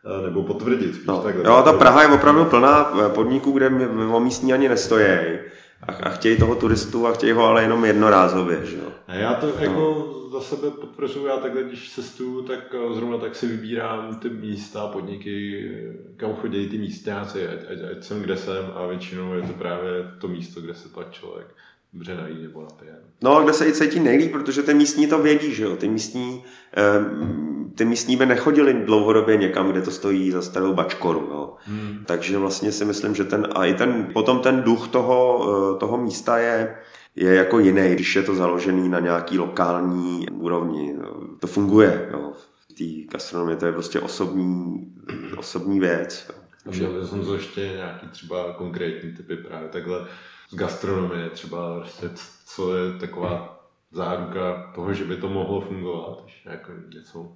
Eh, 0.04 0.22
nebo 0.22 0.42
potvrdit. 0.42 0.94
Spíš 0.94 1.06
no. 1.06 1.18
takhle. 1.22 1.44
Jo, 1.46 1.62
ta 1.64 1.72
Praha 1.72 2.02
je 2.02 2.08
opravdu 2.08 2.44
plná 2.44 2.92
eh, 3.06 3.08
podniků, 3.08 3.52
kde 3.52 3.70
o 4.12 4.20
místní 4.20 4.52
ani 4.52 4.68
nestojí. 4.68 5.37
A, 5.88 5.92
a 5.92 6.08
chtějí 6.08 6.38
toho 6.38 6.54
turistu 6.54 7.06
a 7.06 7.12
chtějí 7.12 7.32
ho 7.32 7.44
ale 7.44 7.62
jenom 7.62 7.84
jednorázově. 7.84 8.66
Že 8.66 8.76
jo? 8.76 8.92
A 9.06 9.14
já 9.14 9.34
to 9.34 9.46
no. 9.46 9.52
jako 9.58 10.14
za 10.32 10.40
sebe 10.40 10.70
potvrzuju, 10.70 11.26
já 11.26 11.36
takhle, 11.36 11.62
když 11.62 11.94
cestuju, 11.94 12.42
tak 12.42 12.74
eh, 12.74 12.94
zrovna 12.94 13.18
tak 13.18 13.34
si 13.34 13.46
vybírám 13.46 14.14
ty 14.14 14.30
místa, 14.30 14.86
podniky, 14.86 15.68
kam 16.16 16.34
chodí 16.34 16.68
ty 16.68 16.78
místňáci, 16.78 17.48
ať, 17.48 17.58
ať, 17.70 17.78
ať 17.90 18.04
jsem 18.04 18.22
kde 18.22 18.36
jsem 18.36 18.72
a 18.74 18.86
většinou 18.86 19.34
je 19.34 19.42
to 19.42 19.52
právě 19.52 19.90
to 20.20 20.28
místo, 20.28 20.60
kde 20.60 20.74
se 20.74 20.88
pak 20.88 21.10
člověk 21.10 21.46
dobře 21.92 22.16
nají 22.16 22.42
nebo 22.42 22.62
napije. 22.62 22.94
No 23.22 23.36
a 23.36 23.42
kde 23.42 23.52
se 23.52 23.68
i 23.68 23.72
cítí 23.72 24.00
nejlíp, 24.00 24.32
protože 24.32 24.62
ty 24.62 24.74
místní 24.74 25.06
to 25.06 25.18
vědí, 25.18 25.54
že 25.54 25.64
jo, 25.64 25.76
ty 25.76 25.88
místní, 25.88 26.44
ty 27.74 27.84
místní 27.84 28.16
by 28.16 28.26
nechodili 28.26 28.74
dlouhodobě 28.74 29.36
někam, 29.36 29.72
kde 29.72 29.82
to 29.82 29.90
stojí 29.90 30.30
za 30.30 30.42
starou 30.42 30.74
bačkoru, 30.74 31.20
jo. 31.20 31.54
Hmm. 31.64 32.04
Takže 32.06 32.38
vlastně 32.38 32.72
si 32.72 32.84
myslím, 32.84 33.14
že 33.14 33.24
ten, 33.24 33.48
a 33.54 33.64
i 33.64 33.74
ten, 33.74 34.08
potom 34.12 34.40
ten 34.40 34.62
duch 34.62 34.88
toho, 34.88 35.46
eh, 35.74 35.78
toho 35.78 35.96
místa 35.96 36.38
je, 36.38 36.76
je 37.16 37.34
jako 37.34 37.58
jiný, 37.58 37.94
když 37.94 38.16
je 38.16 38.22
to 38.22 38.34
založený 38.34 38.88
na 38.88 39.00
nějaký 39.00 39.38
lokální 39.38 40.26
úrovni. 40.28 40.96
To 41.40 41.46
funguje, 41.46 42.08
jo. 42.12 42.32
V 42.70 42.72
té 42.72 43.12
gastronomii 43.12 43.56
to 43.56 43.66
je 43.66 43.72
prostě 43.72 44.00
osobní, 44.00 44.86
osobní 45.36 45.80
věc. 45.80 46.30
A 46.66 46.70
měl 46.70 47.06
jsem 47.06 47.24
to 47.24 47.34
ještě 47.34 47.60
nějaký 47.60 48.08
třeba 48.08 48.52
konkrétní 48.52 49.12
typy 49.12 49.36
právě 49.36 49.68
takhle 49.68 50.06
z 50.48 50.54
gastronomie 50.54 51.30
třeba, 51.30 51.80
prostě, 51.80 52.10
co 52.46 52.76
je 52.76 52.98
taková 52.98 53.64
záruka 53.92 54.72
toho, 54.74 54.94
že 54.94 55.04
by 55.04 55.16
to 55.16 55.28
mohlo 55.28 55.60
fungovat, 55.60 56.24
jako 56.44 56.72
něco 56.94 57.32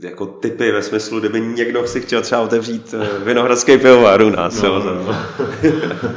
jako 0.00 0.26
typy 0.26 0.72
ve 0.72 0.82
smyslu, 0.82 1.20
kdyby 1.20 1.40
někdo 1.40 1.86
si 1.86 2.00
chtěl 2.00 2.22
třeba 2.22 2.40
otevřít 2.40 2.94
eh, 2.94 3.24
vinohradský 3.24 3.78
pivovar 3.78 4.22
u 4.22 4.30
nás. 4.30 4.62
No, 4.62 4.68
jo, 4.68 4.82
no, 4.84 4.94
no. 4.94 5.16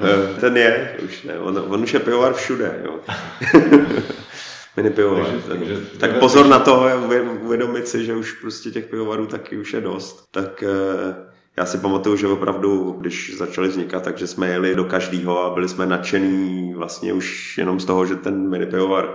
eh, 0.00 0.40
Ten 0.40 0.56
je, 0.56 0.96
už 1.04 1.22
ne, 1.22 1.38
on, 1.38 1.64
on 1.68 1.82
už 1.82 1.94
je 1.94 2.00
pivovar 2.00 2.34
všude. 2.34 2.80
Jo. 2.84 3.00
Mini 4.76 4.90
pivovar. 4.90 5.26
Takže, 5.26 5.48
takže, 5.48 5.76
tak 5.98 6.18
pozor 6.18 6.46
na 6.46 6.58
to, 6.58 6.88
uvědomit 7.40 7.88
si, 7.88 8.04
že 8.04 8.14
už 8.14 8.32
prostě 8.32 8.70
těch 8.70 8.84
pivovarů 8.86 9.26
taky 9.26 9.56
už 9.56 9.72
je 9.72 9.80
dost. 9.80 10.24
Tak 10.30 10.62
eh, 10.62 11.31
já 11.56 11.66
si 11.66 11.78
pamatuju, 11.78 12.16
že 12.16 12.26
opravdu, 12.26 12.96
když 13.00 13.36
začali 13.38 13.68
vznikat, 13.68 14.02
takže 14.02 14.26
jsme 14.26 14.48
jeli 14.48 14.74
do 14.74 14.84
každého 14.84 15.44
a 15.44 15.54
byli 15.54 15.68
jsme 15.68 15.86
nadšení 15.86 16.74
vlastně 16.74 17.12
už 17.12 17.58
jenom 17.58 17.80
z 17.80 17.84
toho, 17.84 18.06
že 18.06 18.16
ten 18.16 18.50
mini 18.50 18.66
pivovar 18.66 19.14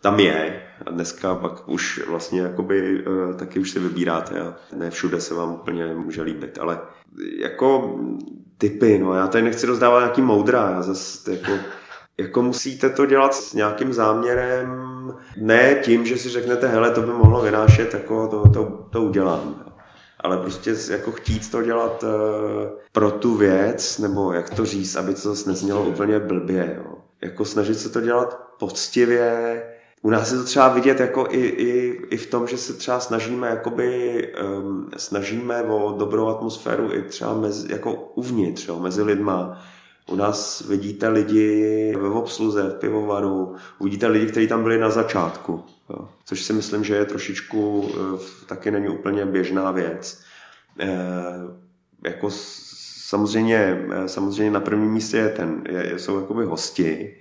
tam 0.00 0.20
je. 0.20 0.62
A 0.86 0.90
dneska 0.90 1.34
pak 1.34 1.68
už 1.68 2.06
vlastně 2.08 2.40
jakoby 2.40 3.04
uh, 3.04 3.34
taky 3.34 3.60
už 3.60 3.70
si 3.70 3.78
vybíráte 3.78 4.40
a 4.40 4.54
ne 4.76 4.90
všude 4.90 5.20
se 5.20 5.34
vám 5.34 5.52
úplně 5.52 5.94
může 5.94 6.22
líbit, 6.22 6.58
ale 6.60 6.80
jako 7.38 7.98
typy, 8.58 8.98
no 8.98 9.14
já 9.14 9.26
tady 9.26 9.44
nechci 9.44 9.66
rozdávat 9.66 10.00
nějaký 10.00 10.22
moudra, 10.22 10.70
já 10.70 10.82
zase 10.82 11.32
jako, 11.32 11.52
jako 12.18 12.42
musíte 12.42 12.90
to 12.90 13.06
dělat 13.06 13.34
s 13.34 13.54
nějakým 13.54 13.92
záměrem, 13.92 14.68
ne 15.36 15.74
tím, 15.74 16.06
že 16.06 16.18
si 16.18 16.28
řeknete, 16.28 16.68
hele, 16.68 16.90
to 16.90 17.00
by 17.00 17.12
mohlo 17.12 17.42
vynášet, 17.42 17.94
jako 17.94 18.28
to, 18.28 18.48
to, 18.48 18.86
to 18.90 19.02
udělám 19.02 19.67
ale 20.20 20.36
prostě 20.36 20.74
jako 20.90 21.12
chtít 21.12 21.50
to 21.50 21.62
dělat 21.62 22.02
uh, 22.02 22.10
pro 22.92 23.10
tu 23.10 23.34
věc, 23.34 23.98
nebo 23.98 24.32
jak 24.32 24.50
to 24.50 24.64
říct, 24.64 24.96
aby 24.96 25.14
to 25.14 25.20
zase 25.20 25.50
neznělo 25.50 25.84
úplně 25.84 26.18
blbě. 26.18 26.74
Jo. 26.76 26.94
Jako 27.22 27.44
snažit 27.44 27.74
se 27.74 27.88
to 27.88 28.00
dělat 28.00 28.48
poctivě. 28.58 29.62
U 30.02 30.10
nás 30.10 30.32
je 30.32 30.38
to 30.38 30.44
třeba 30.44 30.68
vidět 30.68 31.00
jako 31.00 31.26
i, 31.30 31.40
i, 31.40 32.00
i 32.10 32.16
v 32.16 32.30
tom, 32.30 32.46
že 32.46 32.58
se 32.58 32.74
třeba 32.74 33.00
snažíme 33.00 33.48
jakoby, 33.48 34.32
um, 34.58 34.90
snažíme 34.96 35.62
o 35.62 35.94
dobrou 35.98 36.28
atmosféru 36.28 36.94
i 36.94 37.02
třeba 37.02 37.34
mezi, 37.34 37.72
jako 37.72 37.94
uvnitř, 38.14 38.68
jo, 38.68 38.78
mezi 38.78 39.02
lidma. 39.02 39.62
U 40.08 40.16
nás 40.16 40.60
vidíte 40.68 41.08
lidi 41.08 41.94
ve 42.00 42.08
obsluze, 42.08 42.62
v 42.62 42.74
pivovaru, 42.74 43.54
uvidíte 43.78 44.06
lidi, 44.06 44.26
kteří 44.26 44.48
tam 44.48 44.62
byli 44.62 44.78
na 44.78 44.90
začátku. 44.90 45.64
Což 46.24 46.42
si 46.42 46.52
myslím, 46.52 46.84
že 46.84 46.94
je 46.94 47.04
trošičku 47.04 47.90
eh, 47.90 48.46
taky 48.46 48.70
není 48.70 48.88
úplně 48.88 49.26
běžná 49.26 49.70
věc. 49.70 50.22
E, 50.80 50.88
jako 52.04 52.28
samozřejmě, 53.08 53.86
eh, 53.92 54.08
samozřejmě 54.08 54.50
na 54.50 54.60
prvním 54.60 54.90
místě 54.90 55.16
je 55.16 55.28
ten, 55.28 55.62
je, 55.68 55.98
jsou 55.98 56.20
jakoby 56.20 56.44
hosti. 56.44 57.16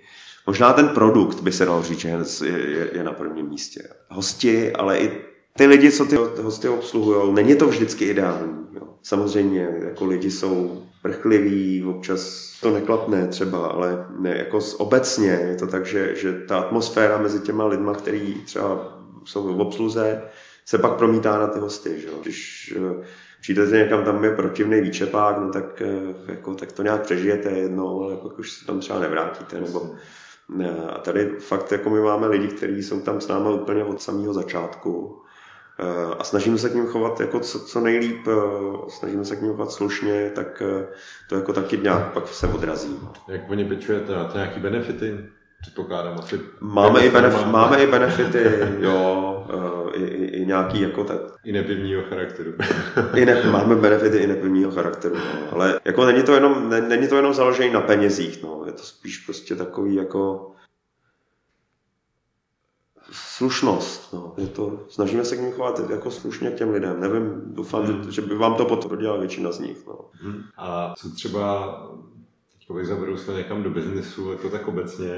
Možná 0.48 0.74
ten 0.74 0.90
produkt 0.90 1.42
by 1.42 1.52
se 1.52 1.66
dal 1.66 1.84
říct, 1.84 2.00
že 2.00 2.10
je, 2.10 2.18
je, 2.46 2.90
je 2.94 3.04
na 3.04 3.14
prvním 3.14 3.50
místě. 3.50 3.90
Hosti, 4.10 4.74
ale 4.74 5.00
i 5.00 5.22
ty 5.58 5.66
lidi, 5.66 5.92
co 5.92 6.06
ty 6.06 6.16
hosty 6.42 6.70
obsluhují, 6.70 7.34
není 7.34 7.56
to 7.56 7.68
vždycky 7.68 8.06
ideální. 8.06 8.68
Jo. 8.74 8.88
Samozřejmě, 9.04 9.70
jako 9.88 10.06
lidi 10.06 10.32
jsou 10.32 10.84
prchliví, 11.02 11.84
občas 11.84 12.52
to 12.62 12.72
neklapne 12.72 13.28
třeba, 13.28 13.68
ale 13.68 14.06
ne, 14.20 14.38
jako 14.38 14.60
obecně 14.78 15.30
je 15.30 15.56
to 15.56 15.68
tak, 15.68 15.86
že, 15.86 16.16
že 16.16 16.34
ta 16.34 16.60
atmosféra 16.60 17.18
mezi 17.18 17.40
těma 17.40 17.66
lidma, 17.66 17.94
který 17.94 18.34
třeba 18.34 18.98
jsou 19.26 19.58
v 19.58 19.62
obsluze, 19.62 20.22
se 20.66 20.78
pak 20.78 20.98
promítá 20.98 21.40
na 21.40 21.48
ty 21.48 21.60
hosty. 21.60 22.02
Že? 22.02 22.08
Když 22.22 22.74
eh, 22.78 23.06
přijdete 23.42 23.78
někam, 23.78 24.04
tam 24.04 24.24
je 24.24 24.36
protivný 24.36 24.82
výčepák, 24.82 25.38
no 25.38 25.52
tak, 25.52 25.82
eh, 25.82 26.32
jako, 26.32 26.54
tak 26.54 26.72
to 26.72 26.84
nějak 26.84 27.02
přežijete 27.02 27.50
jednou, 27.50 28.04
ale 28.04 28.16
pak 28.16 28.40
už 28.40 28.52
se 28.52 28.66
tam 28.66 28.80
třeba 28.80 29.00
nevrátíte. 29.00 29.62
Nebo, 29.62 29.96
ne, 30.50 30.78
a 30.90 30.98
tady 30.98 31.26
fakt 31.40 31.72
jako 31.72 31.90
my 31.90 32.00
máme 32.00 32.28
lidi, 32.28 32.48
kteří 32.48 32.84
jsou 32.84 33.02
tam 33.02 33.22
s 33.22 33.28
námi 33.28 33.50
úplně 33.50 33.84
od 33.84 34.02
samého 34.02 34.34
začátku 34.34 35.22
a 36.20 36.24
snažíme 36.24 36.58
se 36.58 36.70
k 36.70 36.74
ním 36.74 36.88
chovat 36.88 37.20
jako 37.20 37.40
co, 37.40 37.60
co 37.60 37.80
nejlíp, 37.80 38.28
eh, 38.28 38.90
snažíme 38.90 39.26
se 39.26 39.36
k 39.36 39.42
ním 39.42 39.52
chovat 39.52 39.72
slušně, 39.72 40.32
tak 40.36 40.64
eh, 40.66 40.88
to 41.30 41.36
jako 41.36 41.54
taky 41.54 41.78
nějak 41.78 42.14
pak 42.14 42.28
se 42.28 42.48
odrazí. 42.48 43.00
Jak 43.28 43.50
oni 43.50 43.66
pečujete 43.66 44.16
na 44.16 44.24
to 44.24 44.38
nějaký 44.38 44.60
benefity? 44.60 45.18
Předpokládám 45.62 46.20
asi. 46.20 46.40
Máme 46.60 47.06
i, 47.06 47.10
benef- 47.10 47.32
máme. 47.32 47.52
máme 47.52 47.84
i 47.84 47.88
benefity, 47.88 48.44
jo, 48.80 49.48
i, 49.94 50.04
i, 50.04 50.26
i 50.26 50.46
nějaký 50.46 50.82
jako 50.82 51.04
tak. 51.04 51.18
I 51.44 51.52
nepivního 51.52 52.04
charakteru. 52.04 52.54
I 53.16 53.26
ne, 53.26 53.44
máme 53.52 53.76
benefity 53.76 54.18
i 54.18 54.28
nepivního 54.28 54.72
charakteru, 54.72 55.16
no. 55.16 55.52
ale 55.52 55.80
jako 55.86 56.06
není 56.06 56.24
to 56.24 56.34
jenom, 56.34 56.70
ne, 56.70 56.82
není 56.82 57.08
to 57.08 57.16
jenom 57.16 57.34
založený 57.34 57.74
na 57.74 57.82
penězích, 57.82 58.44
no. 58.44 58.64
je 58.66 58.72
to 58.72 58.84
spíš 58.84 59.18
prostě 59.18 59.56
takový 59.56 59.96
jako 59.96 60.52
slušnost. 63.12 64.14
No. 64.14 64.34
Je 64.38 64.48
to, 64.48 64.80
snažíme 64.90 65.26
se 65.26 65.38
k 65.38 65.40
ním 65.40 65.52
chovat 65.52 65.90
jako 65.90 66.12
slušně 66.12 66.52
k 66.52 66.56
těm 66.56 66.70
lidem. 66.70 67.00
Nevím, 67.02 67.42
doufám, 67.46 67.84
hmm. 67.84 68.12
že 68.12 68.22
by 68.22 68.36
vám 68.36 68.56
to 68.56 68.66
potvrdila 68.66 69.18
většina 69.18 69.52
z 69.52 69.60
nich. 69.60 69.78
No. 69.88 70.00
Hmm. 70.14 70.44
A 70.58 70.94
co 70.98 71.10
třeba 71.10 71.74
teďka 72.68 72.86
zaberu 72.86 73.18
se 73.18 73.34
někam 73.34 73.64
do 73.64 73.70
biznesu, 73.70 74.32
jako 74.32 74.50
tak 74.50 74.68
obecně, 74.68 75.10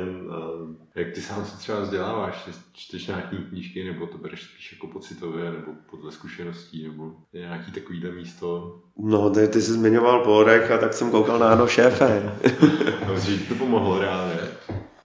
jak 0.96 1.14
ty 1.14 1.22
sám 1.22 1.46
se 1.46 1.58
třeba 1.58 1.80
vzděláváš, 1.80 2.50
čteš 2.74 3.08
nějaký 3.08 3.38
knížky, 3.38 3.84
nebo 3.84 4.08
to 4.08 4.18
bereš 4.18 4.44
spíš 4.44 4.74
jako 4.74 4.88
pocitově, 4.88 5.52
nebo 5.52 5.72
podle 5.90 6.12
zkušeností, 6.12 6.88
nebo 6.88 7.12
je 7.34 7.42
nějaký 7.42 7.72
takovýhle 7.72 8.12
místo? 8.12 8.80
No, 8.98 9.30
ty, 9.30 9.48
ty 9.48 9.62
jsi 9.62 9.72
zmiňoval 9.72 10.24
Porek 10.24 10.72
a 10.72 10.78
tak 10.78 10.94
jsem 10.94 11.12
koukal 11.12 11.40
na 11.40 11.50
Ano 11.50 11.68
šéfe. 11.68 12.40
no, 13.08 13.16
to 13.48 13.56
pomohlo 13.56 14.00
reálně. 14.00 14.40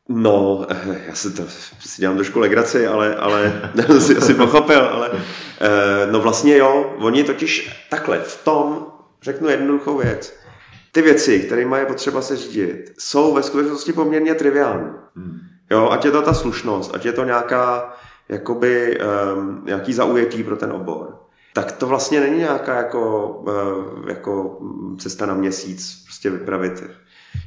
No, 0.08 0.66
eh, 0.68 1.00
já 1.06 1.14
si 1.14 1.30
to 1.30 1.42
si 1.80 2.00
dělám 2.00 2.16
trošku 2.16 2.38
legraci, 2.38 2.86
ale, 2.86 3.16
ale 3.16 3.52
si 4.00 4.16
asi 4.16 4.34
pochopil, 4.34 4.80
ale 4.80 5.10
eh, 5.60 6.08
no 6.10 6.20
vlastně 6.20 6.56
jo, 6.56 6.94
oni 6.98 7.24
totiž 7.24 7.84
takhle 7.90 8.18
v 8.18 8.44
tom, 8.44 8.86
řeknu 9.22 9.48
jednoduchou 9.48 9.98
věc, 9.98 10.36
ty 10.92 11.02
věci, 11.02 11.40
které 11.40 11.66
mají 11.66 11.86
potřeba 11.86 12.22
se 12.22 12.36
řídit, 12.36 12.94
jsou 12.98 13.34
ve 13.34 13.42
skutečnosti 13.42 13.92
poměrně 13.92 14.34
triviální. 14.34 14.90
Hmm. 15.16 15.38
Jo, 15.70 15.88
ať 15.90 16.04
je 16.04 16.10
to 16.10 16.22
ta 16.22 16.34
slušnost, 16.34 16.94
ať 16.94 17.04
je 17.04 17.12
to 17.12 17.24
nějaká, 17.24 17.96
jakoby, 18.28 18.98
um, 19.36 19.62
nějaký 19.64 19.92
zaujetí 19.92 20.42
pro 20.42 20.56
ten 20.56 20.72
obor. 20.72 21.18
Tak 21.52 21.72
to 21.72 21.86
vlastně 21.86 22.20
není 22.20 22.38
nějaká 22.38 22.76
jako, 22.76 23.28
uh, 23.28 24.08
jako 24.08 24.58
cesta 24.98 25.26
na 25.26 25.34
měsíc, 25.34 26.02
prostě 26.04 26.30
vypravit 26.30 26.84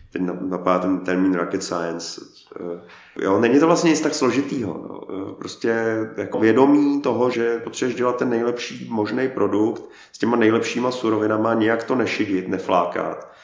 teď 0.10 0.22
napadá 0.42 0.80
ten 0.80 1.00
termín 1.00 1.34
rocket 1.34 1.64
science. 1.64 2.22
Eh, 2.56 2.80
jo, 3.22 3.40
není 3.40 3.60
to 3.60 3.68
vlastně 3.68 3.90
nic 3.90 4.02
tak 4.02 4.14
složitýho. 4.14 5.02
Eh, 5.10 5.34
prostě 5.34 5.76
jako 6.18 6.40
vědomí 6.40 7.02
toho, 7.02 7.30
že 7.30 7.60
potřebuješ 7.60 7.98
dělat 7.98 8.18
ten 8.18 8.30
nejlepší 8.30 8.88
možný 8.90 9.30
produkt 9.30 9.84
s 10.12 10.18
těma 10.18 10.38
nejlepšíma 10.38 10.92
surovinama, 10.92 11.54
nějak 11.54 11.84
to 11.84 11.96
nešidit, 11.96 12.48
neflákat. 12.48 13.37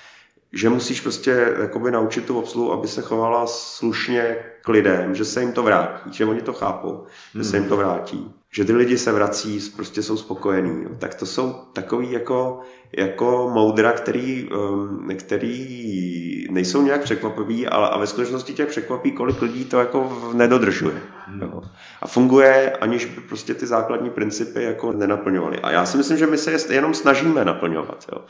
Že 0.54 0.70
musíš 0.70 1.02
prostě 1.02 1.56
jakoby 1.62 1.92
naučit 1.92 2.26
tu 2.26 2.40
obsluhu, 2.40 2.74
aby 2.74 2.88
se 2.88 3.02
chovala 3.02 3.48
slušně 3.48 4.36
k 4.62 4.70
lidem, 4.70 5.16
že 5.16 5.26
se 5.26 5.42
jim 5.42 5.52
to 5.52 5.64
vrátí, 5.64 6.14
že 6.14 6.26
oni 6.26 6.42
to 6.42 6.54
chápou, 6.54 7.06
že 7.36 7.44
se 7.44 7.58
jim 7.58 7.70
to 7.70 7.78
vrátí 7.78 8.34
že 8.56 8.66
ty 8.66 8.74
lidi 8.74 8.98
se 8.98 9.12
vrací, 9.12 9.60
prostě 9.76 10.04
jsou 10.04 10.18
spokojení. 10.18 10.86
Tak 11.00 11.16
to 11.16 11.26
jsou 11.26 11.54
takový 11.74 12.12
jako, 12.12 12.60
jako 12.98 13.52
moudra, 13.54 13.92
který, 13.92 14.50
um, 14.50 15.08
který 15.16 16.48
nejsou 16.52 16.82
nějak 16.82 17.04
překvapivý, 17.04 17.68
ale 17.68 17.90
a 17.90 17.98
ve 17.98 18.08
skutečnosti 18.08 18.54
těch 18.54 18.68
překvapí, 18.68 19.12
kolik 19.12 19.42
lidí 19.42 19.66
to 19.66 19.80
jako 19.80 20.30
nedodržuje. 20.34 21.02
Jo. 21.42 21.62
A 22.02 22.08
funguje, 22.08 22.72
aniž 22.82 23.06
by 23.06 23.22
prostě 23.22 23.54
ty 23.54 23.66
základní 23.66 24.10
principy 24.10 24.64
jako 24.64 24.94
nenaplňovaly. 24.94 25.60
A 25.60 25.72
já 25.72 25.86
si 25.86 25.98
myslím, 25.98 26.18
že 26.18 26.28
my 26.28 26.38
se 26.38 26.52
je 26.52 26.60
jenom 26.70 26.94
snažíme 26.94 27.46
naplňovat. 27.46 28.06
Jo. 28.12 28.22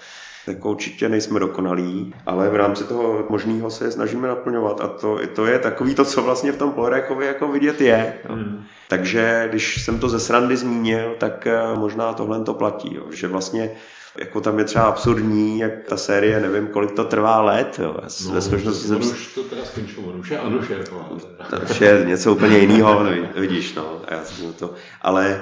Jako 0.48 0.72
určitě 0.72 1.10
nejsme 1.10 1.40
dokonalí, 1.40 2.16
ale 2.26 2.50
v 2.50 2.56
rámci 2.56 2.84
toho 2.84 3.26
možného 3.30 3.70
se 3.70 3.86
je 3.86 3.92
snažíme 3.92 4.28
naplňovat 4.28 4.82
a 4.82 4.88
to, 4.88 5.20
to 5.36 5.46
je 5.46 5.60
takový 5.60 5.96
to, 5.96 6.06
co 6.06 6.22
vlastně 6.22 6.52
v 6.52 6.58
tom 6.58 6.72
Polarechovi 6.72 7.26
jako 7.26 7.48
vidět 7.48 7.82
je. 7.82 8.14
Hmm. 8.30 8.64
Takže 8.90 9.48
když 9.50 9.84
jsem 9.84 10.00
to 10.00 10.10
ze 10.10 10.20
srandy 10.20 10.58
zmínil, 10.58 11.16
tak 11.18 11.48
eh, 11.48 11.60
možná 11.76 12.14
tohle 12.14 12.44
to 12.44 12.54
platí, 12.54 12.96
jo. 12.96 13.04
že 13.12 13.28
vlastně 13.28 13.72
jako 14.18 14.42
tam 14.42 14.60
je 14.60 14.66
třeba 14.66 14.86
absurdní, 14.86 15.60
jak 15.60 15.72
ta 15.88 15.98
série, 15.98 16.40
nevím, 16.40 16.68
kolik 16.68 16.92
to 16.92 17.04
trvá 17.04 17.42
let. 17.42 17.80
Jo. 17.84 17.96
No, 18.26 18.34
Ve 18.34 18.42
skutečnosti 18.42 18.88
jsem... 18.88 18.98
už 18.98 19.28
to 19.28 19.44
teda 19.44 19.66
skončilo, 19.66 20.08
on 20.08 20.20
už 20.20 20.30
je 20.30 20.40
ano 20.40 20.62
šéfová. 20.62 21.10
To 21.50 21.58
už 21.72 21.82
je 21.82 22.04
něco 22.08 22.32
úplně 22.32 22.58
jiného, 22.58 23.06
vidíš, 23.36 23.74
no. 23.74 24.02
A 24.08 24.14
já 24.14 24.22
to. 24.60 24.74
Ale 25.02 25.42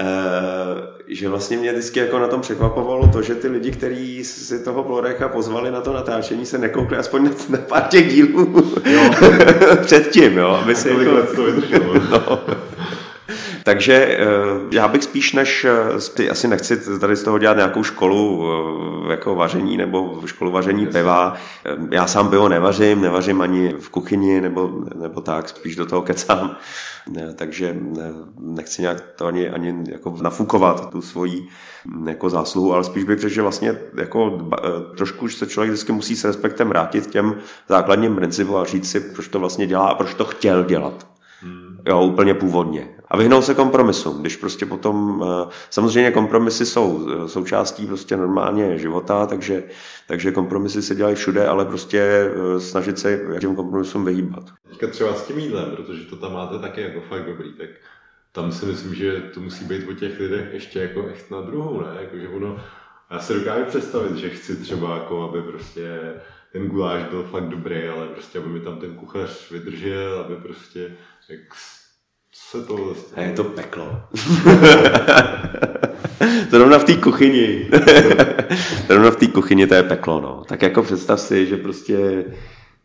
Uh, 0.00 0.80
že 1.08 1.28
vlastně 1.28 1.56
mě 1.56 1.72
vždycky 1.72 2.00
jako 2.00 2.18
na 2.18 2.28
tom 2.28 2.40
překvapovalo 2.40 3.08
to, 3.08 3.22
že 3.22 3.34
ty 3.34 3.48
lidi, 3.48 3.70
kteří 3.70 4.24
si 4.24 4.64
toho 4.64 4.84
Blorecha 4.84 5.28
pozvali 5.28 5.70
na 5.70 5.80
to 5.80 5.92
natáčení, 5.92 6.46
se 6.46 6.58
nekoukli 6.58 6.96
aspoň 6.96 7.24
na, 7.24 7.30
na 7.48 7.58
pár 7.58 7.82
těch 7.82 8.12
dílů 8.12 8.72
předtím, 9.82 10.38
jo, 10.38 10.48
aby 10.48 10.74
si 10.74 10.88
jako... 10.88 11.34
to 11.36 11.44
vydrželo. 11.44 11.94
no. 12.10 12.40
Takže 13.64 13.94
eh, 13.94 14.26
já 14.70 14.88
bych 14.88 15.04
spíš 15.04 15.32
než, 15.32 15.66
ty 16.14 16.30
asi 16.30 16.48
nechci 16.48 16.98
tady 16.98 17.16
z 17.16 17.22
toho 17.22 17.38
dělat 17.38 17.56
nějakou 17.56 17.82
školu 17.82 18.44
eh, 19.08 19.12
jako 19.12 19.34
vaření 19.34 19.76
nebo 19.76 20.22
školu 20.26 20.50
vaření 20.50 20.86
piva. 20.86 21.34
Já 21.90 22.06
sám 22.06 22.30
pivo 22.30 22.48
nevařím, 22.48 23.00
nevařím 23.00 23.40
ani 23.40 23.74
v 23.78 23.88
kuchyni 23.88 24.40
nebo, 24.40 24.70
nebo 24.94 25.20
tak, 25.20 25.48
spíš 25.48 25.76
do 25.76 25.86
toho 25.86 26.02
kecám. 26.02 26.56
Takže 27.34 27.76
nechci 28.38 28.82
nějak 28.82 29.00
to 29.16 29.26
ani, 29.26 29.50
ani 29.50 29.74
jako 29.88 30.16
nafukovat 30.22 30.90
tu 30.90 31.02
svoji 31.02 31.48
jako 32.06 32.30
zásluhu, 32.30 32.74
ale 32.74 32.84
spíš 32.84 33.04
bych 33.04 33.18
řekl, 33.18 33.34
že 33.34 33.42
vlastně 33.42 33.78
jako 33.96 34.48
eh, 34.54 34.96
trošku 34.96 35.28
se 35.28 35.46
člověk 35.46 35.72
vždycky 35.72 35.92
musí 35.92 36.16
s 36.16 36.24
respektem 36.24 36.68
vrátit 36.68 37.06
těm 37.06 37.34
základním 37.68 38.16
principům 38.16 38.56
a 38.56 38.64
říct 38.64 38.90
si, 38.90 39.00
proč 39.00 39.28
to 39.28 39.40
vlastně 39.40 39.66
dělá 39.66 39.88
a 39.88 39.94
proč 39.94 40.14
to 40.14 40.24
chtěl 40.24 40.64
dělat. 40.64 41.11
Jo, 41.88 42.02
úplně 42.02 42.34
původně. 42.34 42.88
A 43.08 43.16
vyhnout 43.16 43.42
se 43.42 43.54
kompromisům, 43.54 44.20
když 44.20 44.36
prostě 44.36 44.66
potom, 44.66 45.24
eh, 45.26 45.50
samozřejmě 45.70 46.10
kompromisy 46.10 46.66
jsou 46.66 47.08
eh, 47.08 47.28
součástí 47.28 47.86
prostě 47.86 48.16
normálně 48.16 48.78
života, 48.78 49.26
takže, 49.26 49.62
takže 50.08 50.32
kompromisy 50.32 50.82
se 50.82 50.94
dělají 50.94 51.16
všude, 51.16 51.46
ale 51.46 51.64
prostě 51.64 52.00
eh, 52.00 52.60
snažit 52.60 52.98
se 52.98 53.20
těm 53.40 53.56
kompromisům 53.56 54.04
vyhýbat. 54.04 54.44
Teďka 54.68 54.86
třeba 54.86 55.14
s 55.14 55.26
tím 55.26 55.38
jídlem, 55.38 55.70
protože 55.70 56.04
to 56.04 56.16
tam 56.16 56.32
máte 56.32 56.58
taky 56.58 56.82
jako 56.82 57.00
fakt 57.00 57.26
dobrý, 57.26 57.52
tak 57.52 57.68
tam 58.32 58.52
si 58.52 58.66
myslím, 58.66 58.94
že 58.94 59.20
to 59.34 59.40
musí 59.40 59.64
být 59.64 59.88
o 59.88 59.92
těch 59.92 60.20
lidech 60.20 60.48
ještě 60.52 60.80
jako 60.80 61.06
echt 61.08 61.30
na 61.30 61.40
druhou, 61.40 61.80
ne? 61.80 61.86
Jako, 62.00 62.18
že 62.18 62.28
ono, 62.28 62.56
já 63.10 63.18
se 63.18 63.34
dokážu 63.34 63.64
představit, 63.64 64.16
že 64.16 64.30
chci 64.30 64.56
třeba 64.56 64.94
jako, 64.94 65.22
aby 65.22 65.42
prostě 65.42 66.00
ten 66.52 66.68
guláš 66.68 67.02
byl 67.10 67.22
fakt 67.22 67.48
dobrý, 67.48 67.88
ale 67.88 68.06
prostě 68.06 68.38
aby 68.38 68.48
mi 68.48 68.60
tam 68.60 68.78
ten 68.78 68.94
kuchař 68.94 69.50
vydržel, 69.50 70.18
aby 70.18 70.36
prostě 70.36 70.96
jak 71.28 71.40
se 72.34 72.66
to 72.66 72.94
A 73.14 73.20
je 73.20 73.32
to 73.32 73.44
peklo. 73.44 74.02
Zrovna 76.50 76.78
v 76.78 76.84
té 76.84 76.96
kuchyni. 76.96 77.70
Zrovna 78.86 79.10
v 79.10 79.16
té 79.16 79.26
kuchyni 79.26 79.66
to 79.66 79.74
je 79.74 79.82
peklo, 79.82 80.20
no. 80.20 80.44
Tak 80.48 80.62
jako 80.62 80.82
představ 80.82 81.20
si, 81.20 81.46
že 81.46 81.56
prostě 81.56 82.24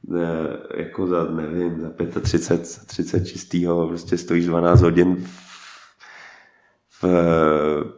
ne, 0.07 0.27
jako 0.75 1.07
za, 1.07 1.23
nevím, 1.23 1.81
za 1.81 2.19
35, 2.19 2.65
za 2.65 2.85
30 2.85 3.25
čistýho 3.25 3.87
prostě 3.87 4.17
stojíš 4.17 4.45
12 4.45 4.81
hodin 4.81 5.25
v, 6.89 7.01
v 7.01 7.97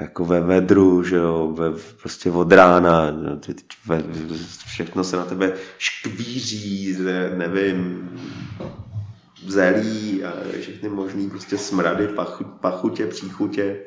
jako 0.00 0.24
ve 0.24 0.40
vedru, 0.40 1.02
že 1.02 1.16
jo, 1.16 1.54
ve, 1.58 1.70
prostě 2.00 2.30
od 2.30 2.52
rána, 2.52 3.10
ve, 3.86 4.04
všechno 4.66 5.04
se 5.04 5.16
na 5.16 5.24
tebe 5.24 5.52
škvíří, 5.78 6.96
nevím, 7.36 8.10
zelí 9.46 10.24
a 10.24 10.32
všechny 10.60 10.88
možný 10.88 11.30
prostě 11.30 11.58
smrady, 11.58 12.08
pachu, 12.08 12.44
pachutě, 12.44 13.06
příchutě. 13.06 13.80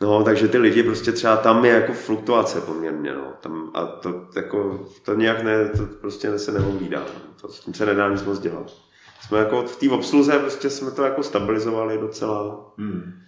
No, 0.00 0.24
takže 0.24 0.48
ty 0.48 0.58
lidi 0.58 0.82
prostě 0.82 1.12
třeba 1.12 1.36
tam 1.36 1.64
je 1.64 1.72
jako 1.72 1.92
fluktuace 1.92 2.60
poměrně, 2.60 3.14
no. 3.14 3.32
Tam, 3.40 3.70
a 3.74 3.86
to 3.86 4.28
jako, 4.36 4.88
to 5.04 5.14
nějak 5.14 5.42
ne, 5.42 5.68
to 5.68 5.86
prostě 5.86 6.38
se 6.38 6.52
neohlídá. 6.52 7.00
No. 7.00 7.20
To 7.40 7.48
s 7.48 7.60
tím 7.60 7.74
se 7.74 7.86
nedá 7.86 8.08
nic 8.08 8.22
moc 8.22 8.38
dělat. 8.38 8.72
Jsme 9.20 9.38
jako 9.38 9.62
v 9.62 9.76
té 9.76 9.90
obsluze 9.90 10.38
prostě 10.38 10.70
jsme 10.70 10.90
to 10.90 11.02
jako 11.02 11.22
stabilizovali 11.22 11.98
docela. 11.98 12.72
Hmm 12.78 13.27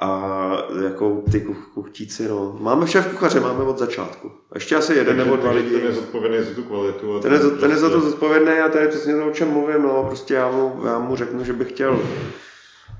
a 0.00 0.50
jako 0.84 1.22
ty 1.32 1.40
kuchtíci, 1.74 2.28
no. 2.28 2.56
Máme 2.60 2.86
šéf 2.86 3.06
kuchaře, 3.06 3.40
máme 3.40 3.64
od 3.64 3.78
začátku. 3.78 4.30
Ještě 4.54 4.76
asi 4.76 4.94
jeden 4.94 5.16
nebo 5.16 5.36
dva 5.36 5.52
lidi. 5.52 5.70
Ten 5.70 5.86
je 5.86 5.92
zodpovědný 5.92 6.38
za 6.38 6.54
tu 6.54 6.62
kvalitu. 6.62 7.20
ten, 7.20 7.32
je, 7.32 7.38
ten 7.38 7.70
je 7.70 7.76
za 7.76 7.90
to 7.90 8.00
zodpovědný 8.00 8.52
a 8.52 8.68
to 8.68 8.78
je 8.78 8.88
přesně 8.88 9.14
to, 9.14 9.26
o 9.26 9.30
čem 9.30 9.48
mluvím, 9.48 9.82
no. 9.82 10.04
Prostě 10.06 10.34
já 10.34 10.50
mu, 10.50 10.82
já 10.86 10.98
mu 10.98 11.16
řeknu, 11.16 11.44
že 11.44 11.52
bych 11.52 11.68
chtěl 11.68 12.00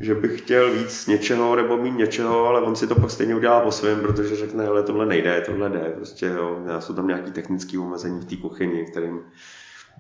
že 0.01 0.15
bych 0.15 0.41
chtěl 0.41 0.73
víc 0.73 1.07
něčeho 1.07 1.57
nebo 1.57 1.77
mít 1.77 1.97
něčeho, 1.97 2.47
ale 2.47 2.61
on 2.61 2.77
si 2.77 2.87
to 2.87 2.95
pak 2.95 3.11
stejně 3.11 3.35
udělá 3.35 3.61
po 3.61 3.73
svém, 3.73 4.01
protože 4.01 4.37
řekne, 4.37 4.67
ale 4.67 4.83
tohle 4.83 5.07
nejde, 5.07 5.43
tohle 5.47 5.69
jde, 5.69 5.93
prostě 5.97 6.27
jo, 6.27 6.63
já 6.67 6.81
jsou 6.81 6.95
tam 6.95 7.07
nějaký 7.07 7.33
technický 7.33 7.79
omezení 7.79 8.21
v 8.21 8.25
té 8.25 8.37
kuchyni, 8.37 8.87
kterým, 8.87 9.21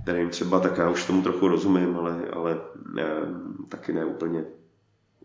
kterým 0.02 0.28
třeba 0.28 0.60
tak 0.60 0.78
já 0.78 0.90
už 0.90 1.04
tomu 1.04 1.22
trochu 1.22 1.48
rozumím, 1.48 1.96
ale, 1.96 2.16
ale 2.32 2.60
ne, 2.94 3.04
taky 3.68 3.92
ne 3.92 4.04
úplně 4.04 4.44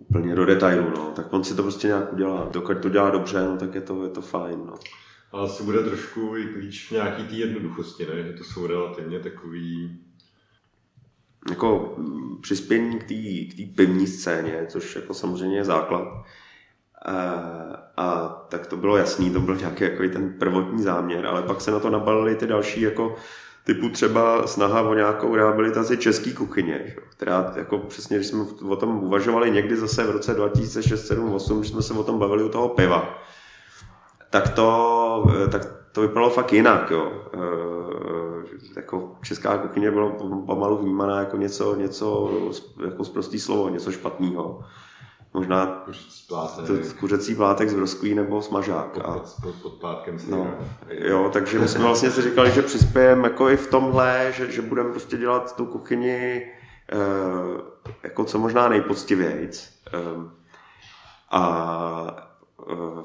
úplně 0.10 0.36
do 0.36 0.46
detailu, 0.46 0.90
no. 0.90 1.12
tak 1.16 1.34
on 1.34 1.44
si 1.44 1.56
to 1.56 1.62
prostě 1.62 1.88
nějak 1.88 2.14
udělá. 2.14 2.50
Dokud 2.52 2.78
to 2.82 2.90
dělá 2.90 3.10
dobře, 3.10 3.46
no, 3.46 3.58
tak 3.58 3.76
je 3.76 3.82
to, 3.82 4.04
je 4.04 4.10
to 4.10 4.22
fajn. 4.22 4.60
No. 4.66 4.74
A 5.32 5.40
asi 5.40 5.64
bude 5.64 5.84
trošku 5.84 6.38
i 6.38 6.46
klíč 6.46 6.88
v 6.88 6.92
nějaký 6.92 7.24
té 7.24 7.36
jednoduchosti, 7.36 8.06
ne? 8.06 8.24
že 8.24 8.34
to 8.34 8.44
jsou 8.44 8.68
relativně 8.68 9.20
takový 9.20 10.00
jako 11.50 11.98
přispění 12.42 13.00
k 13.00 13.04
té 13.04 13.64
k 13.64 13.76
pevní 13.76 14.08
scéně, 14.08 14.66
což 14.70 14.96
jako 14.96 15.14
samozřejmě 15.14 15.58
je 15.58 15.66
základ. 15.66 16.08
A, 17.06 17.14
a 17.98 18.28
tak 18.50 18.68
to 18.68 18.78
bylo 18.78 18.98
jasný, 18.98 19.30
to 19.30 19.40
byl 19.40 19.56
nějaký 19.56 19.84
jako 19.84 20.04
ten 20.14 20.34
prvotní 20.40 20.84
záměr, 20.84 21.26
ale 21.26 21.44
pak 21.44 21.62
se 21.62 21.72
na 21.72 21.80
to 21.80 21.90
nabalily 21.90 22.36
ty 22.36 22.48
další 22.48 22.82
jako 22.82 23.16
typu 23.64 23.90
třeba 23.90 24.48
snaha 24.48 24.82
o 24.82 24.94
nějakou 24.94 25.36
rehabilitaci 25.36 25.98
české 25.98 26.34
kuchyně, 26.34 26.96
která 27.10 27.54
jako 27.56 27.78
přesně, 27.78 28.18
když 28.18 28.28
jsme 28.28 28.46
o 28.68 28.76
tom 28.76 29.04
uvažovali 29.04 29.52
někdy 29.52 29.78
zase 29.78 30.04
v 30.04 30.12
roce 30.12 30.34
2006, 30.34 30.84
2007, 30.84 31.30
2008, 31.30 31.60
když 31.60 31.72
jsme 31.72 31.82
se 31.82 31.94
o 31.94 32.04
tom 32.04 32.20
bavili 32.20 32.44
u 32.44 32.50
toho 32.50 32.70
piva, 32.70 33.20
tak 34.30 34.50
to, 34.50 35.28
tak 35.52 35.82
to 35.92 36.02
vypadalo 36.02 36.30
fakt 36.30 36.54
jinak. 36.54 36.92
Jo. 36.92 37.12
E, 37.34 37.40
jako 38.76 39.16
česká 39.24 39.58
kuchyně 39.58 39.92
bylo 39.92 40.12
pomalu 40.46 40.78
vnímaná 40.78 41.20
jako 41.20 41.38
něco, 41.38 41.76
něco 41.76 42.32
jako 42.86 43.04
zprostý 43.04 43.40
slovo, 43.40 43.70
něco 43.70 43.92
špatného. 43.92 44.60
Možná 45.34 45.66
Kuřecí 45.86 46.28
plátek. 46.28 46.68
to, 46.68 46.74
kuřecí 47.00 47.36
plátek 47.36 47.70
z 47.70 47.74
broskví 47.74 48.16
nebo 48.16 48.42
smažák. 48.42 48.94
Pod, 48.94 49.06
A, 49.06 49.20
pod, 49.42 49.56
pod 49.62 49.74
plátkem 49.74 50.20
si 50.20 50.32
no, 50.32 50.54
jo, 50.90 51.30
takže 51.34 51.60
my 51.60 51.68
jsme 51.68 51.84
vlastně 51.84 52.12
si 52.12 52.22
říkali, 52.22 52.52
že 52.52 52.62
přispějeme 52.62 53.28
jako 53.28 53.50
i 53.50 53.58
v 53.58 53.68
tomhle, 53.68 54.34
že, 54.38 54.52
že 54.52 54.62
budeme 54.62 54.90
prostě 54.90 55.18
dělat 55.18 55.56
tu 55.56 55.66
kuchyni 55.66 56.48
eh, 56.92 56.98
jako 58.04 58.26
co 58.26 58.40
možná 58.40 58.70
nejpoctivějc. 58.70 59.70
Eh, 59.94 60.00
a 61.32 62.32
eh, 62.72 63.04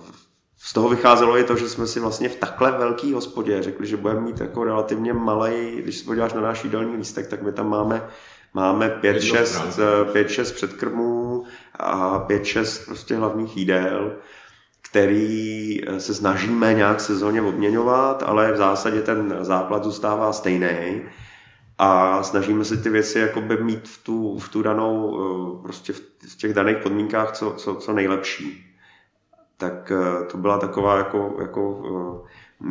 z 0.59 0.73
toho 0.73 0.89
vycházelo 0.89 1.39
i 1.39 1.45
to, 1.45 1.57
že 1.57 1.69
jsme 1.69 1.87
si 1.87 2.01
vlastně 2.01 2.29
v 2.29 2.37
takhle 2.37 2.73
velký 2.73 3.13
hospodě 3.13 3.63
řekli, 3.63 3.87
že 3.87 3.97
budeme 3.97 4.21
mít 4.21 4.41
jako 4.41 4.65
relativně 4.65 5.13
malý, 5.13 5.77
když 5.77 5.97
se 5.99 6.05
podíváš 6.05 6.33
na 6.33 6.41
náš 6.41 6.65
jídelní 6.65 6.97
lístek, 6.97 7.27
tak 7.27 7.43
my 7.43 7.53
tam 7.53 7.69
máme 7.69 8.09
Máme 8.57 9.01
5-6 9.03 10.55
předkrmů 10.55 11.26
a 11.79 12.27
5-6 12.29 12.87
prostě 12.87 13.17
hlavních 13.17 13.57
jídel, 13.57 14.17
který 14.91 15.81
eh, 15.87 16.01
se 16.01 16.15
snažíme 16.15 16.75
nějak 16.75 17.01
sezóně 17.01 17.43
obměňovat, 17.43 18.23
ale 18.27 18.53
v 18.53 18.57
zásadě 18.57 19.03
ten 19.03 19.37
základ 19.41 19.85
zůstává 19.85 20.33
stejný 20.33 21.03
a 21.79 22.23
snažíme 22.23 22.65
se 22.65 22.77
ty 22.77 22.91
věci 22.91 23.19
jakoby 23.19 23.57
mít 23.57 23.89
v 23.89 24.05
tu, 24.05 24.39
v 24.39 24.49
tu 24.49 24.63
danou, 24.63 25.21
eh, 25.21 25.63
prostě 25.63 25.93
v 26.29 26.37
těch 26.37 26.55
daných 26.55 26.77
podmínkách 26.77 27.33
co, 27.33 27.55
co, 27.57 27.75
co 27.75 27.93
nejlepší. 27.93 28.77
Tak 29.57 29.93
eh, 29.93 30.25
to 30.25 30.39
byla 30.39 30.59
taková 30.59 30.99
jako, 30.99 31.37
jako, 31.41 31.83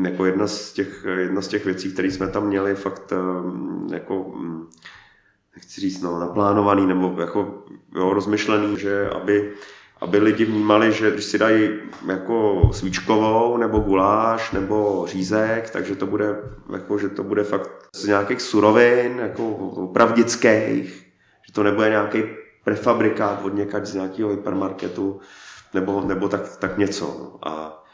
jako 0.03 0.25
jedna, 0.25 0.47
z 0.47 0.73
těch, 0.73 1.05
jedna 1.17 1.41
z 1.41 1.47
těch 1.47 1.65
věcí, 1.65 1.93
které 1.93 2.11
jsme 2.11 2.27
tam 2.27 2.47
měli 2.47 2.75
fakt 2.75 3.13
jako 3.91 4.33
mm, 4.35 4.67
nechci 5.55 5.81
říct, 5.81 6.01
no, 6.01 6.19
naplánovaný 6.19 6.87
nebo 6.87 7.15
jako 7.19 7.63
jo, 7.95 8.13
rozmyšlený, 8.13 8.79
že 8.79 9.09
aby, 9.09 9.51
aby 10.01 10.17
lidi 10.17 10.45
vnímali, 10.45 10.91
že 10.91 11.11
když 11.11 11.25
si 11.25 11.37
dají 11.37 11.69
jako 12.07 12.61
svíčkovou 12.71 13.57
nebo 13.57 13.79
guláš 13.79 14.51
nebo 14.51 15.05
řízek, 15.07 15.69
takže 15.69 15.95
to 15.95 16.05
bude, 16.05 16.35
jako, 16.73 16.97
že 16.97 17.09
to 17.09 17.23
bude 17.23 17.43
fakt 17.43 17.89
z 17.95 18.05
nějakých 18.05 18.41
surovin, 18.41 19.19
jako 19.19 19.89
pravdických, 19.93 21.07
že 21.47 21.53
to 21.53 21.63
nebude 21.63 21.89
nějaký 21.89 22.23
prefabrikát 22.63 23.41
od 23.43 23.53
někač 23.53 23.85
z 23.85 23.93
nějakého 23.93 24.29
hypermarketu 24.29 25.19
nebo, 25.73 26.01
nebo 26.01 26.29
tak, 26.29 26.57
tak 26.57 26.77
něco. 26.77 27.05
No. 27.05 27.49
A 27.49 27.84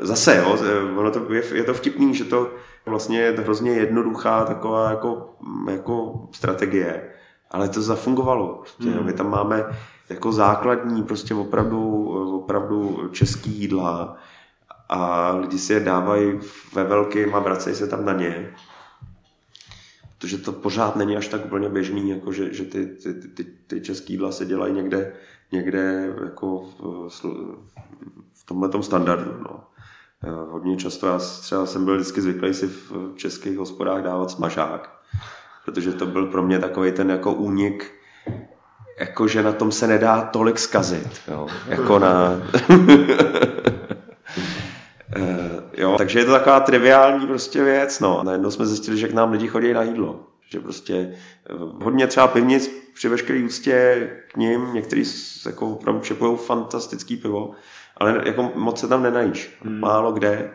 zase, 0.00 0.36
jo, 0.36 0.58
ono 0.96 1.10
to 1.10 1.32
je, 1.32 1.42
je 1.52 1.64
to 1.64 1.74
vtipný, 1.74 2.14
že 2.14 2.24
to 2.24 2.50
vlastně 2.86 3.20
je 3.20 3.30
hrozně 3.32 3.70
jednoduchá 3.70 4.44
taková 4.44 4.90
jako, 4.90 5.34
jako 5.70 6.28
strategie, 6.32 7.10
ale 7.50 7.68
to 7.68 7.82
zafungovalo. 7.82 8.54
Prostě. 8.54 8.90
Hmm. 8.90 9.06
My 9.06 9.12
tam 9.12 9.30
máme 9.30 9.64
jako 10.08 10.32
základní 10.32 11.02
prostě 11.02 11.34
opravdu, 11.34 12.08
opravdu 12.36 13.08
český 13.12 13.50
jídla 13.50 14.16
a 14.88 15.30
lidi 15.36 15.58
si 15.58 15.72
je 15.72 15.80
dávají 15.80 16.40
ve 16.74 16.84
velkým 16.84 17.34
a 17.34 17.38
vracejí 17.38 17.76
se 17.76 17.86
tam 17.86 18.04
na 18.04 18.12
ně. 18.12 18.54
Protože 20.18 20.38
to 20.38 20.52
pořád 20.52 20.96
není 20.96 21.16
až 21.16 21.28
tak 21.28 21.44
úplně 21.44 21.68
běžný, 21.68 22.10
jako 22.10 22.32
že, 22.32 22.54
že 22.54 22.64
ty, 22.64 22.86
ty, 22.86 23.14
ty, 23.14 23.44
ty 23.66 23.80
český 23.80 24.12
jídla 24.12 24.32
se 24.32 24.46
dělají 24.46 24.74
někde, 24.74 25.12
někde 25.52 26.14
jako 26.24 26.64
v, 27.08 27.24
tomhle 28.50 28.82
standardu. 28.82 29.32
No. 29.42 29.60
Eh, 30.24 30.30
hodně 30.50 30.76
často, 30.76 31.06
já 31.06 31.18
třeba 31.18 31.66
jsem 31.66 31.84
byl 31.84 31.94
vždycky 31.94 32.20
zvyklý 32.20 32.54
si 32.54 32.66
v 32.66 33.12
českých 33.16 33.58
hospodách 33.58 34.02
dávat 34.02 34.30
smažák, 34.30 34.90
protože 35.64 35.92
to 35.92 36.06
byl 36.06 36.26
pro 36.26 36.42
mě 36.42 36.58
takový 36.58 36.92
ten 36.92 37.10
jako 37.10 37.32
únik, 37.32 37.92
jako 39.00 39.28
že 39.28 39.42
na 39.42 39.52
tom 39.52 39.72
se 39.72 39.86
nedá 39.86 40.22
tolik 40.22 40.58
zkazit, 40.58 41.20
jo, 41.28 41.46
jako 41.66 41.98
na... 41.98 42.42
Eh, 45.16 45.62
jo, 45.76 45.94
takže 45.98 46.18
je 46.18 46.24
to 46.24 46.32
taková 46.32 46.60
triviální 46.60 47.26
prostě 47.26 47.64
věc, 47.64 48.00
no. 48.00 48.22
Najednou 48.22 48.50
jsme 48.50 48.66
zjistili, 48.66 48.98
že 48.98 49.08
k 49.08 49.14
nám 49.14 49.32
lidi 49.32 49.48
chodí 49.48 49.72
na 49.72 49.82
jídlo. 49.82 50.20
Že 50.50 50.60
prostě 50.60 50.94
eh, 50.94 51.54
hodně 51.82 52.06
třeba 52.06 52.28
pivnic 52.28 52.70
při 52.94 53.08
veškeré 53.08 53.44
úctě 53.44 54.08
k 54.32 54.36
ním, 54.36 54.74
někteří 54.74 55.04
jako 55.46 55.70
opravdu 55.70 56.00
čepují 56.00 56.36
fantastický 56.36 57.16
pivo, 57.16 57.50
ale 58.00 58.22
jako 58.24 58.52
moc 58.54 58.80
se 58.80 58.88
tam 58.88 59.02
nenajíš. 59.02 59.56
Hmm. 59.62 59.80
Málo 59.80 60.12
kde. 60.12 60.50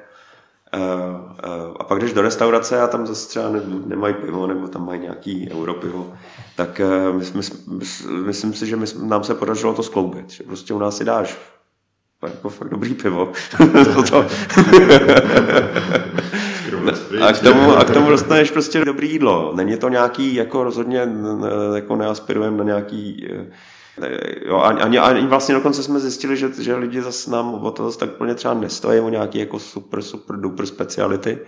Uh, 0.75 0.81
uh, 0.81 1.75
a 1.79 1.83
pak 1.83 1.99
jdeš 1.99 2.13
do 2.13 2.21
restaurace 2.21 2.81
a 2.81 2.87
tam 2.87 3.07
zase 3.07 3.29
třeba 3.29 3.49
ne, 3.49 3.61
nemají 3.85 4.13
pivo, 4.13 4.47
nebo 4.47 4.67
tam 4.67 4.85
mají 4.85 4.99
nějaký 4.99 5.49
europivo, 5.51 6.13
tak 6.55 6.81
uh, 7.09 7.15
my, 7.15 7.25
my, 7.33 7.41
my, 7.67 7.85
myslím 8.25 8.53
si, 8.53 8.67
že 8.67 8.75
my, 8.75 8.85
nám 9.03 9.23
se 9.23 9.35
podařilo 9.35 9.73
to 9.73 9.83
skloubit. 9.83 10.29
Že 10.29 10.43
prostě 10.43 10.73
u 10.73 10.79
nás 10.79 10.97
si 10.97 11.05
dáš 11.05 11.37
jako 12.23 12.49
fakt 12.49 12.69
dobrý 12.69 12.93
pivo. 12.93 13.31
to, 14.09 14.25
a 17.21 17.33
k, 17.33 17.39
tomu, 17.39 17.77
a 17.77 17.83
k 17.83 17.89
tomu 17.89 18.09
dostaneš 18.09 18.51
prostě 18.51 18.85
dobrý 18.85 19.11
jídlo. 19.11 19.53
Není 19.55 19.77
to 19.77 19.89
nějaký, 19.89 20.35
jako 20.35 20.63
rozhodně 20.63 21.07
jako 21.75 21.95
neaspirujeme 21.95 22.57
na 22.57 22.63
nějaký 22.63 23.27
Jo, 24.45 24.57
ani, 24.57 24.99
ani 24.99 25.27
vlastně 25.27 25.55
dokonce 25.55 25.83
jsme 25.83 25.99
zjistili, 25.99 26.37
že, 26.37 26.49
že 26.59 26.75
lidi 26.75 27.01
zase 27.01 27.31
nám 27.31 27.53
o 27.53 27.71
to 27.71 27.85
zase 27.85 27.99
tak 27.99 28.09
plně 28.09 28.35
třeba 28.35 28.53
nestojí 28.53 28.99
o 28.99 29.09
nějaký 29.09 29.39
jako 29.39 29.59
super, 29.59 30.01
super, 30.01 30.35
duper 30.35 30.65
speciality, 30.65 31.39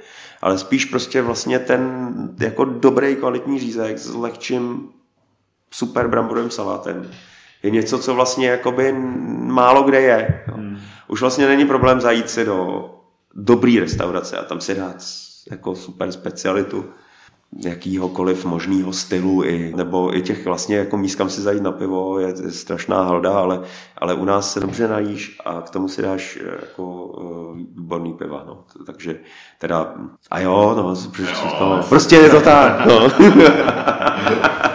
ale 0.41 0.57
spíš 0.57 0.85
prostě 0.85 1.21
vlastně 1.21 1.59
ten 1.59 2.13
jako 2.39 2.65
dobrý 2.65 3.15
kvalitní 3.15 3.59
řízek 3.59 3.97
s 3.97 4.15
lehčím 4.15 4.89
super 5.71 6.07
bramborovým 6.07 6.49
salátem 6.49 7.09
je 7.63 7.71
něco, 7.71 7.99
co 7.99 8.15
vlastně 8.15 8.47
jakoby 8.47 8.95
málo 9.37 9.83
kde 9.83 10.01
je. 10.01 10.43
Jo. 10.47 10.53
Hmm. 10.57 10.77
Už 11.07 11.21
vlastně 11.21 11.47
není 11.47 11.65
problém 11.65 12.01
zajít 12.01 12.29
si 12.29 12.45
do 12.45 12.89
dobrý 13.33 13.79
restaurace 13.79 14.37
a 14.37 14.43
tam 14.43 14.61
si 14.61 14.75
dát 14.75 14.95
jako 15.51 15.75
super 15.75 16.11
specialitu 16.11 16.85
jakýhokoliv 17.63 18.45
možného 18.45 18.93
stylu, 18.93 19.43
i, 19.43 19.73
nebo 19.75 20.17
i 20.17 20.21
těch 20.21 20.45
vlastně 20.45 20.77
jako 20.77 20.97
míst, 20.97 21.15
kam 21.15 21.29
si 21.29 21.41
zajít 21.41 21.63
na 21.63 21.71
pivo, 21.71 22.19
je, 22.19 22.33
je 22.43 22.51
strašná 22.51 23.03
halda, 23.03 23.39
ale, 23.39 23.61
ale 23.97 24.13
u 24.13 24.25
nás 24.25 24.53
se 24.53 24.59
dobře 24.59 24.87
najíš 24.87 25.37
a 25.45 25.61
k 25.61 25.69
tomu 25.69 25.87
si 25.87 26.01
dáš 26.01 26.39
eh, 26.41 26.57
jako 26.61 27.05
uh, 27.05 27.57
výborný 27.57 28.13
piva, 28.13 28.43
no. 28.47 28.63
Takže 28.85 29.19
teda, 29.59 29.95
a 30.31 30.39
jo, 30.39 30.73
no, 30.77 30.95
no 31.59 31.83
prostě 31.89 32.15
je 32.15 32.29
to 32.29 32.41
tak, 32.41 32.85
no. 32.85 33.07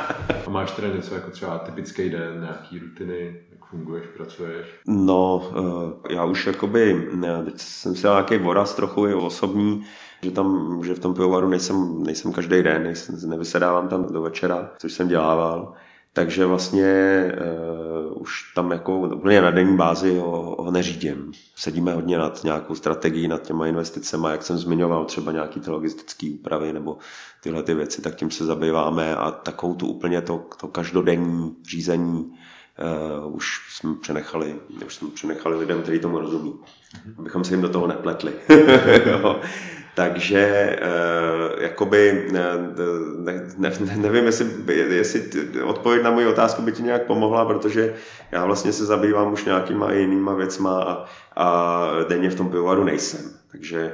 máš 0.53 0.71
teda 0.71 0.89
něco 0.89 1.15
jako 1.15 1.31
třeba 1.31 1.59
typický 1.59 2.11
den, 2.11 2.41
nějaký 2.41 2.79
rutiny, 2.79 3.41
funguješ, 3.73 4.07
pracuješ? 4.17 4.67
No, 4.87 5.51
uh, 5.57 5.93
já 6.11 6.25
už 6.25 6.47
jakoby, 6.47 7.09
teď 7.45 7.55
jsem 7.57 7.95
si 7.95 8.03
dal 8.03 8.15
nějaký 8.15 8.45
voraz 8.45 8.75
trochu 8.75 9.07
i 9.07 9.15
osobní, 9.15 9.85
že, 10.23 10.31
tam, 10.31 10.81
že 10.85 10.95
v 10.95 10.99
tom 10.99 11.15
pivovaru 11.15 11.49
nejsem, 11.49 12.03
nejsem 12.03 12.33
každý 12.33 12.63
den, 12.63 12.83
nejsem, 12.83 13.31
nevysedávám 13.31 13.89
tam 13.89 14.13
do 14.13 14.23
večera, 14.23 14.71
což 14.79 14.93
jsem 14.93 15.09
dělával. 15.09 15.73
Takže 16.15 16.47
vlastně 16.47 17.25
uh, 18.11 18.23
už 18.23 18.53
tam 18.55 18.71
jako 18.71 18.99
úplně 18.99 19.43
na 19.43 19.51
denní 19.51 19.77
bázi 19.77 20.19
ho, 20.19 20.57
ho 20.59 20.71
neřídím. 20.71 21.33
Sedíme 21.57 21.95
hodně 21.95 22.19
nad 22.19 22.45
nějakou 22.45 22.75
strategií, 22.75 23.29
nad 23.29 23.43
těma 23.43 23.67
investicemi, 23.67 24.27
jak 24.31 24.43
jsem 24.43 24.59
zmiňoval, 24.59 25.05
třeba 25.05 25.33
nějaký 25.33 25.61
ty 25.61 25.71
logistické 25.71 26.31
úpravy 26.35 26.73
nebo 26.73 26.99
tyhle 27.43 27.63
ty 27.63 27.75
věci, 27.75 28.03
tak 28.03 28.15
tím 28.15 28.31
se 28.31 28.45
zabýváme 28.45 29.17
a 29.17 29.31
takovou 29.31 29.75
tu 29.75 29.87
úplně 29.87 30.23
to, 30.23 30.45
to 30.61 30.69
každodenní 30.69 31.57
řízení 31.71 32.33
uh, 32.83 33.37
už 33.37 33.61
jsme 33.71 33.95
přenechali, 34.01 34.55
už 34.87 34.95
jsme 34.95 35.09
přenechali 35.15 35.59
lidem, 35.59 35.83
kteří 35.83 35.99
tomu 35.99 36.19
rozumí, 36.19 36.55
abychom 37.19 37.45
se 37.45 37.55
jim 37.55 37.63
do 37.63 37.69
toho 37.69 37.87
nepletli. 37.87 38.33
Takže 39.95 40.77
uh, 40.83 41.63
jakoby 41.63 42.29
ne, 42.33 42.43
ne, 43.19 43.73
ne, 43.81 43.97
nevím, 43.97 44.25
jestli, 44.25 44.47
jestli 44.75 45.31
odpověď 45.65 46.03
na 46.03 46.11
moji 46.11 46.27
otázku 46.27 46.63
by 46.63 46.73
ti 46.73 46.83
nějak 46.83 47.07
pomohla, 47.07 47.45
protože 47.45 47.95
já 48.33 48.47
vlastně 48.47 48.73
se 48.73 48.85
zabývám 48.85 49.33
už 49.33 49.45
nějakýma 49.45 49.93
jinýma 49.93 50.35
věcma 50.35 50.83
a, 50.83 51.05
a 51.37 51.89
denně 52.09 52.31
v 52.31 52.35
tom 52.35 52.51
pivovaru 52.51 52.85
nejsem. 52.85 53.21
Takže 53.53 53.93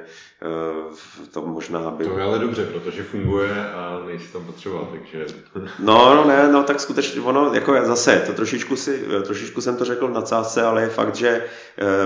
to 1.33 1.43
možná 1.47 1.91
by... 1.91 2.05
To 2.05 2.19
je 2.19 2.25
ale 2.25 2.39
dobře, 2.39 2.67
protože 2.67 3.03
funguje 3.03 3.71
a 3.75 4.03
nejsi 4.07 4.33
tam 4.33 4.45
potřeba, 4.45 4.89
takže... 4.91 5.27
No, 5.79 6.15
no 6.15 6.25
ne, 6.25 6.53
no 6.53 6.63
tak 6.63 6.81
skutečně 6.81 7.21
ono, 7.21 7.55
jako 7.55 7.85
zase, 7.85 8.23
to 8.27 8.33
trošičku, 8.33 8.77
si, 8.77 9.05
trošičku 9.25 9.61
jsem 9.61 9.77
to 9.77 9.85
řekl 9.85 10.09
na 10.09 10.23
cásce, 10.23 10.63
ale 10.63 10.83
je 10.83 10.89
fakt, 10.89 11.15
že 11.15 11.45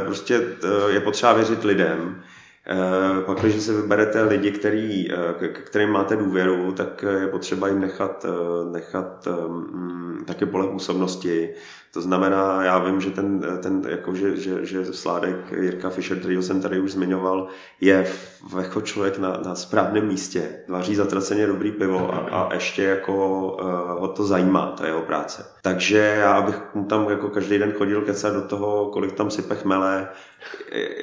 uh, 0.00 0.06
prostě 0.06 0.46
je 0.88 1.00
potřeba 1.00 1.32
věřit 1.32 1.64
lidem, 1.64 2.22
Eh, 2.66 3.22
pak, 3.26 3.40
když 3.40 3.62
si 3.62 3.72
vyberete 3.72 4.22
lidi, 4.22 4.50
který, 4.50 5.12
eh, 5.12 5.48
k 5.48 5.58
kterým 5.58 5.90
máte 5.90 6.16
důvěru, 6.16 6.72
tak 6.72 7.04
je 7.20 7.26
potřeba 7.26 7.68
jim 7.68 7.80
nechat, 7.80 8.26
eh, 8.28 8.70
nechat 8.72 9.28
mm, 9.48 10.24
taky 10.26 10.46
pole 10.46 10.66
působnosti. 10.66 11.54
To 11.94 12.00
znamená, 12.00 12.64
já 12.64 12.78
vím, 12.78 13.00
že 13.00 13.10
ten, 13.10 13.40
ten 13.62 13.82
jako, 13.88 14.14
že, 14.14 14.36
že, 14.36 14.66
že 14.66 14.84
Sládek 14.84 15.52
Jirka 15.52 15.90
Fischer, 15.90 16.18
který 16.18 16.42
jsem 16.42 16.60
tady 16.60 16.80
už 16.80 16.92
zmiňoval, 16.92 17.46
je 17.80 18.06
jako 18.60 18.80
člověk 18.80 19.18
na, 19.18 19.40
na 19.44 19.54
správném 19.54 20.06
místě, 20.06 20.48
vaří 20.68 20.94
zatraceně 20.94 21.46
dobrý 21.46 21.72
pivo 21.72 22.14
a, 22.14 22.18
a 22.18 22.54
ještě 22.54 22.82
jako 22.82 23.14
uh, 23.52 24.00
ho 24.00 24.08
to 24.08 24.24
zajímá, 24.24 24.74
ta 24.78 24.86
jeho 24.86 25.02
práce. 25.02 25.46
Takže 25.62 25.98
já 25.98 26.42
bych 26.42 26.74
mu 26.74 26.84
tam 26.84 27.10
jako 27.10 27.28
každý 27.28 27.58
den 27.58 27.72
chodil 27.72 28.02
kecat 28.02 28.34
do 28.34 28.42
toho, 28.42 28.86
kolik 28.86 29.12
tam 29.12 29.30
sype 29.30 29.54
chmele, 29.54 30.08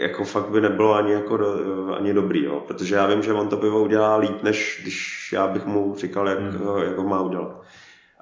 jako 0.01 0.23
fakt 0.23 0.49
by 0.49 0.61
nebylo 0.61 0.93
ani, 0.93 1.11
jako 1.11 1.37
do, 1.37 1.55
ani 1.97 2.13
dobrý, 2.13 2.43
jo. 2.43 2.63
protože 2.67 2.95
já 2.95 3.07
vím, 3.07 3.23
že 3.23 3.33
on 3.33 3.47
to 3.47 3.57
pivo 3.57 3.83
udělá 3.83 4.17
líp, 4.17 4.43
než 4.43 4.79
když 4.81 5.29
já 5.33 5.47
bych 5.47 5.65
mu 5.65 5.95
říkal, 5.97 6.27
jak, 6.27 6.39
hmm. 6.39 6.61
jak 6.83 6.97
ho 6.97 7.07
má 7.07 7.21
udělat. 7.21 7.61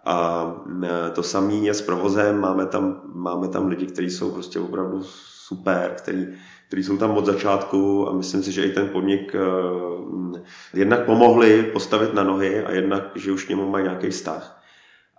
A 0.08 0.48
e, 0.84 1.12
to 1.12 1.24
samé 1.24 1.54
je 1.54 1.74
s 1.74 1.82
provozem, 1.82 2.40
máme 2.40 2.66
tam, 2.66 3.02
máme 3.14 3.48
tam 3.48 3.68
lidi, 3.68 3.86
kteří 3.86 4.10
jsou 4.10 4.32
prostě 4.32 4.60
opravdu 4.60 5.04
super, 5.48 5.94
který, 5.98 6.28
který 6.68 6.84
jsou 6.84 6.98
tam 6.98 7.18
od 7.18 7.26
začátku 7.26 8.10
a 8.10 8.14
myslím 8.14 8.44
si, 8.44 8.52
že 8.52 8.66
i 8.66 8.72
ten 8.72 8.90
podnik 8.90 9.36
uh, 9.36 10.38
jednak 10.74 11.06
pomohli 11.06 11.64
postavit 11.64 12.14
na 12.14 12.24
nohy 12.24 12.66
a 12.66 12.72
jednak, 12.72 13.04
že 13.16 13.32
už 13.32 13.44
k 13.44 13.50
němu 13.50 13.70
mají 13.70 13.84
nějaký 13.84 14.10
vztah. 14.10 14.64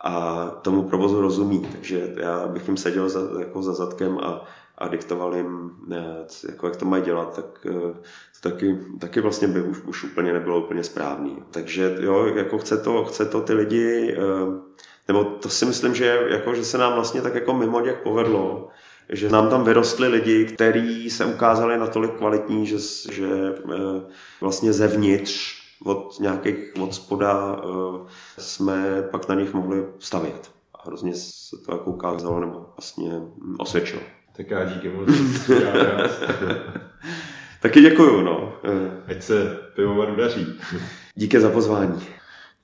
A 0.01 0.45
tomu 0.63 0.83
provozu 0.83 1.21
rozumí, 1.21 1.67
takže 1.73 2.15
já 2.17 2.47
bych 2.49 2.69
jim 2.69 2.77
seděl 2.77 3.09
za, 3.09 3.21
jako 3.39 3.63
za 3.63 3.75
zadkem 3.75 4.19
a, 4.19 4.45
a 4.79 4.89
diktoval 4.89 5.37
jim, 5.37 5.71
ne, 5.87 6.05
jako 6.49 6.67
jak 6.67 6.77
to 6.77 6.85
mají 6.85 7.03
dělat, 7.03 7.37
tak 7.37 7.67
to 7.67 7.95
taky, 8.41 8.79
taky 8.99 9.21
vlastně 9.21 9.49
by 9.49 9.63
už, 9.63 9.79
už 9.79 10.05
úplně 10.05 10.33
nebylo 10.33 10.65
úplně 10.65 10.85
správný. 10.85 11.37
Takže 11.51 11.97
jo, 12.01 12.27
jako 12.27 12.59
chce 12.59 12.79
to, 12.79 13.05
chce 13.05 13.25
to 13.25 13.41
ty 13.41 13.53
lidi 13.53 14.17
uh, 14.19 14.69
nebo 15.09 15.25
to 15.25 15.49
si 15.49 15.67
myslím, 15.67 15.95
že, 15.95 16.27
jako, 16.29 16.55
že 16.55 16.65
se 16.65 16.79
nám 16.79 16.95
vlastně 16.95 17.23
tak 17.23 17.35
jako 17.35 17.55
mimo 17.55 17.81
jak 17.81 18.03
povedlo, 18.03 18.69
že 19.09 19.31
nám 19.31 19.51
tam 19.51 19.65
vyrostli 19.65 20.09
lidi, 20.09 20.45
kteří 20.45 21.11
se 21.11 21.25
ukázali 21.25 21.79
natolik 21.79 22.13
kvalitní, 22.13 22.67
že, 22.67 22.77
že 23.13 23.29
eh, 23.75 24.01
vlastně 24.41 24.73
zevnitř 24.73 25.59
od 25.85 26.21
nějakých 26.21 26.57
od 26.81 26.95
spoda 26.95 27.57
eh, 27.59 27.63
jsme 28.39 29.03
pak 29.11 29.29
na 29.29 29.35
nich 29.35 29.55
mohli 29.55 29.85
stavět. 29.99 30.51
A 30.75 30.83
hrozně 30.87 31.15
se 31.15 31.57
to 31.67 31.73
jako 31.73 31.91
ukázalo 31.91 32.41
nebo 32.41 32.67
vlastně 32.77 33.13
osvědčilo. 33.59 34.03
Tak 34.37 34.51
já 34.51 34.65
díky 34.65 34.89
moc. 34.89 35.09
Taky 37.61 37.81
děkuju, 37.81 38.21
no. 38.21 38.53
Ať 39.07 39.23
se 39.23 39.57
pivovaru 39.77 40.17
daří. 40.17 40.47
Díky 41.15 41.41
za 41.41 41.51
pozvání. 41.51 42.07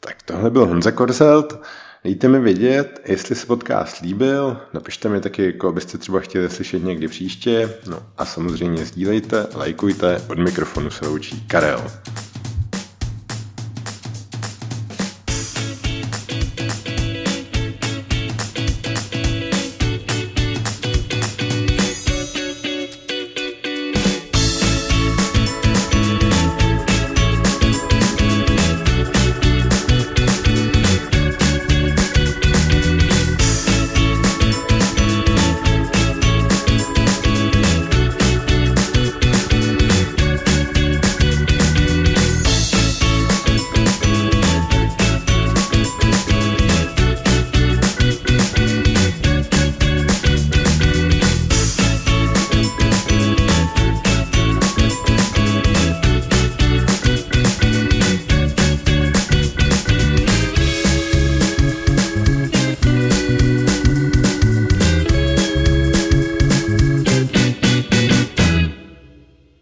Tak 0.01 0.23
tohle 0.23 0.51
byl 0.51 0.67
Honza 0.67 0.91
Korzelt. 0.91 1.63
Dejte 2.05 2.29
mi 2.29 2.41
vědět, 2.41 3.01
jestli 3.07 3.35
se 3.35 3.47
podcast 3.47 4.01
líbil, 4.01 4.61
napište 4.73 5.09
mi 5.09 5.21
taky, 5.21 5.47
jako 5.47 5.73
byste 5.73 5.99
třeba 5.99 6.21
chtěli 6.21 6.51
slyšet 6.51 6.85
někdy 6.85 7.09
příště, 7.09 7.75
no 7.87 8.03
a 8.17 8.25
samozřejmě 8.25 8.85
sdílejte, 8.85 9.47
lajkujte, 9.55 10.23
od 10.29 10.39
mikrofonu 10.39 10.91
se 10.91 11.07
loučí 11.07 11.47
Karel. 11.47 11.85